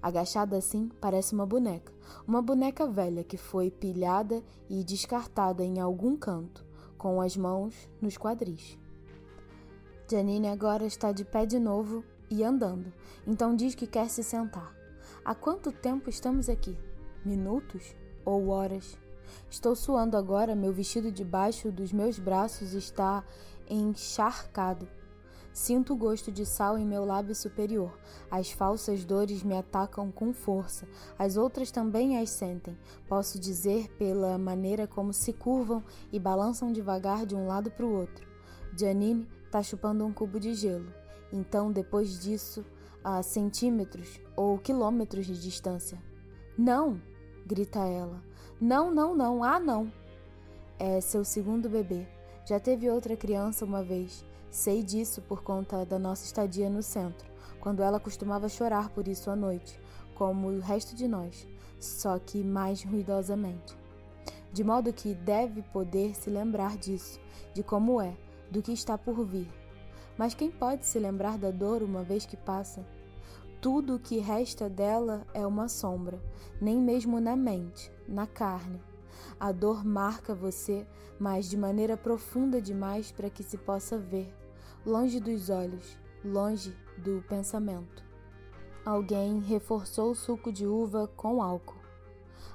[0.00, 1.92] Agachada assim, parece uma boneca,
[2.26, 6.64] uma boneca velha que foi pilhada e descartada em algum canto,
[6.96, 8.78] com as mãos nos quadris.
[10.12, 12.92] Janine agora está de pé de novo e andando,
[13.26, 14.76] então diz que quer se sentar.
[15.24, 16.76] Há quanto tempo estamos aqui?
[17.24, 18.98] Minutos ou horas?
[19.48, 23.24] Estou suando agora, meu vestido debaixo dos meus braços está
[23.70, 24.86] encharcado.
[25.50, 27.98] Sinto o gosto de sal em meu lábio superior.
[28.30, 30.86] As falsas dores me atacam com força.
[31.18, 32.76] As outras também as sentem.
[33.08, 35.82] Posso dizer pela maneira como se curvam
[36.12, 38.30] e balançam devagar de um lado para o outro.
[38.76, 40.90] Janine está chupando um cubo de gelo.
[41.30, 42.64] Então, depois disso,
[43.04, 46.02] a centímetros ou quilômetros de distância.
[46.56, 46.98] Não!
[47.44, 48.22] grita ela.
[48.58, 49.92] Não, não, não, ah, não.
[50.78, 52.06] É seu segundo bebê.
[52.46, 54.24] Já teve outra criança uma vez.
[54.50, 57.30] Sei disso por conta da nossa estadia no centro,
[57.60, 59.78] quando ela costumava chorar por isso à noite,
[60.14, 61.46] como o resto de nós,
[61.78, 63.76] só que mais ruidosamente.
[64.50, 67.20] De modo que deve poder se lembrar disso,
[67.54, 68.14] de como é,
[68.52, 69.48] do que está por vir.
[70.16, 72.86] Mas quem pode se lembrar da dor uma vez que passa?
[73.62, 76.22] Tudo o que resta dela é uma sombra,
[76.60, 78.80] nem mesmo na mente, na carne.
[79.40, 80.86] A dor marca você,
[81.18, 84.34] mas de maneira profunda demais para que se possa ver,
[84.84, 88.04] longe dos olhos, longe do pensamento.
[88.84, 91.80] alguém reforçou o suco de uva com álcool.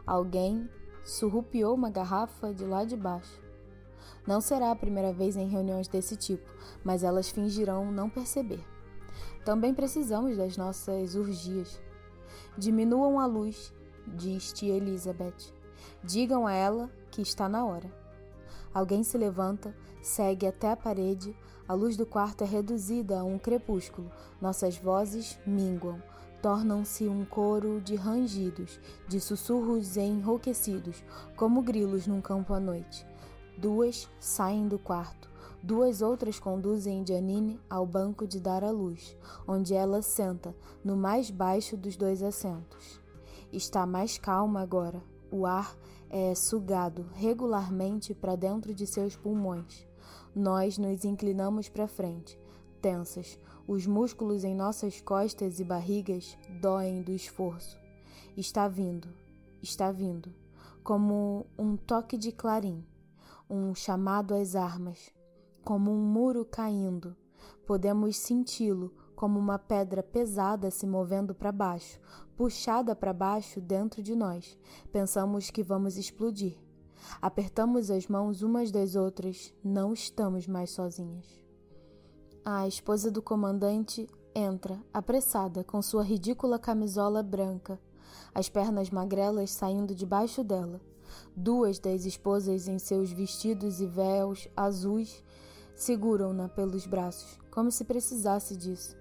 [0.06, 0.70] Alguém
[1.04, 3.47] surrupiou uma garrafa de lá de baixo.
[4.28, 6.54] Não será a primeira vez em reuniões desse tipo,
[6.84, 8.60] mas elas fingirão não perceber.
[9.46, 11.80] Também precisamos das nossas urgias.
[12.58, 13.74] Diminuam a luz,
[14.06, 15.54] diz tia Elizabeth.
[16.04, 17.90] Digam a ela que está na hora.
[18.74, 21.34] Alguém se levanta, segue até a parede,
[21.66, 24.12] a luz do quarto é reduzida a um crepúsculo,
[24.42, 26.02] nossas vozes minguam,
[26.42, 31.04] tornam-se um coro de rangidos, de sussurros enrouquecidos,
[31.36, 33.06] como grilos num campo à noite.
[33.58, 35.28] Duas saem do quarto,
[35.64, 41.32] duas outras conduzem Janine ao banco de dar à luz, onde ela senta, no mais
[41.32, 43.02] baixo dos dois assentos.
[43.52, 45.02] Está mais calma agora.
[45.32, 45.76] O ar
[46.08, 49.88] é sugado regularmente para dentro de seus pulmões.
[50.36, 52.40] Nós nos inclinamos para frente,
[52.80, 53.40] tensas.
[53.68, 57.76] Os músculos em nossas costas e barrigas doem do esforço.
[58.38, 59.08] Está vindo,
[59.64, 60.32] está vindo,
[60.84, 62.86] como um toque de clarim,
[63.50, 65.12] um chamado às armas,
[65.64, 67.16] como um muro caindo.
[67.66, 72.00] Podemos senti-lo como uma pedra pesada se movendo para baixo,
[72.36, 74.58] puxada para baixo dentro de nós.
[74.92, 76.58] Pensamos que vamos explodir.
[77.22, 81.26] Apertamos as mãos umas das outras, não estamos mais sozinhas.
[82.44, 87.80] A esposa do comandante entra, apressada, com sua ridícula camisola branca,
[88.34, 90.80] as pernas magrelas saindo debaixo dela.
[91.36, 95.24] Duas das esposas em seus vestidos e véus azuis
[95.76, 98.98] seguram-na pelos braços, como se precisasse disso.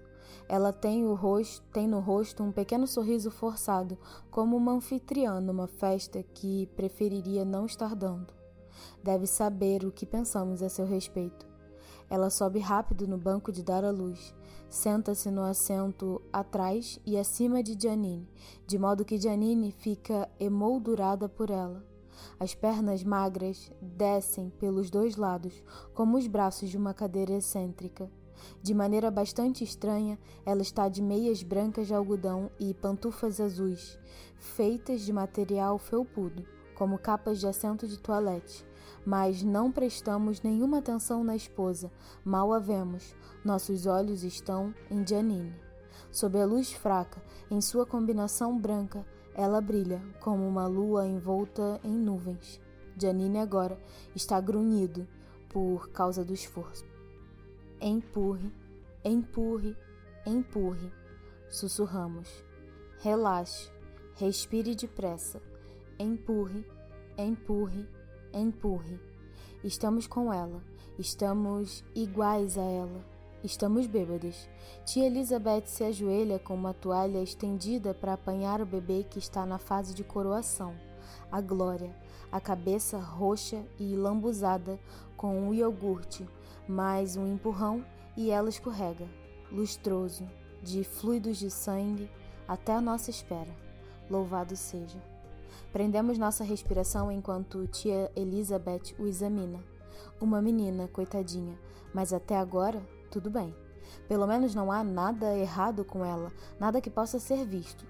[0.47, 3.97] Ela tem, o rosto, tem no rosto um pequeno sorriso forçado,
[4.31, 8.33] como uma anfitriã numa festa que preferiria não estar dando.
[9.03, 11.45] Deve saber o que pensamos a seu respeito.
[12.09, 14.33] Ela sobe rápido no banco de dar à luz,
[14.69, 18.29] senta-se no assento atrás e acima de Janine,
[18.65, 21.83] de modo que Janine fica emoldurada por ela.
[22.39, 25.63] As pernas magras descem pelos dois lados,
[25.93, 28.09] como os braços de uma cadeira excêntrica.
[28.61, 33.97] De maneira bastante estranha, ela está de meias brancas de algodão e pantufas azuis,
[34.37, 36.45] feitas de material felpudo,
[36.75, 38.65] como capas de assento de toilette.
[39.05, 41.91] Mas não prestamos nenhuma atenção na esposa,
[42.23, 43.15] mal a vemos.
[43.43, 45.55] Nossos olhos estão em Janine.
[46.11, 49.05] Sob a luz fraca, em sua combinação branca,
[49.37, 52.59] ela brilha como uma lua envolta em nuvens.
[52.99, 53.79] Janine agora
[54.15, 55.07] está grunhido
[55.47, 56.83] por causa do esforço.
[57.79, 58.51] Empurre,
[59.05, 59.77] empurre,
[60.25, 60.91] empurre.
[61.49, 62.43] Sussurramos.
[62.99, 63.71] Relaxe,
[64.15, 65.39] respire depressa.
[65.99, 66.65] Empurre,
[67.15, 67.87] empurre,
[68.33, 68.99] empurre.
[69.63, 70.63] Estamos com ela,
[70.97, 73.16] estamos iguais a ela.
[73.43, 74.49] Estamos bêbadas.
[74.83, 79.59] Tia Elizabeth se ajoelha com uma toalha estendida para apanhar o bebê que está na
[79.59, 80.73] fase de coroação.
[81.31, 81.95] A Glória,
[82.31, 84.79] a cabeça roxa e lambuzada
[85.15, 86.27] com o iogurte,
[86.67, 87.85] mais um empurrão
[88.17, 89.07] e ela escorrega,
[89.51, 90.27] lustroso,
[90.63, 92.09] de fluidos de sangue
[92.47, 93.55] até a nossa espera.
[94.09, 94.97] Louvado seja.
[95.71, 99.63] Prendemos nossa respiração enquanto tia Elizabeth o examina.
[100.19, 101.57] Uma menina, coitadinha,
[101.93, 103.55] mas até agora tudo bem.
[104.07, 107.85] Pelo menos não há nada errado com ela, nada que possa ser visto.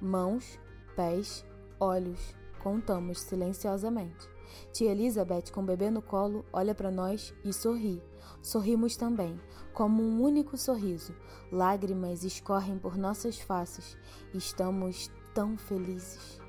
[0.00, 0.58] Mãos,
[0.96, 1.44] pés,
[1.78, 4.28] olhos, contamos silenciosamente.
[4.72, 8.02] Tia Elizabeth, com o bebê no colo, olha para nós e sorri.
[8.42, 9.40] Sorrimos também,
[9.72, 11.14] como um único sorriso.
[11.50, 13.96] Lágrimas escorrem por nossas faces.
[14.32, 16.40] Estamos tão felizes.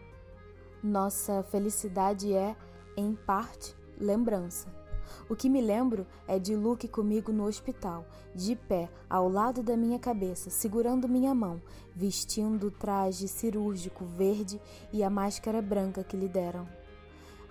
[0.83, 2.55] Nossa felicidade é,
[2.95, 4.84] em parte, lembrança.
[5.27, 9.75] O que me lembro é de Luke comigo no hospital, de pé, ao lado da
[9.75, 11.59] minha cabeça, segurando minha mão,
[11.95, 14.61] vestindo o traje cirúrgico verde
[14.93, 16.67] e a máscara branca que lhe deram.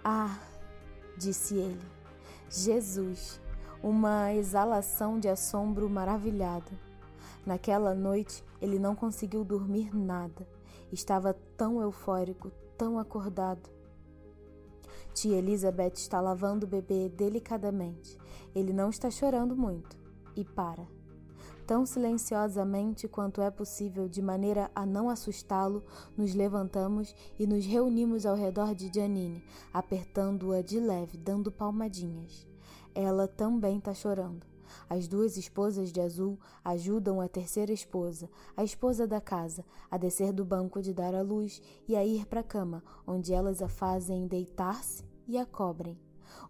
[0.04, 0.38] Ah,
[1.16, 1.82] disse ele,
[2.48, 3.40] Jesus,
[3.82, 6.70] uma exalação de assombro maravilhado.
[7.44, 10.46] Naquela noite ele não conseguiu dormir nada.
[10.92, 13.73] Estava tão eufórico, tão acordado.
[15.14, 18.18] Tia Elizabeth está lavando o bebê delicadamente.
[18.52, 19.96] Ele não está chorando muito.
[20.34, 20.88] E para.
[21.64, 25.84] Tão silenciosamente quanto é possível, de maneira a não assustá-lo,
[26.16, 29.42] nos levantamos e nos reunimos ao redor de Janine,
[29.72, 32.44] apertando-a de leve, dando palmadinhas.
[32.92, 34.53] Ela também está chorando.
[34.88, 40.32] As duas esposas de azul ajudam a terceira esposa, a esposa da casa, a descer
[40.32, 43.68] do banco de dar à luz e a ir para a cama, onde elas a
[43.68, 45.98] fazem deitar-se e a cobrem.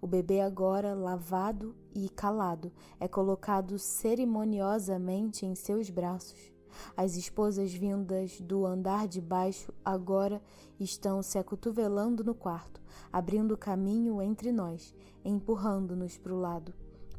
[0.00, 6.52] O bebê, agora lavado e calado, é colocado cerimoniosamente em seus braços.
[6.96, 10.42] As esposas vindas do andar de baixo agora
[10.78, 12.80] estão se acotovelando no quarto,
[13.12, 14.94] abrindo caminho entre nós,
[15.24, 16.74] empurrando-nos para o lado.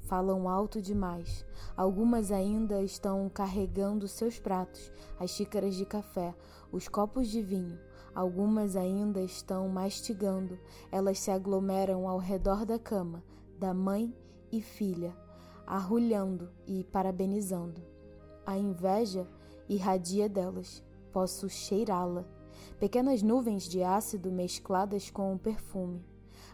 [0.05, 1.45] Falam alto demais.
[1.75, 6.35] Algumas ainda estão carregando seus pratos, as xícaras de café,
[6.71, 7.79] os copos de vinho.
[8.13, 10.59] Algumas ainda estão mastigando.
[10.91, 13.23] Elas se aglomeram ao redor da cama,
[13.59, 14.15] da mãe
[14.51, 15.15] e filha,
[15.65, 17.81] arrulhando e parabenizando.
[18.45, 19.27] A inveja
[19.67, 20.83] irradia delas.
[21.11, 22.25] Posso cheirá-la.
[22.79, 26.05] Pequenas nuvens de ácido mescladas com o perfume.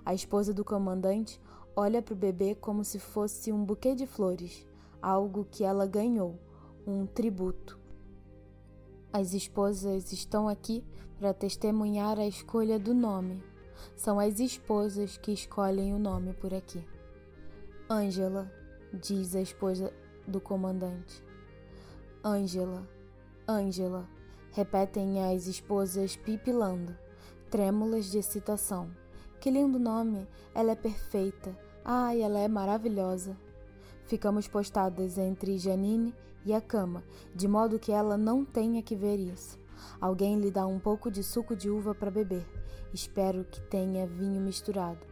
[0.06, 1.40] A esposa do comandante
[1.76, 4.68] olha para o bebê como se fosse um buquê de flores,
[5.02, 6.40] algo que ela ganhou,
[6.86, 7.80] um tributo.
[9.14, 10.84] As esposas estão aqui
[11.18, 13.44] para testemunhar a escolha do nome.
[13.96, 16.86] São as esposas que escolhem o nome por aqui.
[17.90, 18.52] Ângela,
[18.94, 19.94] diz a esposa
[20.28, 21.24] do comandante.
[22.24, 22.88] Ângela,
[23.48, 24.08] Ângela,
[24.52, 26.96] repetem as esposas pipilando,
[27.50, 28.90] trêmulas de excitação.
[29.42, 30.28] Que lindo nome!
[30.54, 31.58] Ela é perfeita.
[31.84, 33.36] Ai, ela é maravilhosa.
[34.06, 36.14] Ficamos postadas entre Janine
[36.46, 37.04] e a cama,
[37.34, 39.58] de modo que ela não tenha que ver isso.
[40.00, 42.46] Alguém lhe dá um pouco de suco de uva para beber.
[42.94, 45.08] Espero que tenha vinho misturado.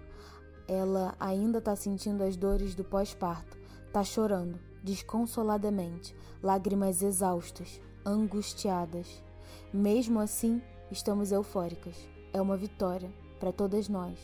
[0.67, 3.57] Ela ainda está sentindo as dores do pós-parto.
[3.87, 9.23] Está chorando, desconsoladamente, lágrimas exaustas, angustiadas.
[9.73, 10.61] Mesmo assim,
[10.91, 11.95] estamos eufóricas.
[12.31, 14.17] É uma vitória para todas nós.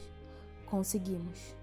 [0.65, 1.55] Conseguimos.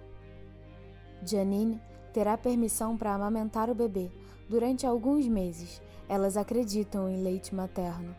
[1.25, 1.81] Janine
[2.13, 4.11] terá permissão para amamentar o bebê
[4.49, 5.81] durante alguns meses.
[6.09, 8.15] Elas acreditam em leite materno.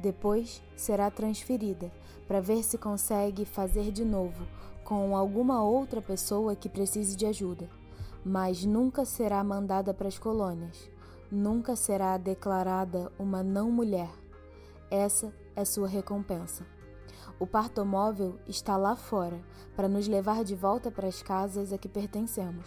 [0.00, 1.90] Depois será transferida
[2.26, 4.46] para ver se consegue fazer de novo
[4.84, 7.68] com alguma outra pessoa que precise de ajuda,
[8.24, 10.90] mas nunca será mandada para as colônias,
[11.30, 14.08] nunca será declarada uma não mulher.
[14.90, 16.77] Essa é sua recompensa.
[17.40, 19.40] O partomóvel está lá fora
[19.76, 22.66] para nos levar de volta para as casas a que pertencemos.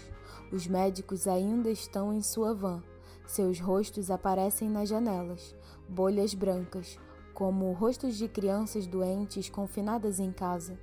[0.49, 2.81] Os médicos ainda estão em sua van.
[3.27, 5.53] Seus rostos aparecem nas janelas,
[5.89, 6.97] bolhas brancas,
[7.33, 10.79] como rostos de crianças doentes confinadas em casa.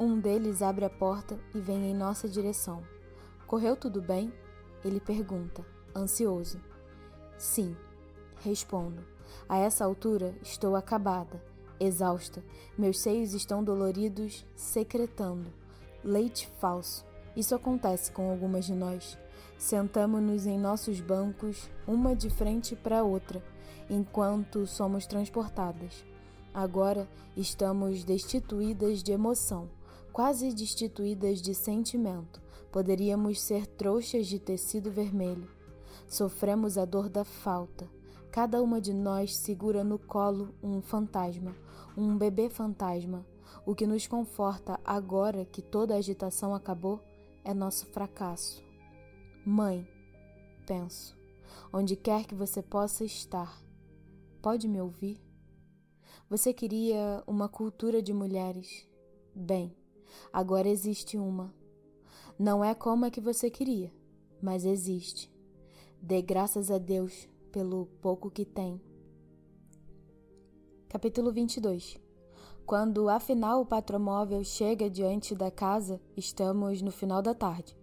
[0.00, 2.82] Um deles abre a porta e vem em nossa direção.
[3.46, 4.32] Correu tudo bem?
[4.82, 6.60] Ele pergunta, ansioso.
[7.36, 7.76] Sim,
[8.40, 9.04] respondo.
[9.48, 11.42] A essa altura estou acabada,
[11.80, 12.42] exausta.
[12.76, 15.52] Meus seios estão doloridos, secretando.
[16.02, 17.04] Leite falso.
[17.36, 19.18] Isso acontece com algumas de nós.
[19.58, 23.42] Sentamos-nos em nossos bancos, uma de frente para a outra,
[23.90, 26.04] enquanto somos transportadas.
[26.54, 29.68] Agora estamos destituídas de emoção
[30.18, 32.42] quase destituídas de sentimento.
[32.72, 35.48] Poderíamos ser trouxas de tecido vermelho.
[36.08, 37.88] Sofremos a dor da falta.
[38.28, 41.54] Cada uma de nós segura no colo um fantasma,
[42.00, 43.26] um bebê fantasma.
[43.66, 47.00] O que nos conforta agora que toda a agitação acabou
[47.44, 48.62] é nosso fracasso.
[49.44, 49.86] Mãe,
[50.66, 51.16] penso,
[51.72, 53.62] onde quer que você possa estar,
[54.40, 55.20] pode me ouvir?
[56.28, 58.86] Você queria uma cultura de mulheres?
[59.34, 59.74] Bem,
[60.32, 61.54] Agora existe uma.
[62.38, 63.92] Não é como a que você queria,
[64.40, 65.32] mas existe.
[66.00, 68.80] Dê graças a Deus pelo pouco que tem.
[70.90, 72.00] Capítulo 22
[72.64, 77.76] Quando afinal o patromóvel chega diante da casa, estamos no final da tarde.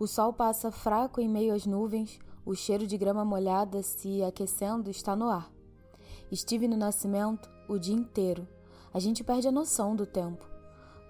[0.00, 4.90] O sol passa fraco em meio às nuvens, o cheiro de grama molhada se aquecendo
[4.90, 5.48] está no ar.
[6.28, 8.48] Estive no nascimento o dia inteiro.
[8.92, 10.44] A gente perde a noção do tempo.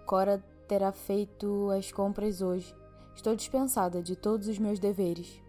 [0.05, 2.77] Cora terá feito as compras hoje.
[3.15, 5.40] Estou dispensada de todos os meus deveres.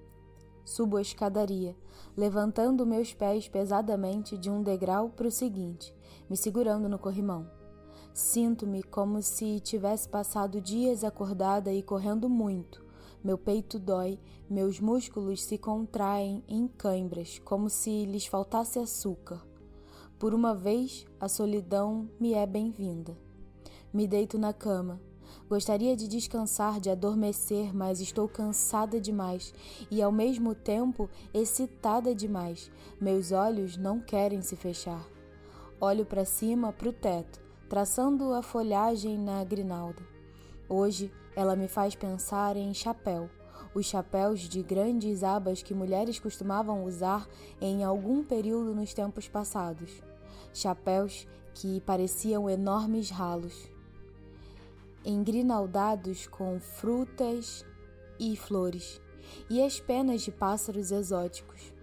[0.71, 1.75] Subo a escadaria,
[2.15, 5.93] levantando meus pés pesadamente de um degrau para o seguinte,
[6.29, 7.45] me segurando no corrimão.
[8.13, 12.85] Sinto-me como se tivesse passado dias acordada e correndo muito.
[13.21, 14.17] Meu peito dói,
[14.49, 19.45] meus músculos se contraem em cãibras, como se lhes faltasse açúcar.
[20.17, 23.17] Por uma vez, a solidão me é bem-vinda.
[23.91, 25.01] Me deito na cama,
[25.49, 29.53] Gostaria de descansar, de adormecer, mas estou cansada demais
[29.89, 32.71] e ao mesmo tempo excitada demais.
[32.99, 35.05] Meus olhos não querem se fechar.
[35.79, 40.01] Olho para cima, para o teto, traçando a folhagem na grinalda.
[40.69, 43.29] Hoje ela me faz pensar em chapéu,
[43.73, 47.27] os chapéus de grandes abas que mulheres costumavam usar
[47.59, 50.01] em algum período nos tempos passados.
[50.53, 53.70] Chapéus que pareciam enormes ralos
[55.05, 57.65] engrinaldados com frutas
[58.19, 59.01] e flores,
[59.49, 61.73] e as penas de pássaros exóticos.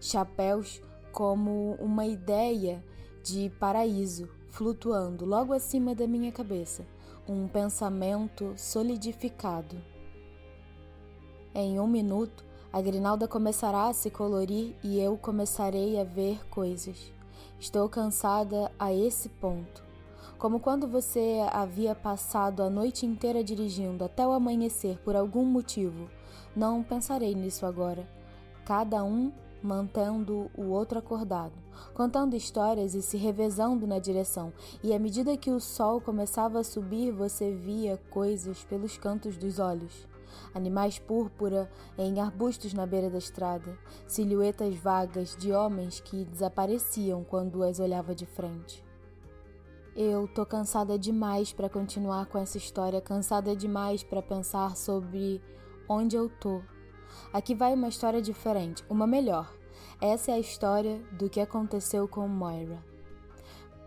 [0.00, 0.80] Chapéus
[1.12, 2.84] como uma ideia
[3.22, 6.86] de paraíso flutuando logo acima da minha cabeça,
[7.28, 9.76] um pensamento solidificado.
[11.54, 17.12] Em um minuto, a grinalda começará a se colorir e eu começarei a ver coisas.
[17.58, 19.87] Estou cansada a esse ponto.
[20.38, 26.08] Como quando você havia passado a noite inteira dirigindo até o amanhecer por algum motivo.
[26.54, 28.08] Não pensarei nisso agora.
[28.64, 31.54] Cada um mantendo o outro acordado,
[31.92, 36.64] contando histórias e se revezando na direção, e à medida que o sol começava a
[36.64, 40.06] subir, você via coisas pelos cantos dos olhos.
[40.54, 47.64] Animais púrpura em arbustos na beira da estrada, silhuetas vagas de homens que desapareciam quando
[47.64, 48.86] as olhava de frente.
[50.00, 55.42] Eu tô cansada demais para continuar com essa história, cansada demais para pensar sobre
[55.88, 56.62] onde eu tô.
[57.32, 59.52] Aqui vai uma história diferente, uma melhor.
[60.00, 62.78] Essa é a história do que aconteceu com Moira.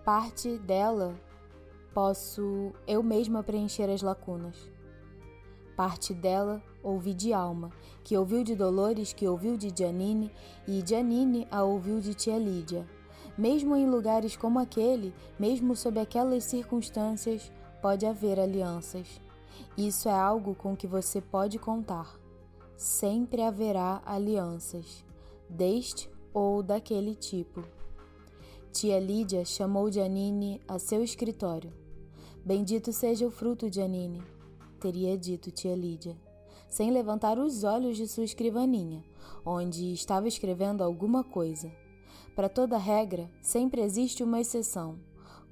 [0.04, 1.16] Parte dela
[1.94, 4.70] posso eu mesma preencher as lacunas.
[5.78, 7.70] Parte dela ouvi de Alma,
[8.04, 10.30] que ouviu de Dolores, que ouviu de Janine,
[10.68, 12.86] e Janine a ouviu de tia Lídia.
[13.38, 17.52] Mesmo em lugares como aquele, mesmo sob aquelas circunstâncias,
[17.82, 19.22] pode haver alianças.
[19.78, 22.20] Isso é algo com que você pode contar.
[22.76, 25.06] Sempre haverá alianças,
[25.50, 27.64] deste ou daquele tipo.
[28.72, 31.74] Tia Lídia chamou Janine a seu escritório.
[32.44, 34.24] Bendito seja o fruto, Janine,
[34.80, 36.18] teria dito tia Lídia,
[36.68, 39.04] sem levantar os olhos de sua escrivaninha,
[39.46, 41.72] onde estava escrevendo alguma coisa.
[42.36, 45.00] Para toda regra, sempre existe uma exceção.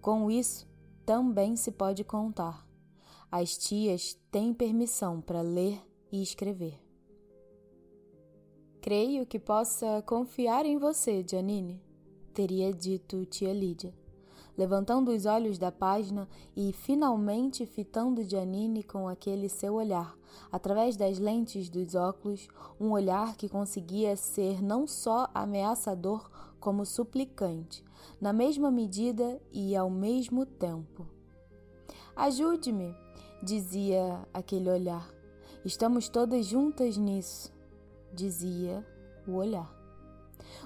[0.02, 0.68] Com isso,
[1.06, 2.66] também se pode contar.
[3.32, 5.82] As tias têm permissão para ler
[6.12, 6.80] e escrever.
[8.82, 11.84] Creio que possa confiar em você, Janine,
[12.34, 13.94] teria dito tia Lídia,
[14.58, 20.18] levantando os olhos da página e finalmente fitando Janine com aquele seu olhar,
[20.50, 22.48] através das lentes dos óculos,
[22.80, 26.30] um olhar que conseguia ser não só ameaçador,
[26.60, 27.84] como suplicante,
[28.20, 31.08] na mesma medida e ao mesmo tempo.
[32.16, 32.96] Ajude-me,
[33.42, 35.10] dizia aquele olhar.
[35.64, 37.54] Estamos todas juntas nisso,
[38.14, 38.86] dizia
[39.28, 39.74] o olhar.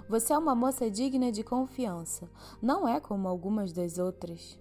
[0.08, 2.30] Você é uma moça digna de confiança,
[2.62, 4.60] não é como algumas das outras.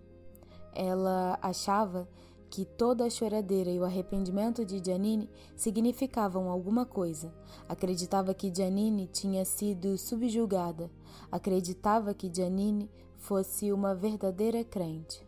[0.75, 2.09] Ela achava
[2.53, 5.27] que toda a choradeira e o arrependimento de Janine
[5.57, 7.33] significavam alguma coisa.
[7.67, 10.91] Acreditava que Janine tinha sido subjugada.
[11.31, 15.27] Acreditava que Janine fosse uma verdadeira crente.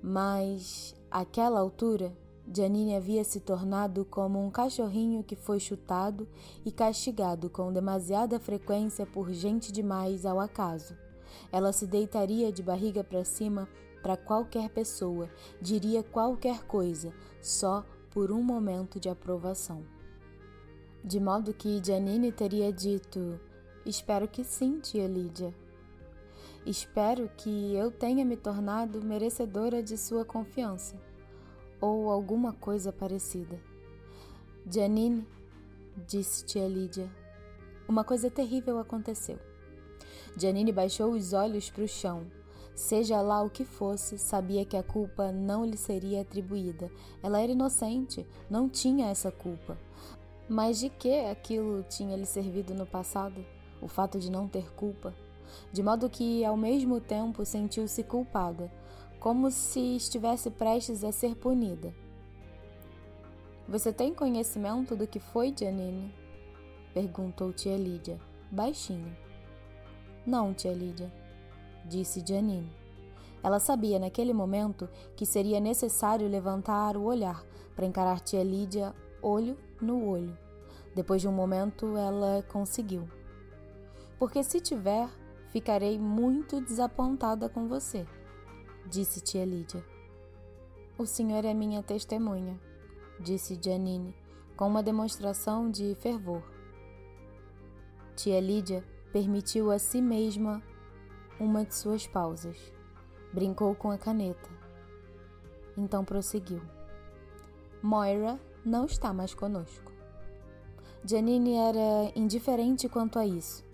[0.00, 2.16] Mas, àquela altura,
[2.54, 6.28] Janine havia se tornado como um cachorrinho que foi chutado
[6.64, 10.96] e castigado com demasiada frequência por gente demais ao acaso.
[11.50, 13.68] Ela se deitaria de barriga para cima
[14.02, 15.30] para qualquer pessoa,
[15.60, 19.82] diria qualquer coisa, só por um momento de aprovação.
[21.04, 23.40] De modo que Janine teria dito:
[23.86, 25.54] Espero que sim, tia Lídia.
[26.66, 30.96] Espero que eu tenha me tornado merecedora de sua confiança,
[31.80, 33.58] ou alguma coisa parecida.
[34.70, 35.26] Janine,
[36.06, 37.10] disse tia Lídia,
[37.88, 39.38] uma coisa terrível aconteceu.
[40.36, 42.26] Janine baixou os olhos para o chão
[42.74, 46.90] Seja lá o que fosse, sabia que a culpa não lhe seria atribuída.
[47.22, 49.78] Ela era inocente, não tinha essa culpa.
[50.48, 53.44] Mas de que aquilo tinha lhe servido no passado?
[53.80, 55.14] O fato de não ter culpa?
[55.70, 58.72] De modo que, ao mesmo tempo, sentiu-se culpada,
[59.20, 61.94] como se estivesse prestes a ser punida.
[63.68, 66.12] Você tem conhecimento do que foi, Janine?
[66.94, 68.18] perguntou tia Lídia,
[68.50, 69.16] baixinho.
[70.26, 71.21] Não, tia Lídia
[71.84, 72.72] disse Janine.
[73.42, 77.44] Ela sabia naquele momento que seria necessário levantar o olhar
[77.74, 80.36] para encarar tia Lídia olho no olho.
[80.94, 83.08] Depois de um momento, ela conseguiu.
[84.18, 85.08] Porque se tiver,
[85.48, 88.06] ficarei muito desapontada com você,
[88.86, 89.84] disse tia Lídia.
[90.96, 92.60] O senhor é minha testemunha,
[93.18, 94.14] disse Janine,
[94.56, 96.42] com uma demonstração de fervor.
[98.14, 100.62] Tia Lídia permitiu a si mesma
[101.42, 102.56] uma de suas pausas.
[103.32, 104.48] Brincou com a caneta.
[105.76, 106.62] Então prosseguiu.
[107.82, 109.90] Moira não está mais conosco.
[111.04, 113.64] Janine era indiferente quanto a isso.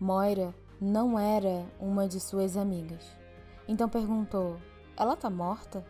[0.00, 3.04] Moira não era uma de suas amigas.
[3.68, 4.56] Então perguntou:
[4.96, 5.86] Ela está morta?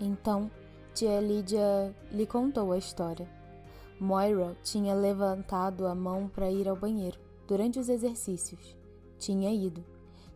[0.00, 0.50] Então,
[0.94, 3.28] tia Lídia lhe contou a história.
[4.00, 8.85] Moira tinha levantado a mão para ir ao banheiro durante os exercícios.
[9.18, 9.84] Tinha ido.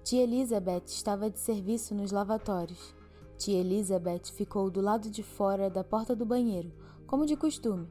[0.03, 2.95] Tia Elizabeth estava de serviço nos lavatórios.
[3.37, 6.73] Tia Elizabeth ficou do lado de fora da porta do banheiro,
[7.07, 7.89] como de costume.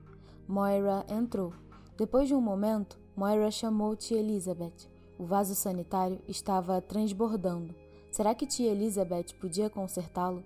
[0.48, 1.54] Moira entrou.
[1.98, 4.90] Depois de um momento, Moira chamou tia Elizabeth.
[5.18, 7.76] O vaso sanitário estava transbordando.
[8.12, 10.44] Será que tia Elizabeth podia consertá-lo?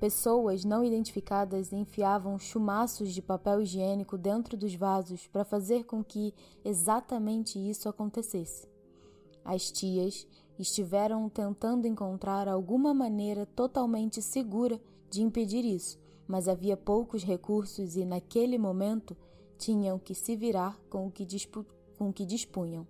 [0.00, 6.34] Pessoas não identificadas enfiavam chumaços de papel higiênico dentro dos vasos para fazer com que
[6.64, 8.71] exatamente isso acontecesse.
[9.44, 10.26] As tias
[10.58, 18.04] estiveram tentando encontrar alguma maneira totalmente segura de impedir isso, mas havia poucos recursos e,
[18.04, 19.16] naquele momento,
[19.58, 21.26] tinham que se virar com o que,
[21.98, 22.86] com o que dispunham.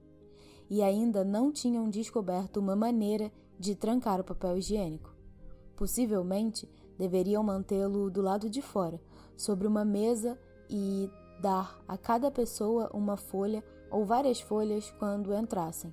[0.70, 5.14] E ainda não tinham descoberto uma maneira de trancar o papel higiênico.
[5.76, 6.68] Possivelmente,
[6.98, 9.00] deveriam mantê-lo do lado de fora,
[9.36, 10.38] sobre uma mesa
[10.70, 11.10] e
[11.40, 15.92] dar a cada pessoa uma folha ou várias folhas quando entrassem.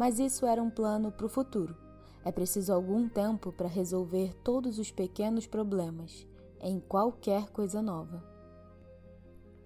[0.00, 1.76] Mas isso era um plano para o futuro.
[2.24, 6.26] É preciso algum tempo para resolver todos os pequenos problemas,
[6.58, 8.24] em qualquer coisa nova.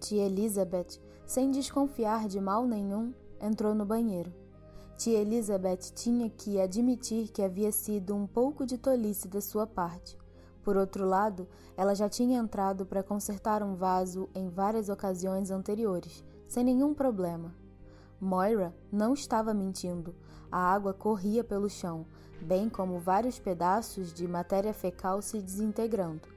[0.00, 4.34] Tia Elizabeth, sem desconfiar de mal nenhum, entrou no banheiro.
[4.96, 10.18] Tia Elizabeth tinha que admitir que havia sido um pouco de tolice da sua parte,
[10.64, 11.46] por outro lado,
[11.76, 17.54] ela já tinha entrado para consertar um vaso em várias ocasiões anteriores, sem nenhum problema.
[18.20, 20.14] Moira não estava mentindo.
[20.54, 22.06] A água corria pelo chão,
[22.40, 26.28] bem como vários pedaços de matéria fecal se desintegrando.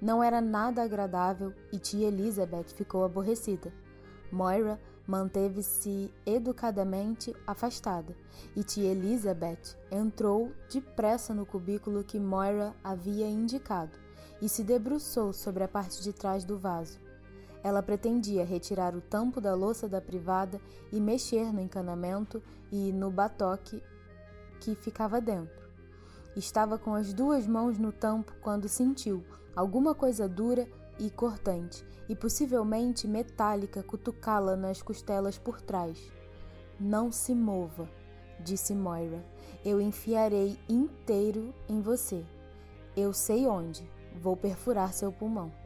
[0.00, 3.70] Não era nada agradável e tia Elizabeth ficou aborrecida.
[4.32, 8.16] Moira manteve-se educadamente afastada
[8.56, 13.98] e tia Elizabeth entrou depressa no cubículo que Moira havia indicado
[14.40, 16.98] e se debruçou sobre a parte de trás do vaso.
[17.66, 20.60] Ela pretendia retirar o tampo da louça da privada
[20.92, 22.40] e mexer no encanamento
[22.70, 23.82] e no batoque
[24.60, 25.68] que ficava dentro.
[26.36, 29.24] Estava com as duas mãos no tampo quando sentiu
[29.56, 35.98] alguma coisa dura e cortante, e possivelmente metálica cutucá-la nas costelas por trás.
[36.78, 37.90] Não se mova,
[38.38, 39.24] disse Moira.
[39.64, 42.24] Eu enfiarei inteiro em você.
[42.96, 43.90] Eu sei onde.
[44.14, 45.65] Vou perfurar seu pulmão.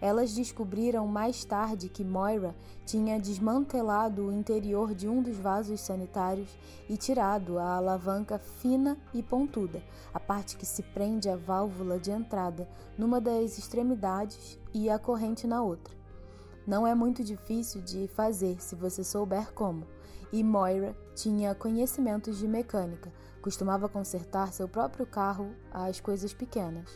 [0.00, 2.54] Elas descobriram mais tarde que Moira
[2.86, 6.56] tinha desmantelado o interior de um dos vasos sanitários
[6.88, 9.82] e tirado a alavanca fina e pontuda,
[10.14, 15.46] a parte que se prende à válvula de entrada numa das extremidades e a corrente
[15.46, 15.96] na outra.
[16.64, 19.86] Não é muito difícil de fazer se você souber como,
[20.32, 23.12] e Moira tinha conhecimentos de mecânica,
[23.42, 26.88] costumava consertar seu próprio carro às coisas pequenas.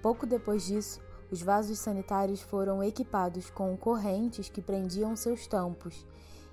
[0.00, 1.00] Pouco depois disso,
[1.30, 6.04] os vasos sanitários foram equipados com correntes que prendiam seus tampos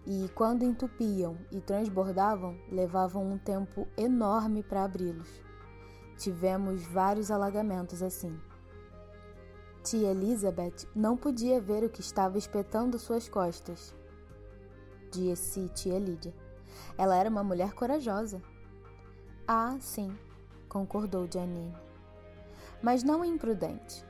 [0.05, 5.29] e, quando entupiam e transbordavam, levavam um tempo enorme para abri-los.
[6.15, 8.39] Tivemos vários alagamentos assim.
[9.83, 13.95] Tia Elizabeth não podia ver o que estava espetando suas costas.
[15.11, 16.33] Disse tia Lídia.
[16.97, 18.41] Ela era uma mulher corajosa.
[19.47, 20.15] Ah, sim,
[20.69, 21.75] concordou Janine.
[22.81, 24.06] Mas não imprudente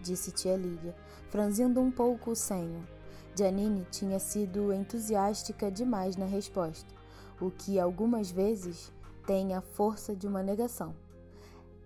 [0.00, 0.94] disse tia Lídia,
[1.28, 2.86] franzindo um pouco o senho.
[3.38, 6.94] Janine tinha sido entusiástica demais na resposta,
[7.40, 8.90] o que algumas vezes
[9.26, 10.94] tem a força de uma negação.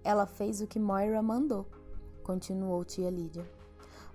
[0.05, 1.67] Ela fez o que Moira mandou,
[2.23, 3.45] continuou tia Lídia.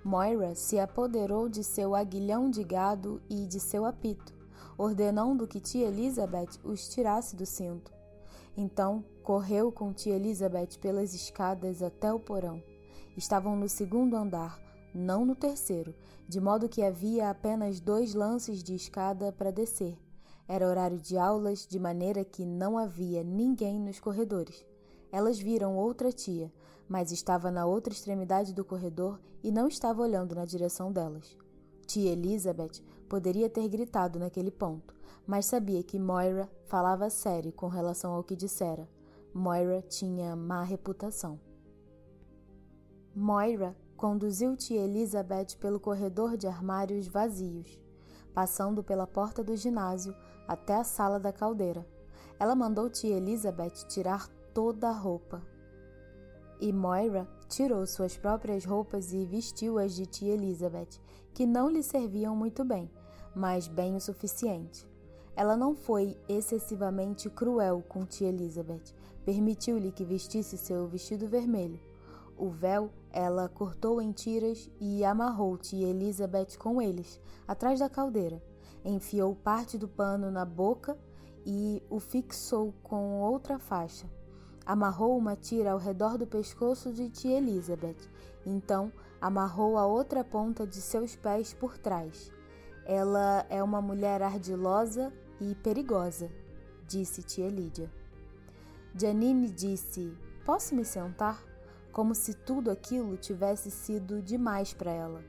[0.04, 4.34] Moira se apoderou de seu aguilhão de gado e de seu apito,
[4.78, 7.92] ordenando que tia Elizabeth os tirasse do cinto.
[8.56, 12.62] Então correu com tia Elizabeth pelas escadas até o porão.
[13.18, 14.60] Estavam no segundo andar,
[14.94, 15.96] não no terceiro,
[16.28, 19.98] de modo que havia apenas dois lances de escada para descer.
[20.48, 24.66] Era horário de aulas, de maneira que não havia ninguém nos corredores.
[25.12, 26.52] Elas viram outra tia,
[26.88, 31.38] mas estava na outra extremidade do corredor e não estava olhando na direção delas.
[31.88, 34.94] Tia Elizabeth poderia ter gritado naquele ponto,
[35.26, 38.90] mas sabia que Moira falava sério com relação ao que dissera.
[39.34, 41.40] Moira tinha má reputação.
[43.18, 47.80] Moira conduziu tia Elizabeth pelo corredor de armários vazios,
[48.34, 50.14] passando pela porta do ginásio
[50.46, 51.88] até a sala da caldeira.
[52.38, 55.42] Ela mandou tia Elizabeth tirar toda a roupa.
[56.60, 61.00] E Moira tirou suas próprias roupas e vestiu-as de tia Elizabeth,
[61.34, 62.92] que não lhe serviam muito bem,
[63.34, 64.86] mas bem o suficiente.
[65.38, 68.94] Ela não foi excessivamente cruel com tia Elizabeth.
[69.24, 71.80] Permitiu-lhe que vestisse seu vestido vermelho,
[72.38, 78.44] o véu ela cortou em tiras e amarrou tia Elizabeth com eles, atrás da caldeira.
[78.84, 80.98] enfiou parte do pano na boca
[81.46, 84.06] e o fixou com outra faixa.
[84.66, 88.10] Amarrou uma tira ao redor do pescoço de tia Elizabeth.
[88.46, 88.92] Então,
[89.22, 92.32] amarrou a outra ponta de seus pés por trás.
[92.86, 96.30] Ela é uma mulher ardilosa e perigosa,
[96.88, 97.90] disse tia Lídia.
[98.94, 101.55] Janine disse: Posso me sentar?
[101.96, 105.24] Como se tudo aquilo tivesse sido demais para ela.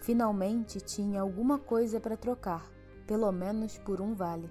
[0.00, 2.70] Finalmente tinha alguma coisa para trocar,
[3.06, 4.50] pelo menos por um vale.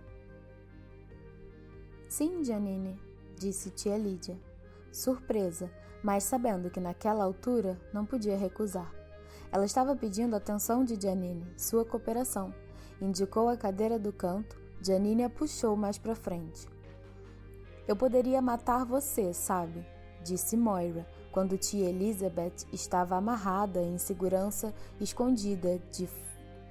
[2.07, 2.99] Sim, Janine,
[3.37, 4.35] disse tia Lídia,
[4.91, 5.71] surpresa,
[6.01, 8.91] mas sabendo que naquela altura não podia recusar.
[9.51, 12.51] Ela estava pedindo a atenção de Janine, sua cooperação.
[12.99, 16.67] Indicou a cadeira do canto, Janine a puxou mais para frente.
[17.87, 19.85] Eu poderia matar você, sabe?
[20.23, 26.09] disse Moira, quando tia Elizabeth estava amarrada em segurança, escondida, de,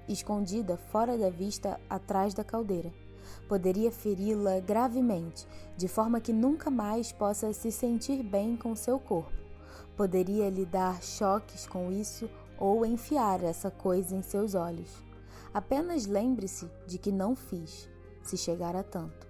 [0.09, 2.93] escondida fora da vista atrás da caldeira
[3.49, 9.33] poderia feri-la gravemente, de forma que nunca mais possa se sentir bem com seu corpo.
[9.97, 12.29] Poderia lhe dar choques com isso
[12.59, 14.91] ou enfiar essa coisa em seus olhos.
[15.53, 17.89] Apenas lembre-se de que não fiz,
[18.23, 19.27] se chegar a tanto.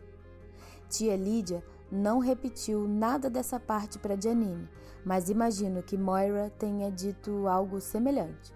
[0.89, 4.69] Tia Lídia não repetiu nada dessa parte para Janine,
[5.09, 8.53] mas imagino que Moira tenha dito algo semelhante.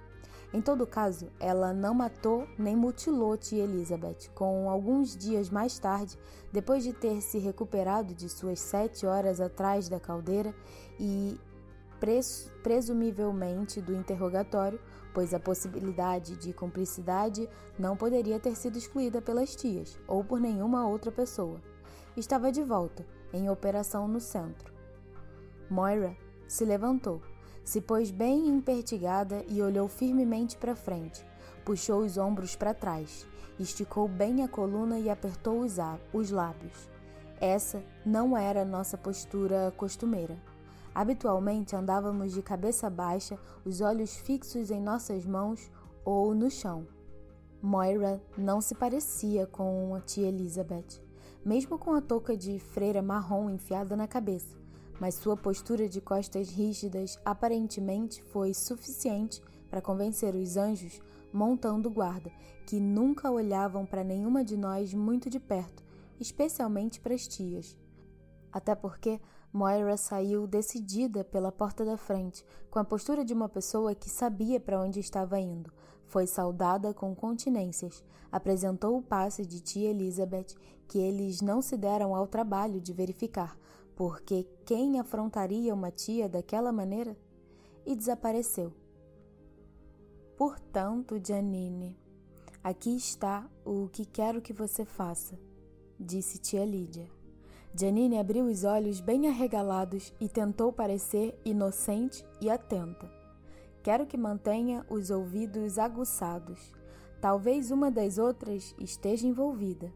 [0.53, 4.29] Em todo caso, ela não matou nem mutilou tia Elizabeth.
[4.35, 6.19] Com alguns dias mais tarde,
[6.53, 10.55] depois de ter se recuperado de suas sete horas atrás da caldeira
[11.01, 11.41] e
[11.99, 14.79] pres presumivelmente do interrogatório,
[15.15, 17.49] pois a possibilidade de cumplicidade
[17.79, 21.63] não poderia ter sido excluída pelas tias ou por nenhuma outra pessoa.
[22.15, 24.71] Estava de volta, em operação no centro.
[25.71, 26.15] Moira
[26.53, 27.23] se levantou
[27.65, 31.25] se pôs bem empertigada e olhou firmemente para frente.
[31.65, 33.27] Puxou os ombros para trás,
[33.59, 35.77] esticou bem a coluna e apertou os,
[36.13, 36.91] os lábios.
[37.41, 40.37] Essa não era nossa postura costumeira.
[40.95, 45.71] Habitualmente andávamos de cabeça baixa, os olhos fixos em nossas mãos
[46.05, 46.87] ou no chão.
[47.63, 51.01] Moira não se parecia com a tia Elizabeth,
[51.45, 54.62] mesmo com a touca de freira marrom enfiada na cabeça
[55.03, 61.03] mas sua postura de costas rígidas aparentemente foi suficiente para convencer os anjos
[61.33, 62.31] montando guarda,
[62.65, 65.83] que nunca olhavam para nenhuma de nós muito de perto,
[66.21, 67.77] especialmente para as tias.
[68.53, 69.21] Até porque
[69.53, 74.61] Moira saiu decidida pela porta da frente, com a postura de uma pessoa que sabia
[74.61, 75.73] para onde estava indo.
[76.07, 80.55] Foi saudada com continências, apresentou o passe de tia Elizabeth,
[80.87, 83.59] que eles não se deram ao trabalho de verificar,
[83.95, 87.17] porque quem afrontaria uma tia daquela maneira?
[87.85, 88.73] E desapareceu.
[90.37, 91.97] Portanto, Janine,
[92.63, 95.39] aqui está o que quero que você faça,
[95.99, 97.09] disse tia Lídia.
[97.75, 103.11] Janine abriu os olhos bem arregalados e tentou parecer inocente e atenta.
[103.83, 106.73] Quero que mantenha os ouvidos aguçados.
[107.21, 109.93] Talvez uma das outras esteja envolvida.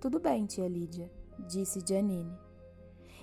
[0.00, 1.10] Tudo bem, tia Lídia,
[1.48, 2.36] disse Janine.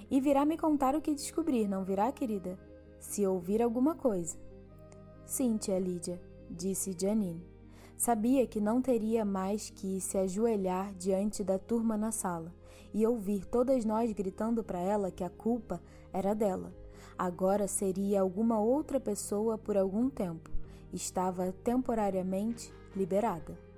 [0.09, 2.57] E virá me contar o que descobrir, não virá, querida?
[2.99, 4.37] Se ouvir alguma coisa.
[5.25, 6.19] Sim, tia Lídia,
[6.49, 7.45] disse Janine.
[7.95, 12.53] Sabia que não teria mais que se ajoelhar diante da turma na sala
[12.93, 15.81] e ouvir todas nós gritando para ela que a culpa
[16.11, 16.73] era dela.
[17.17, 20.49] Agora seria alguma outra pessoa por algum tempo.
[20.91, 23.68] Estava temporariamente liberada.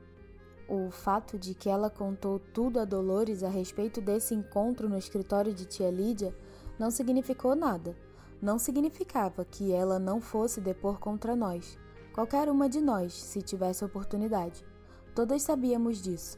[0.73, 5.53] O fato de que ela contou tudo a Dolores a respeito desse encontro no escritório
[5.53, 6.33] de tia Lídia
[6.79, 7.93] não significou nada.
[8.41, 11.77] Não significava que ela não fosse depor contra nós,
[12.13, 14.63] qualquer uma de nós, se tivesse oportunidade.
[15.13, 16.37] Todas sabíamos disso.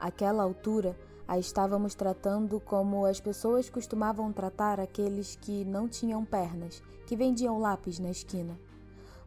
[0.00, 0.98] Àquela altura,
[1.28, 7.60] a estávamos tratando como as pessoas costumavam tratar aqueles que não tinham pernas, que vendiam
[7.60, 8.58] lápis na esquina.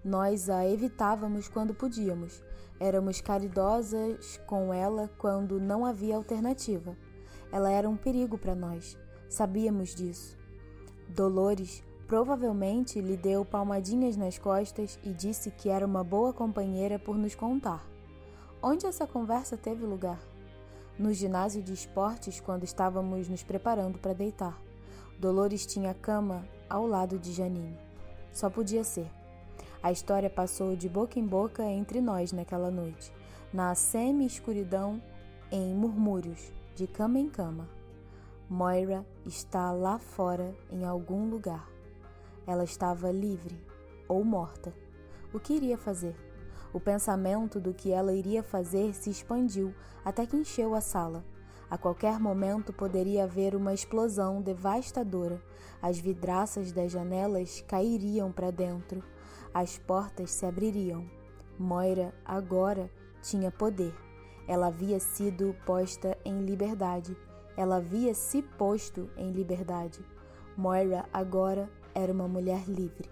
[0.04, 2.44] Nós a evitávamos quando podíamos,
[2.84, 6.98] Éramos caridosas com ela quando não havia alternativa.
[7.52, 8.98] Ela era um perigo para nós.
[9.30, 10.36] Sabíamos disso.
[11.08, 17.16] Dolores provavelmente lhe deu palmadinhas nas costas e disse que era uma boa companheira por
[17.16, 17.88] nos contar.
[18.64, 20.20] Onde essa conversa teve lugar?
[20.98, 24.60] No ginásio de esportes, quando estávamos nos preparando para deitar.
[25.20, 27.78] Dolores tinha cama ao lado de Janine.
[28.32, 29.21] Só podia ser.
[29.84, 33.12] A história passou de boca em boca entre nós naquela noite,
[33.52, 35.02] na semi-escuridão,
[35.52, 37.68] em murmúrios, de cama em cama.
[38.48, 41.68] Moira está lá fora em algum lugar.
[42.46, 43.60] Ela estava livre
[44.08, 44.72] ou morta.
[45.34, 46.16] O que iria fazer?
[46.72, 49.74] O pensamento do que ela iria fazer se expandiu
[50.06, 51.26] até que encheu a sala.
[51.72, 55.42] A qualquer momento poderia haver uma explosão devastadora.
[55.82, 59.02] As vidraças das janelas cairiam para dentro.
[59.54, 61.06] As portas se abririam.
[61.60, 62.90] Moira agora
[63.22, 63.94] tinha poder.
[64.48, 67.16] Ela havia sido posta em liberdade.
[67.58, 70.04] Ela havia se posto em liberdade.
[70.58, 73.10] Moira agora era uma mulher livre.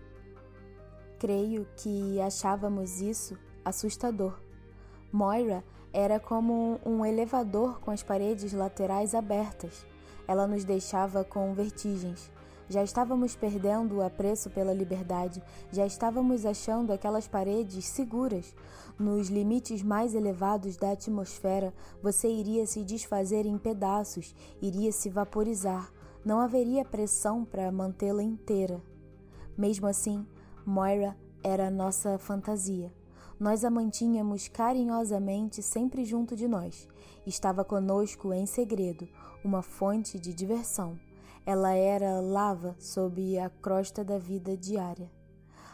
[1.19, 4.39] Creio que achávamos isso assustador.
[5.11, 9.85] Moira era como um elevador com as paredes laterais abertas.
[10.27, 12.31] Ela nos deixava com vertigens.
[12.69, 15.41] Já estávamos perdendo o apreço pela liberdade,
[15.71, 18.53] já estávamos achando aquelas paredes seguras.
[18.97, 25.91] Nos limites mais elevados da atmosfera, você iria se desfazer em pedaços, iria se vaporizar.
[26.23, 28.79] Não haveria pressão para mantê-la inteira.
[29.57, 30.23] Mesmo assim,
[30.63, 32.93] Moira era nossa fantasia.
[33.39, 36.87] Nós a mantínhamos carinhosamente sempre junto de nós.
[37.25, 39.07] Estava conosco em segredo,
[39.43, 40.99] uma fonte de diversão.
[41.51, 45.11] Ela era lava sob a crosta da vida diária.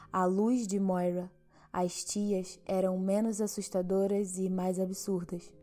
[0.10, 1.30] À luz de Moira,
[1.74, 5.54] as tias eram menos assustadoras e mais absurdas.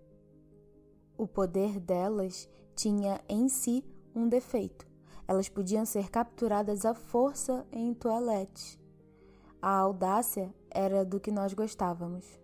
[1.17, 3.83] O poder delas tinha em si
[4.15, 4.87] um defeito.
[5.27, 8.79] Elas podiam ser capturadas à força em toaletes.
[9.63, 12.39] A audácia era do que nós gostávamos.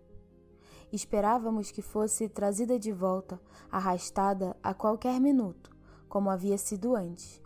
[0.91, 3.39] Esperávamos que fosse trazida de volta,
[3.71, 5.69] arrastada a qualquer minuto,
[6.07, 7.39] como havia sido antes.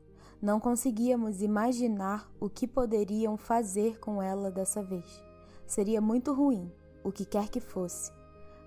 [0.44, 5.24] Não conseguíamos imaginar o que poderiam fazer com ela dessa vez.
[5.66, 6.70] Seria muito ruim,
[7.02, 8.12] o que quer que fosse.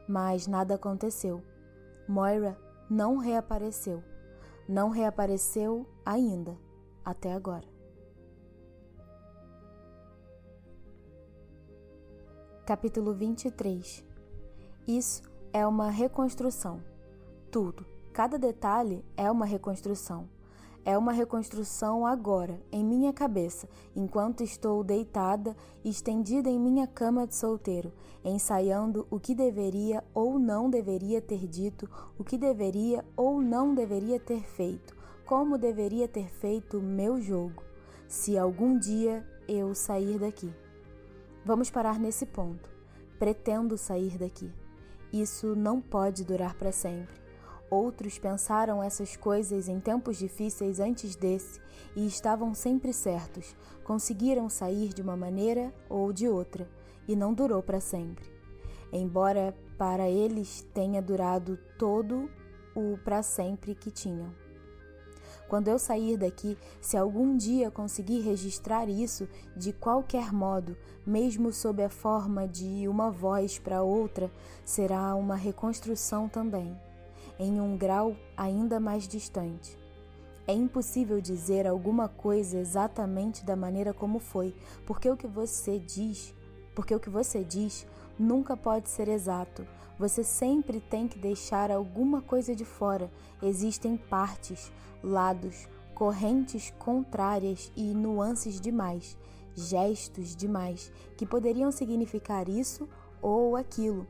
[0.08, 1.42] Mas nada aconteceu.
[2.08, 2.58] Moira
[2.88, 4.02] não reapareceu.
[4.66, 6.56] Não reapareceu ainda,
[7.04, 7.68] até agora.
[12.64, 14.02] Capítulo 23
[14.88, 15.22] Isso
[15.52, 16.82] é uma reconstrução.
[17.50, 17.84] Tudo,
[18.14, 20.34] cada detalhe é uma reconstrução.
[20.86, 27.34] É uma reconstrução agora, em minha cabeça, enquanto estou deitada, estendida em minha cama de
[27.34, 27.92] solteiro,
[28.24, 34.20] ensaiando o que deveria ou não deveria ter dito, o que deveria ou não deveria
[34.20, 37.64] ter feito, como deveria ter feito meu jogo,
[38.06, 40.54] se algum dia eu sair daqui.
[41.44, 42.70] Vamos parar nesse ponto.
[43.18, 44.52] Pretendo sair daqui.
[45.12, 47.25] Isso não pode durar para sempre.
[47.68, 51.60] Outros pensaram essas coisas em tempos difíceis antes desse
[51.96, 56.68] e estavam sempre certos, conseguiram sair de uma maneira ou de outra,
[57.08, 58.24] e não durou para sempre.
[58.92, 62.30] Embora para eles tenha durado todo
[62.74, 64.32] o para sempre que tinham.
[65.48, 71.82] Quando eu sair daqui, se algum dia conseguir registrar isso de qualquer modo, mesmo sob
[71.82, 74.30] a forma de uma voz para outra,
[74.64, 76.76] será uma reconstrução também
[77.38, 79.78] em um grau ainda mais distante.
[80.46, 84.54] É impossível dizer alguma coisa exatamente da maneira como foi,
[84.86, 86.34] porque o que você diz,
[86.74, 87.86] porque o que você diz
[88.18, 89.66] nunca pode ser exato.
[89.98, 93.10] Você sempre tem que deixar alguma coisa de fora.
[93.42, 94.70] Existem partes,
[95.02, 99.16] lados, correntes contrárias e nuances demais,
[99.54, 102.88] gestos demais que poderiam significar isso
[103.20, 104.06] ou aquilo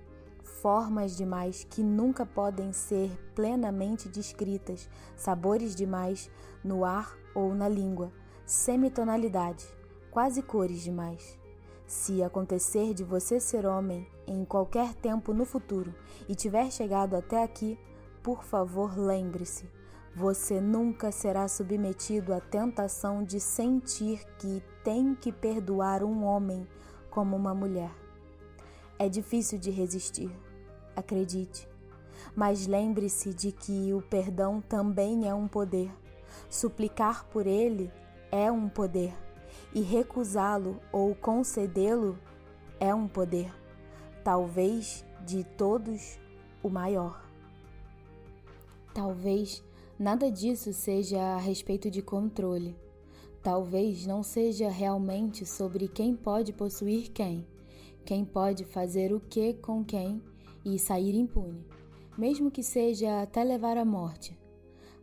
[0.63, 6.31] formas demais que nunca podem ser plenamente descritas, sabores demais
[6.65, 8.13] no ar ou na língua,
[8.45, 9.67] semitonalidade,
[10.11, 11.39] quase cores demais.
[11.87, 15.95] Se acontecer de você ser homem em qualquer tempo no futuro
[16.29, 17.79] e tiver chegado até aqui,
[18.23, 19.71] por favor, lembre-se:
[20.15, 26.67] você nunca será submetido à tentação de sentir que tem que perdoar um homem
[27.11, 27.95] como uma mulher.
[28.99, 30.31] É difícil de resistir,
[30.97, 31.69] acredite.
[32.35, 35.91] Mas lembre-se de que o perdão também é um poder.
[36.51, 37.93] Suplicar por ele
[38.33, 39.15] é um poder.
[39.75, 42.19] E recusá-lo ou concedê-lo
[42.81, 43.53] é um poder.
[44.25, 46.19] Talvez de todos
[46.63, 47.25] o maior.
[48.95, 49.63] Talvez
[49.99, 52.77] nada disso seja a respeito de controle.
[53.43, 57.47] Talvez não seja realmente sobre quem pode possuir quem
[58.07, 60.23] quem pode fazer o que com quem
[60.67, 61.65] e sair impune,
[62.19, 64.37] mesmo que seja até levar à morte.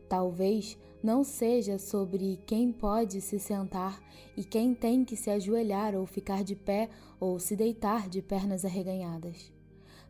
[0.10, 4.02] Talvez não seja sobre quem pode se sentar
[4.35, 8.65] e quem tem que se ajoelhar ou ficar de pé ou se deitar de pernas
[8.65, 9.53] arreganhadas.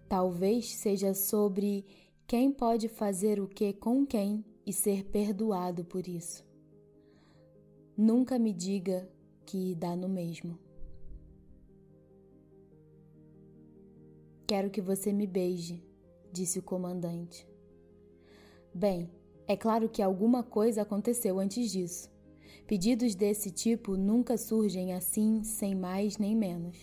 [0.09, 1.85] Talvez seja sobre
[2.25, 6.43] quem pode fazer o que com quem e ser perdoado por isso.
[7.95, 9.07] Nunca me diga
[9.45, 10.57] que dá no mesmo.
[14.53, 15.83] Quero que você me beije,
[16.31, 17.43] disse o comandante.
[18.71, 19.09] Bem,
[19.47, 22.07] é claro que alguma coisa aconteceu antes disso.
[22.67, 26.77] Pedidos desse tipo nunca surgem assim, sem mais nem menos.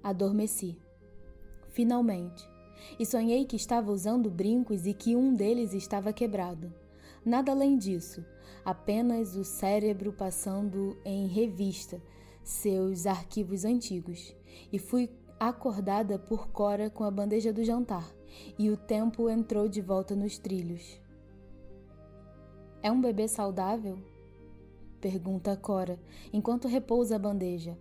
[0.00, 0.78] Adormeci.
[1.70, 2.48] Finalmente.
[3.00, 6.72] E sonhei que estava usando brincos e que um deles estava quebrado.
[7.24, 8.24] Nada além disso,
[8.64, 12.00] apenas o cérebro passando em revista
[12.44, 14.36] seus arquivos antigos.
[14.72, 18.10] E fui acordada por Cora com a bandeja do jantar,
[18.58, 21.00] e o tempo entrou de volta nos trilhos.
[22.82, 23.98] É um bebê saudável?
[25.00, 25.98] Pergunta Cora,
[26.32, 27.76] enquanto repousa a bandeja.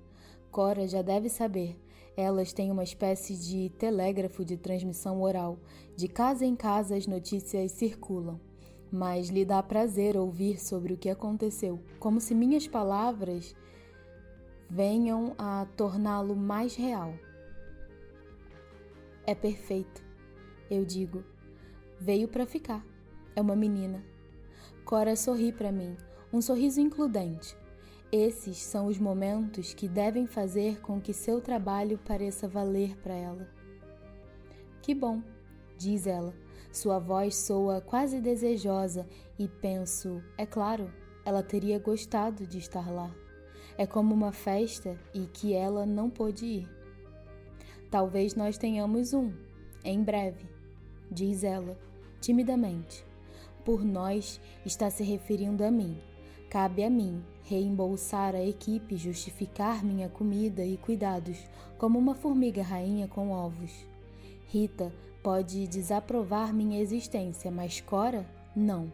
[0.52, 1.80] Cora já deve saber.
[2.18, 5.58] Elas têm uma espécie de telégrafo de transmissão oral.
[5.96, 8.40] De casa em casa as notícias circulam.
[8.92, 13.56] Mas lhe dá prazer ouvir sobre o que aconteceu, como se minhas palavras
[14.70, 17.14] venham a torná-lo mais real.
[19.28, 20.04] É perfeito,
[20.70, 21.24] eu digo.
[22.00, 22.86] Veio para ficar.
[23.36, 24.04] É uma menina.
[24.86, 25.98] Cora sorri para mim,
[26.32, 27.58] um sorriso includente.
[28.12, 33.50] Esses são os momentos que devem fazer com que seu trabalho pareça valer para ela.
[34.84, 35.24] Que bom,
[35.76, 36.36] diz ela.
[36.72, 39.08] Sua voz soa quase desejosa
[39.40, 40.94] e penso, é claro,
[41.26, 43.10] ela teria gostado de estar lá.
[43.76, 46.75] É como uma festa e que ela não pôde ir.
[47.96, 49.32] Talvez nós tenhamos um,
[49.82, 50.46] em breve,
[51.10, 51.80] diz ela,
[52.20, 53.06] timidamente.
[53.64, 55.98] Por nós está se referindo a mim.
[56.50, 61.38] Cabe a mim reembolsar a equipe, justificar minha comida e cuidados,
[61.78, 63.72] como uma formiga rainha com ovos.
[64.48, 64.92] Rita
[65.24, 68.92] pode desaprovar minha existência, mas Cora, não.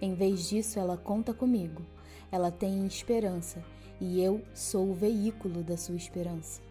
[0.00, 1.82] Em vez disso, ela conta comigo.
[2.30, 3.60] Ela tem esperança
[4.00, 6.65] e eu sou o veículo da sua esperança.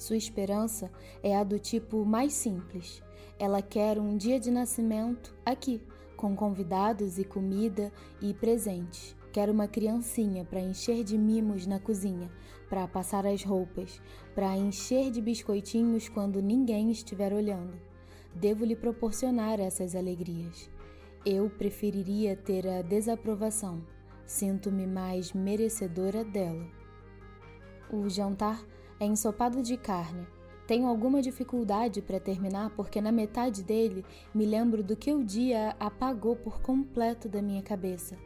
[0.00, 0.90] Sua esperança
[1.22, 3.02] é a do tipo mais simples.
[3.38, 5.78] Ela quer um dia de nascimento aqui,
[6.16, 9.14] com convidados e comida e presentes.
[9.30, 12.30] Quero uma criancinha para encher de mimos na cozinha,
[12.70, 14.00] para passar as roupas,
[14.34, 17.78] para encher de biscoitinhos quando ninguém estiver olhando.
[18.34, 20.70] Devo lhe proporcionar essas alegrias.
[21.26, 23.84] Eu preferiria ter a desaprovação.
[24.24, 26.66] Sinto-me mais merecedora dela.
[27.92, 28.64] O jantar
[29.00, 30.26] é ensopado de carne,
[30.70, 35.74] tenho alguma dificuldade para terminar porque na metade dele me lembro do que o dia
[35.80, 38.16] apagou por completo da minha cabeça.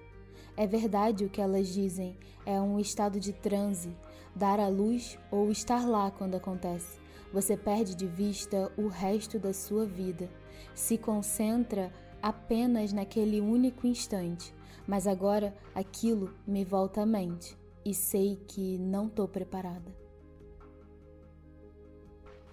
[0.55, 3.97] É verdade o que elas dizem, é um estado de transe,
[4.37, 7.01] dar à luz ou estar lá quando acontece.
[7.33, 10.29] Você perde de vista o resto da sua vida,
[10.75, 11.91] se concentra
[12.21, 14.55] apenas naquele único instante,
[14.87, 17.57] mas agora aquilo me volta à mente
[17.87, 20.04] e sei que não estou preparada.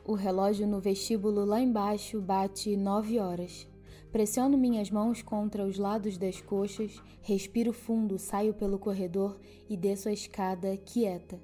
[0.03, 3.68] O relógio no vestíbulo lá embaixo bate nove horas.
[4.11, 10.10] Pressiono minhas mãos contra os lados das coxas, respiro fundo, saio pelo corredor e desço
[10.10, 11.40] a escada quieta.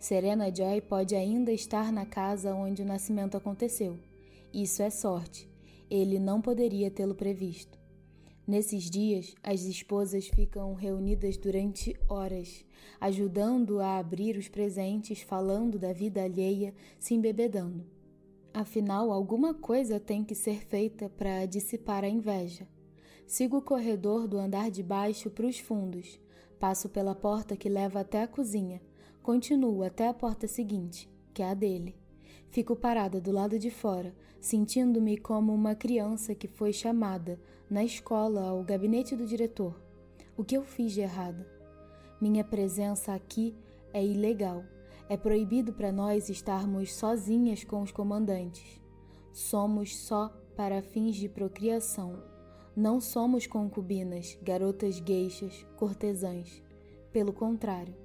[0.00, 3.98] Serena Joy pode ainda estar na casa onde o nascimento aconteceu.
[4.54, 5.46] Isso é sorte.
[5.90, 7.78] Ele não poderia tê-lo previsto.
[8.46, 12.64] Nesses dias, as esposas ficam reunidas durante horas,
[12.98, 17.97] ajudando a abrir os presentes, falando da vida alheia, se embebedando.
[18.52, 22.66] Afinal, alguma coisa tem que ser feita para dissipar a inveja.
[23.26, 26.18] Sigo o corredor do andar de baixo para os fundos.
[26.58, 28.80] Passo pela porta que leva até a cozinha.
[29.22, 31.94] Continuo até a porta seguinte, que é a dele.
[32.50, 37.38] Fico parada do lado de fora, sentindo-me como uma criança que foi chamada
[37.70, 39.78] na escola ao gabinete do diretor.
[40.36, 41.44] O que eu fiz de errado?
[42.20, 43.54] Minha presença aqui
[43.92, 44.64] é ilegal.
[45.10, 48.78] É proibido para nós estarmos sozinhas com os comandantes.
[49.32, 52.22] Somos só para fins de procriação.
[52.76, 56.62] Não somos concubinas, garotas gueixas, cortesãs.
[57.10, 57.96] Pelo contrário,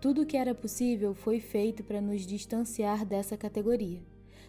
[0.00, 4.02] tudo o que era possível foi feito para nos distanciar dessa categoria.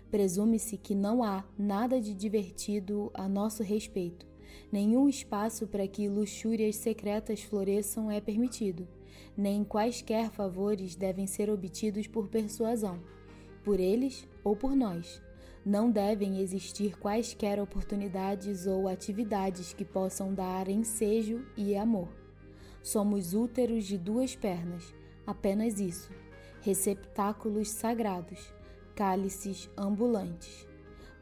[0.10, 4.26] Presume-se que não há nada de divertido a nosso respeito.
[4.72, 8.88] Nenhum espaço para que luxúrias secretas floresçam é permitido
[9.36, 13.00] nem quaisquer favores devem ser obtidos por persuasão,
[13.64, 15.22] por eles ou por nós.
[15.66, 22.10] Não devem existir quaisquer oportunidades ou atividades que possam dar ensejo e amor.
[22.82, 24.94] Somos úteros de duas pernas,
[25.26, 26.12] apenas isso.
[26.62, 28.52] Receptáculos sagrados,
[28.96, 30.68] cálices ambulantes.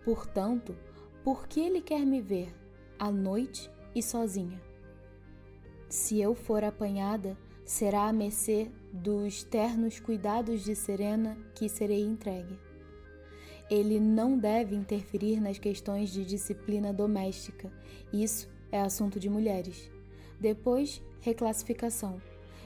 [0.05, 0.75] Portanto,
[1.23, 2.55] por que ele quer me ver
[2.97, 4.61] à noite e sozinha?
[5.89, 7.37] Se eu for apanhada,
[7.69, 12.57] será à mercê dos ternos cuidados de Serena que serei entregue.
[13.69, 17.71] Ele não deve interferir nas questões de disciplina doméstica.
[18.11, 19.87] Isso é assunto de mulheres.
[20.39, 22.19] Depois, reclassificação.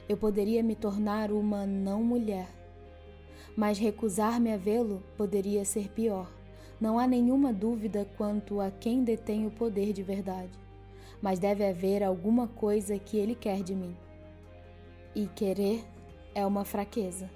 [0.08, 2.48] Eu poderia me tornar uma não mulher.
[3.58, 6.32] Mas recusar-me a vê-lo poderia ser pior.
[6.80, 10.58] Não há nenhuma dúvida quanto a quem detém o poder de verdade.
[11.22, 13.94] Mas deve haver alguma coisa que ele quer de mim.
[15.16, 15.84] E querer
[16.34, 17.30] é uma fraqueza.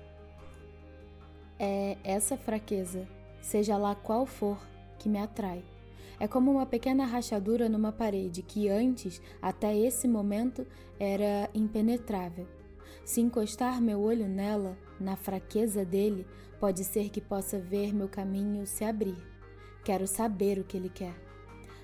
[1.60, 3.08] É essa fraqueza,
[3.42, 4.58] seja lá qual for,
[4.98, 5.64] que me atrai.
[6.20, 10.66] É como uma pequena rachadura numa parede que antes, até esse momento,
[11.00, 12.48] era impenetrável.
[13.06, 16.26] Se encostar meu olho nela, na fraqueza dele,
[16.60, 19.18] pode ser que possa ver meu caminho se abrir.
[19.86, 21.16] Quero saber o que ele quer.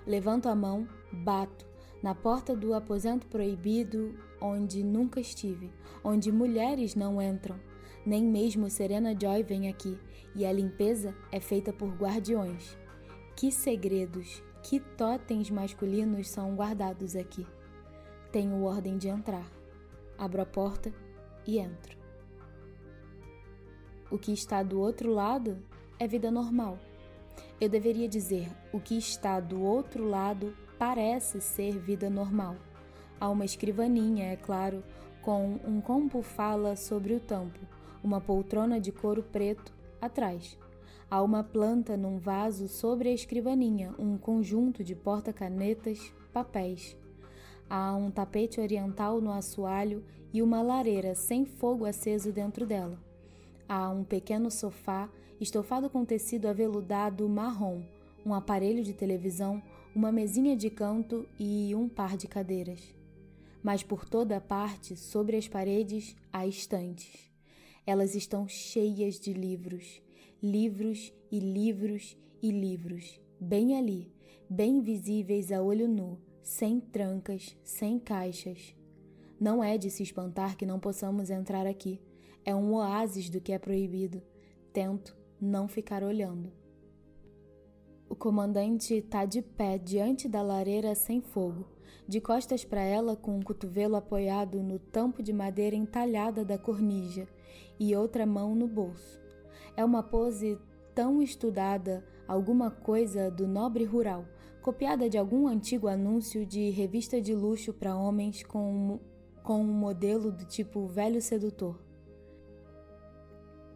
[0.08, 1.73] Levanto a mão, bato
[2.04, 5.72] na porta do aposento proibido onde nunca estive,
[6.04, 7.58] onde mulheres não entram.
[8.06, 9.98] Nem mesmo Serena Joy vem aqui,
[10.36, 12.78] e a limpeza é feita por guardiões.
[13.38, 17.48] Que segredos, que totens masculinos são guardados aqui.
[18.34, 19.50] Tenho ordem de entrar.
[20.18, 20.94] Abro a porta
[21.48, 21.98] e entro.
[24.12, 25.58] O que está do outro lado
[25.98, 26.78] é vida normal.
[27.62, 30.54] Eu deveria dizer: o que está do outro lado
[30.86, 32.58] parece ser vida normal.
[33.18, 34.84] Há uma escrivaninha, é claro,
[35.22, 37.58] com um compo fala sobre o tampo,
[38.04, 40.58] uma poltrona de couro preto atrás.
[41.10, 46.98] Há uma planta num vaso sobre a escrivaninha, um conjunto de porta-canetas, papéis.
[47.70, 50.04] Há um tapete oriental no assoalho
[50.34, 53.00] e uma lareira sem fogo aceso dentro dela.
[53.70, 55.08] Há um pequeno sofá
[55.40, 57.84] estofado com tecido aveludado marrom,
[58.26, 59.64] um aparelho de televisão,
[59.96, 62.82] uma mesinha de canto e um par de cadeiras.
[63.62, 67.32] Mas por toda parte, sobre as paredes, há estantes.
[67.86, 70.02] Elas estão cheias de livros,
[70.42, 74.12] livros e livros e livros, bem ali,
[74.50, 78.76] bem visíveis a olho nu, sem trancas, sem caixas.
[79.40, 82.02] Não é de se espantar que não possamos entrar aqui.
[82.44, 84.22] É um oásis do que é proibido.
[84.72, 86.63] Tento não ficar olhando.
[88.14, 91.66] O comandante está de pé diante da lareira sem fogo,
[92.08, 97.28] de costas para ela com um cotovelo apoiado no tampo de madeira entalhada da cornija
[97.80, 99.20] e outra mão no bolso.
[99.76, 100.60] É uma pose
[100.94, 104.26] tão estudada, alguma coisa do nobre rural,
[104.62, 109.00] copiada de algum antigo anúncio de revista de luxo para homens com,
[109.42, 111.80] com um modelo do tipo velho sedutor.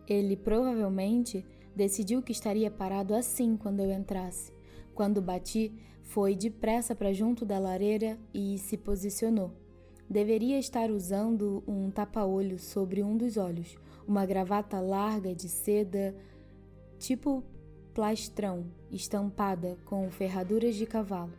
[0.07, 1.43] Ele provavelmente
[1.77, 4.51] decidiu que estaria parado assim quando eu entrasse.
[4.95, 5.71] Quando bati,
[6.01, 9.53] foi depressa para junto da lareira e se posicionou.
[10.09, 13.77] Deveria estar usando um tapa-olho sobre um dos olhos,
[14.07, 16.15] uma gravata larga de seda,
[16.97, 17.43] tipo
[17.93, 21.33] plastrão, estampada com ferraduras de cavalo.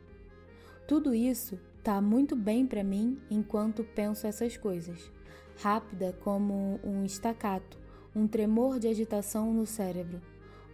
[0.87, 5.11] Tudo isso tá muito bem para mim enquanto penso essas coisas,
[5.57, 7.79] rápida como um estacato,
[8.15, 10.21] um tremor de agitação no cérebro,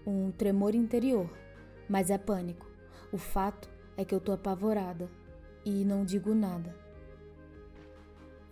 [0.07, 1.31] um tremor interior,
[1.89, 2.67] mas é pânico.
[3.13, 5.09] O fato é que eu tô apavorada
[5.65, 6.75] e não digo nada.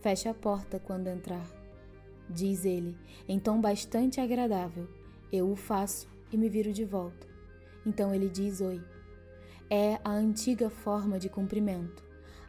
[0.01, 1.47] Feche a porta quando entrar,
[2.29, 2.97] diz ele,
[3.29, 4.89] em tom bastante agradável.
[5.33, 7.27] Eu o faço e me viro de volta.
[7.87, 8.83] Então ele diz oi.
[9.71, 12.05] É a antiga forma de cumprimento.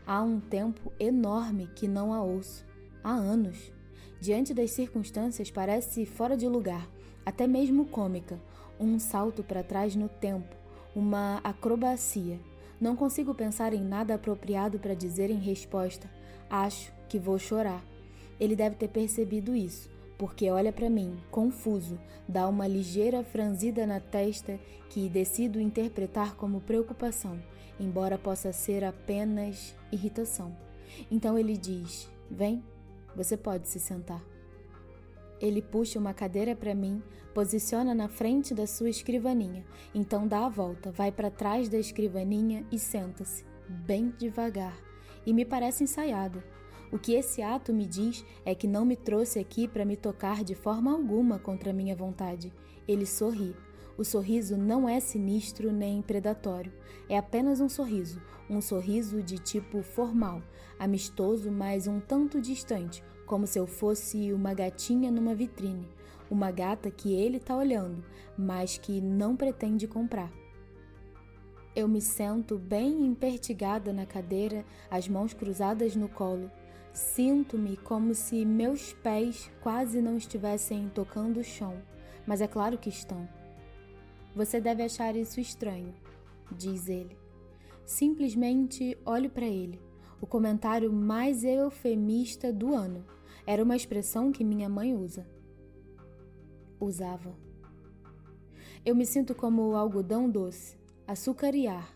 [0.05, 2.65] Há um tempo enorme que não a ouço.
[3.03, 3.71] Há anos.
[4.19, 6.89] Diante das circunstâncias, parece fora de lugar,
[7.25, 8.39] até mesmo cômica.
[8.83, 10.53] Um salto para trás no tempo,
[10.93, 12.37] uma acrobacia.
[12.81, 16.11] Não consigo pensar em nada apropriado para dizer em resposta.
[16.49, 17.81] Acho que vou chorar.
[18.37, 21.97] Ele deve ter percebido isso porque olha para mim, confuso,
[22.27, 27.41] dá uma ligeira franzida na testa que decido interpretar como preocupação,
[27.79, 30.53] embora possa ser apenas irritação.
[31.09, 32.61] Então ele diz: Vem,
[33.15, 34.32] você pode se sentar.
[35.43, 37.03] Ele puxa uma cadeira para mim,
[37.33, 42.65] posiciona na frente da sua escrivaninha, então dá a volta, vai para trás da escrivaninha
[42.71, 44.73] e senta-se, bem devagar,
[45.25, 46.41] e me parece ensaiado.
[46.93, 50.45] O que esse ato me diz é que não me trouxe aqui para me tocar
[50.45, 52.53] de forma alguma contra minha vontade.
[52.87, 53.53] Ele sorri.
[53.97, 56.71] O sorriso não é sinistro nem predatório.
[57.09, 60.41] É apenas um sorriso, um sorriso de tipo formal,
[60.79, 65.87] amistoso, mas um tanto distante, como se eu fosse uma gatinha numa vitrine,
[66.29, 68.03] uma gata que ele está olhando,
[68.37, 70.31] mas que não pretende comprar.
[71.75, 76.51] Eu me sento bem empertigada na cadeira, as mãos cruzadas no colo.
[76.93, 81.81] Sinto-me como se meus pés quase não estivessem tocando o chão,
[82.27, 83.27] mas é claro que estão.
[84.35, 85.95] Você deve achar isso estranho,
[86.51, 87.17] diz ele.
[87.85, 89.81] Simplesmente olho para ele.
[90.23, 93.05] O comentário mais eufemista do ano.
[93.45, 95.27] Era uma expressão que minha mãe usa.
[96.79, 97.37] Usava.
[98.85, 101.93] Eu me sinto como algodão doce, açúcar e ar.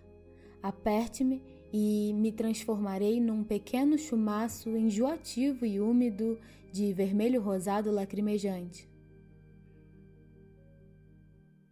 [0.61, 1.41] Aperte-me
[1.71, 6.37] e me transformarei num pequeno chumaço enjoativo e úmido
[6.69, 8.89] de vermelho rosado lacrimejante.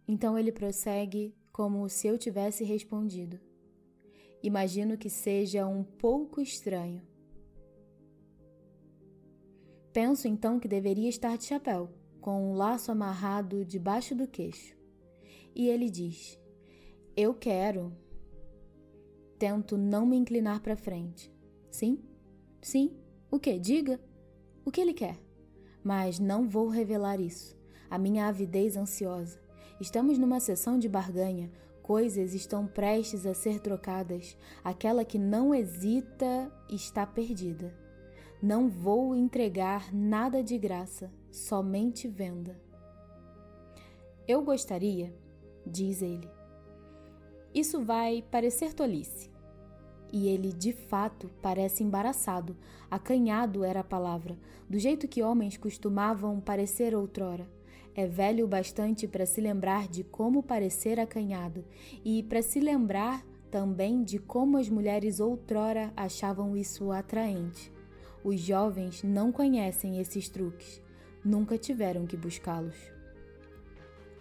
[0.08, 3.45] Então ele prossegue como se eu tivesse respondido.
[4.46, 7.02] Imagino que seja um pouco estranho.
[9.92, 11.90] Penso então que deveria estar de chapéu,
[12.20, 14.76] com um laço amarrado debaixo do queixo.
[15.52, 16.38] E ele diz:
[17.16, 17.92] Eu quero.
[19.36, 21.28] Tento não me inclinar para frente.
[21.68, 21.98] Sim?
[22.62, 22.96] Sim?
[23.28, 23.58] O que?
[23.58, 24.00] Diga.
[24.64, 25.18] O que ele quer?
[25.82, 27.58] Mas não vou revelar isso.
[27.90, 29.40] A minha avidez ansiosa.
[29.80, 31.50] Estamos numa sessão de barganha.
[31.86, 34.36] Coisas estão prestes a ser trocadas.
[34.64, 37.72] Aquela que não hesita está perdida.
[38.42, 42.60] Não vou entregar nada de graça, somente venda.
[44.26, 45.14] Eu gostaria,
[45.64, 46.28] diz ele.
[47.54, 49.30] Isso vai parecer tolice.
[50.12, 52.56] E ele, de fato, parece embaraçado.
[52.90, 54.36] Acanhado era a palavra,
[54.68, 57.48] do jeito que homens costumavam parecer outrora.
[57.98, 61.64] É velho o bastante para se lembrar de como parecer acanhado
[62.04, 67.72] e para se lembrar também de como as mulheres outrora achavam isso atraente.
[68.22, 70.82] Os jovens não conhecem esses truques,
[71.24, 72.76] nunca tiveram que buscá-los.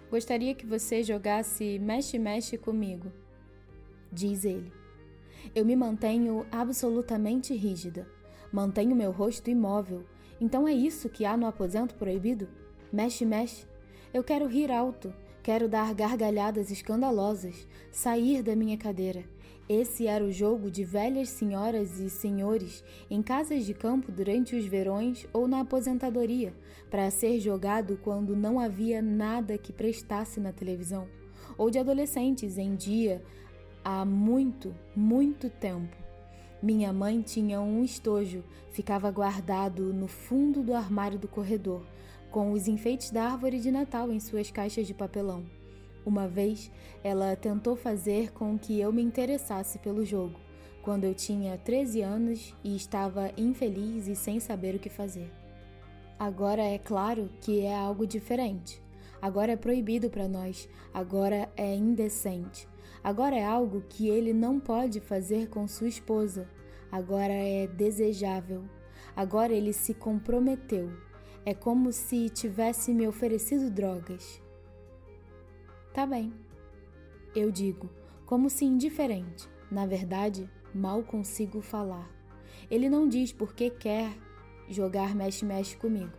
[0.09, 3.11] Gostaria que você jogasse mexe-mexe comigo,
[4.09, 4.71] diz ele.
[5.53, 8.07] Eu me mantenho absolutamente rígida,
[8.53, 10.05] mantenho meu rosto imóvel.
[10.39, 12.47] Então é isso que há no aposento proibido?
[12.95, 13.65] Mexe, mexe.
[14.13, 15.13] Eu quero rir alto,
[15.43, 19.25] quero dar gargalhadas escandalosas, sair da minha cadeira.
[19.67, 24.63] Esse era o jogo de velhas senhoras e senhores em casas de campo durante os
[24.63, 26.53] verões ou na aposentadoria,
[26.89, 31.05] para ser jogado quando não havia nada que prestasse na televisão,
[31.57, 33.21] ou de adolescentes em dia
[33.83, 35.97] há muito, muito tempo.
[36.63, 38.41] Minha mãe tinha um estojo,
[38.71, 41.85] ficava guardado no fundo do armário do corredor,
[42.35, 45.45] com os enfeites da árvore de Natal em suas caixas de papelão.
[46.05, 46.69] Uma vez,
[47.01, 50.37] ela tentou fazer com que eu me interessasse pelo jogo,
[50.81, 55.31] quando eu tinha 13 anos e estava infeliz e sem saber o que fazer.
[56.19, 58.83] Agora é claro que é algo diferente.
[59.21, 62.67] Agora é proibido para nós, agora é indecente.
[63.01, 66.49] Agora é algo que ele não pode fazer com sua esposa.
[66.91, 68.65] Agora é desejável.
[69.15, 71.04] Agora ele se comprometeu.
[71.47, 74.41] É como se tivesse me oferecido drogas.
[75.93, 76.33] Tá bem.
[77.35, 77.87] Eu digo,
[78.25, 79.47] como se indiferente.
[79.69, 82.09] Na verdade, mal consigo falar.
[82.67, 84.11] Ele não diz por que quer
[84.67, 86.17] jogar mexe-mexe comigo.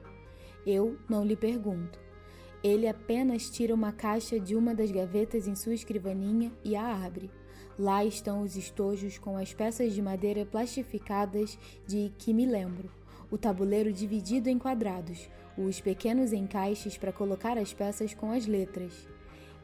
[0.64, 1.98] Eu não lhe pergunto.
[2.62, 7.32] Ele apenas tira uma caixa de uma das gavetas em sua escrivaninha e a abre.
[7.76, 12.88] Lá estão os estojos com as peças de madeira plastificadas de que me lembro
[13.30, 18.92] o tabuleiro dividido em quadrados, os pequenos encaixes para colocar as peças com as letras.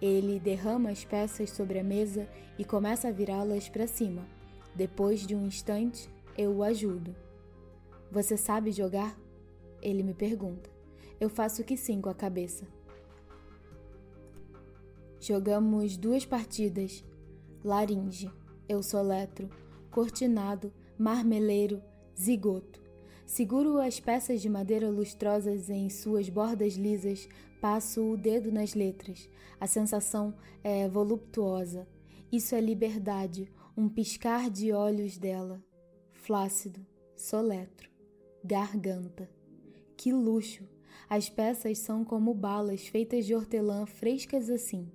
[0.00, 2.28] Ele derrama as peças sobre a mesa
[2.58, 4.26] e começa a virá-las para cima.
[4.74, 7.14] Depois de um instante, eu o ajudo.
[8.10, 9.16] Você sabe jogar?
[9.80, 10.70] Ele me pergunta.
[11.20, 12.66] Eu faço que sim com a cabeça.
[15.20, 17.04] Jogamos duas partidas.
[17.62, 18.28] Laringe,
[18.68, 19.48] eu soletro,
[19.88, 21.80] cortinado, marmeleiro,
[22.18, 22.81] zigoto.
[23.26, 27.28] Seguro as peças de madeira lustrosas em suas bordas lisas,
[27.60, 29.28] passo o dedo nas letras.
[29.58, 31.86] A sensação é voluptuosa.
[32.30, 35.62] Isso é liberdade, um piscar de olhos dela.
[36.10, 36.84] Flácido,
[37.16, 37.88] soletro,
[38.44, 39.30] garganta.
[39.96, 40.68] Que luxo!
[41.08, 44.90] As peças são como balas feitas de hortelã frescas assim.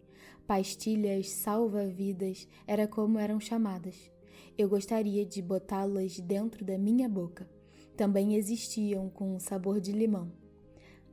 [0.45, 4.11] Pastilhas salva-vidas era como eram chamadas.
[4.57, 7.56] Eu gostaria de botá-las dentro da minha boca
[7.97, 10.31] também existiam com sabor de limão.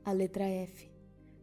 [0.05, 0.87] A letra F,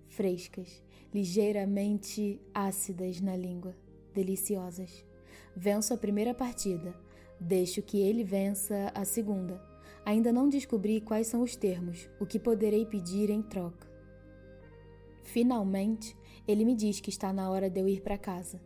[0.06, 0.82] frescas,
[1.12, 3.74] ligeiramente ácidas na língua,
[4.14, 5.04] deliciosas.
[5.54, 6.94] Venço a primeira partida,
[7.40, 9.60] deixo que ele vença a segunda.
[10.04, 13.90] Ainda não descobri quais são os termos, o que poderei pedir em troca.
[15.24, 16.16] Finalmente,
[16.46, 18.60] ele me diz que está na hora de eu ir para casa.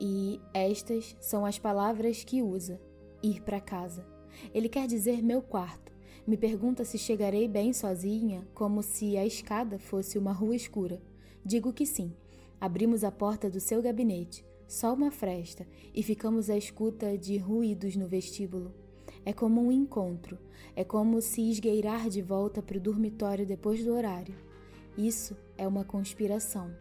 [0.00, 2.80] E estas são as palavras que usa:
[3.22, 4.06] ir para casa.
[4.52, 5.93] Ele quer dizer meu quarto.
[6.26, 11.02] Me pergunta se chegarei bem sozinha, como se a escada fosse uma rua escura.
[11.44, 12.14] Digo que sim.
[12.58, 17.94] Abrimos a porta do seu gabinete, só uma fresta, e ficamos à escuta de ruídos
[17.94, 18.72] no vestíbulo.
[19.22, 20.38] É como um encontro,
[20.74, 24.34] é como se esgueirar de volta para o dormitório depois do horário.
[24.96, 26.74] Isso é uma conspiração.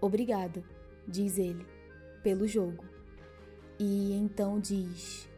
[0.00, 0.64] Obrigado,
[1.06, 1.66] diz ele,
[2.22, 2.84] pelo jogo.
[3.78, 5.28] E então diz: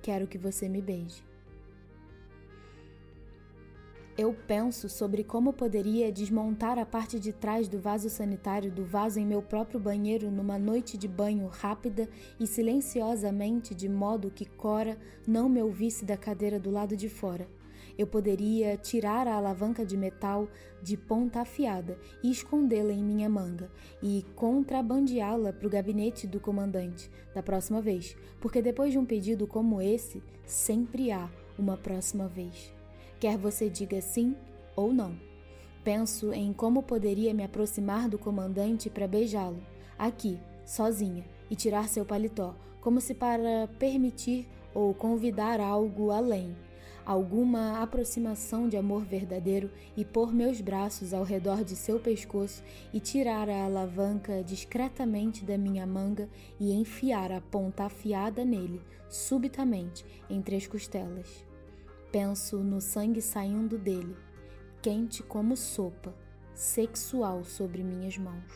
[0.00, 1.33] Quero que você me beije.
[4.16, 9.18] Eu penso sobre como poderia desmontar a parte de trás do vaso sanitário do vaso
[9.18, 12.08] em meu próprio banheiro numa noite de banho rápida
[12.38, 14.96] e silenciosamente, de modo que Cora
[15.26, 17.48] não me ouvisse da cadeira do lado de fora.
[17.98, 20.48] Eu poderia tirar a alavanca de metal
[20.80, 23.68] de ponta afiada e escondê-la em minha manga
[24.00, 29.44] e contrabandeá-la para o gabinete do comandante da próxima vez, porque depois de um pedido
[29.44, 31.28] como esse, sempre há
[31.58, 32.73] uma próxima vez
[33.24, 34.36] quer você diga sim
[34.76, 35.18] ou não.
[35.82, 39.62] Penso em como poderia me aproximar do comandante para beijá-lo,
[39.98, 46.54] aqui, sozinha, e tirar seu paletó, como se para permitir ou convidar algo além,
[47.06, 53.00] alguma aproximação de amor verdadeiro e pôr meus braços ao redor de seu pescoço e
[53.00, 56.28] tirar a alavanca discretamente da minha manga
[56.60, 61.43] e enfiar a ponta afiada nele, subitamente, entre as costelas.
[62.14, 64.16] Penso no sangue saindo dele,
[64.80, 66.14] quente como sopa,
[66.54, 68.52] sexual sobre minhas mãos.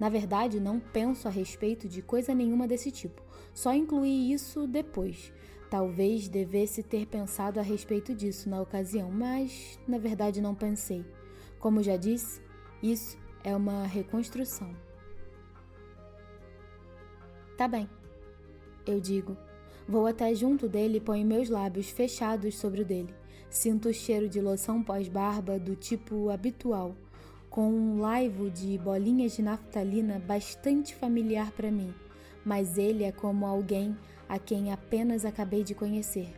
[0.00, 3.20] Na verdade, não penso a respeito de coisa nenhuma desse tipo,
[3.52, 5.30] só incluí isso depois.
[5.68, 11.04] Talvez devesse ter pensado a respeito disso na ocasião, mas na verdade não pensei.
[11.58, 12.40] Como já disse,
[12.82, 14.74] isso é uma reconstrução.
[17.58, 17.86] Tá bem,
[18.86, 19.36] eu digo
[19.86, 23.14] Vou até junto dele e ponho meus lábios fechados sobre o dele.
[23.50, 26.96] Sinto o cheiro de loção pós-barba do tipo habitual,
[27.50, 31.94] com um laivo de bolinhas de naftalina bastante familiar para mim,
[32.44, 33.96] mas ele é como alguém
[34.28, 36.32] a quem apenas acabei de conhecer.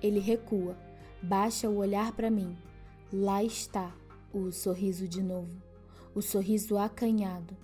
[0.00, 0.76] Ele recua,
[1.20, 2.56] baixa o olhar para mim.
[3.12, 3.92] Lá está
[4.32, 5.60] o sorriso de novo,
[6.14, 7.56] o sorriso acanhado,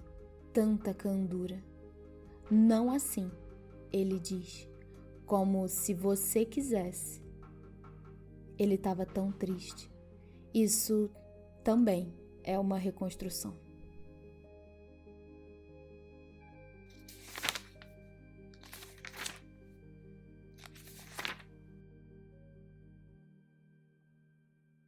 [0.52, 1.62] tanta candura.
[2.50, 3.30] Não assim,
[3.92, 4.69] ele diz
[5.30, 7.22] como se você quisesse.
[8.58, 9.88] Ele estava tão triste.
[10.52, 11.08] Isso
[11.62, 12.12] também
[12.42, 13.56] é uma reconstrução.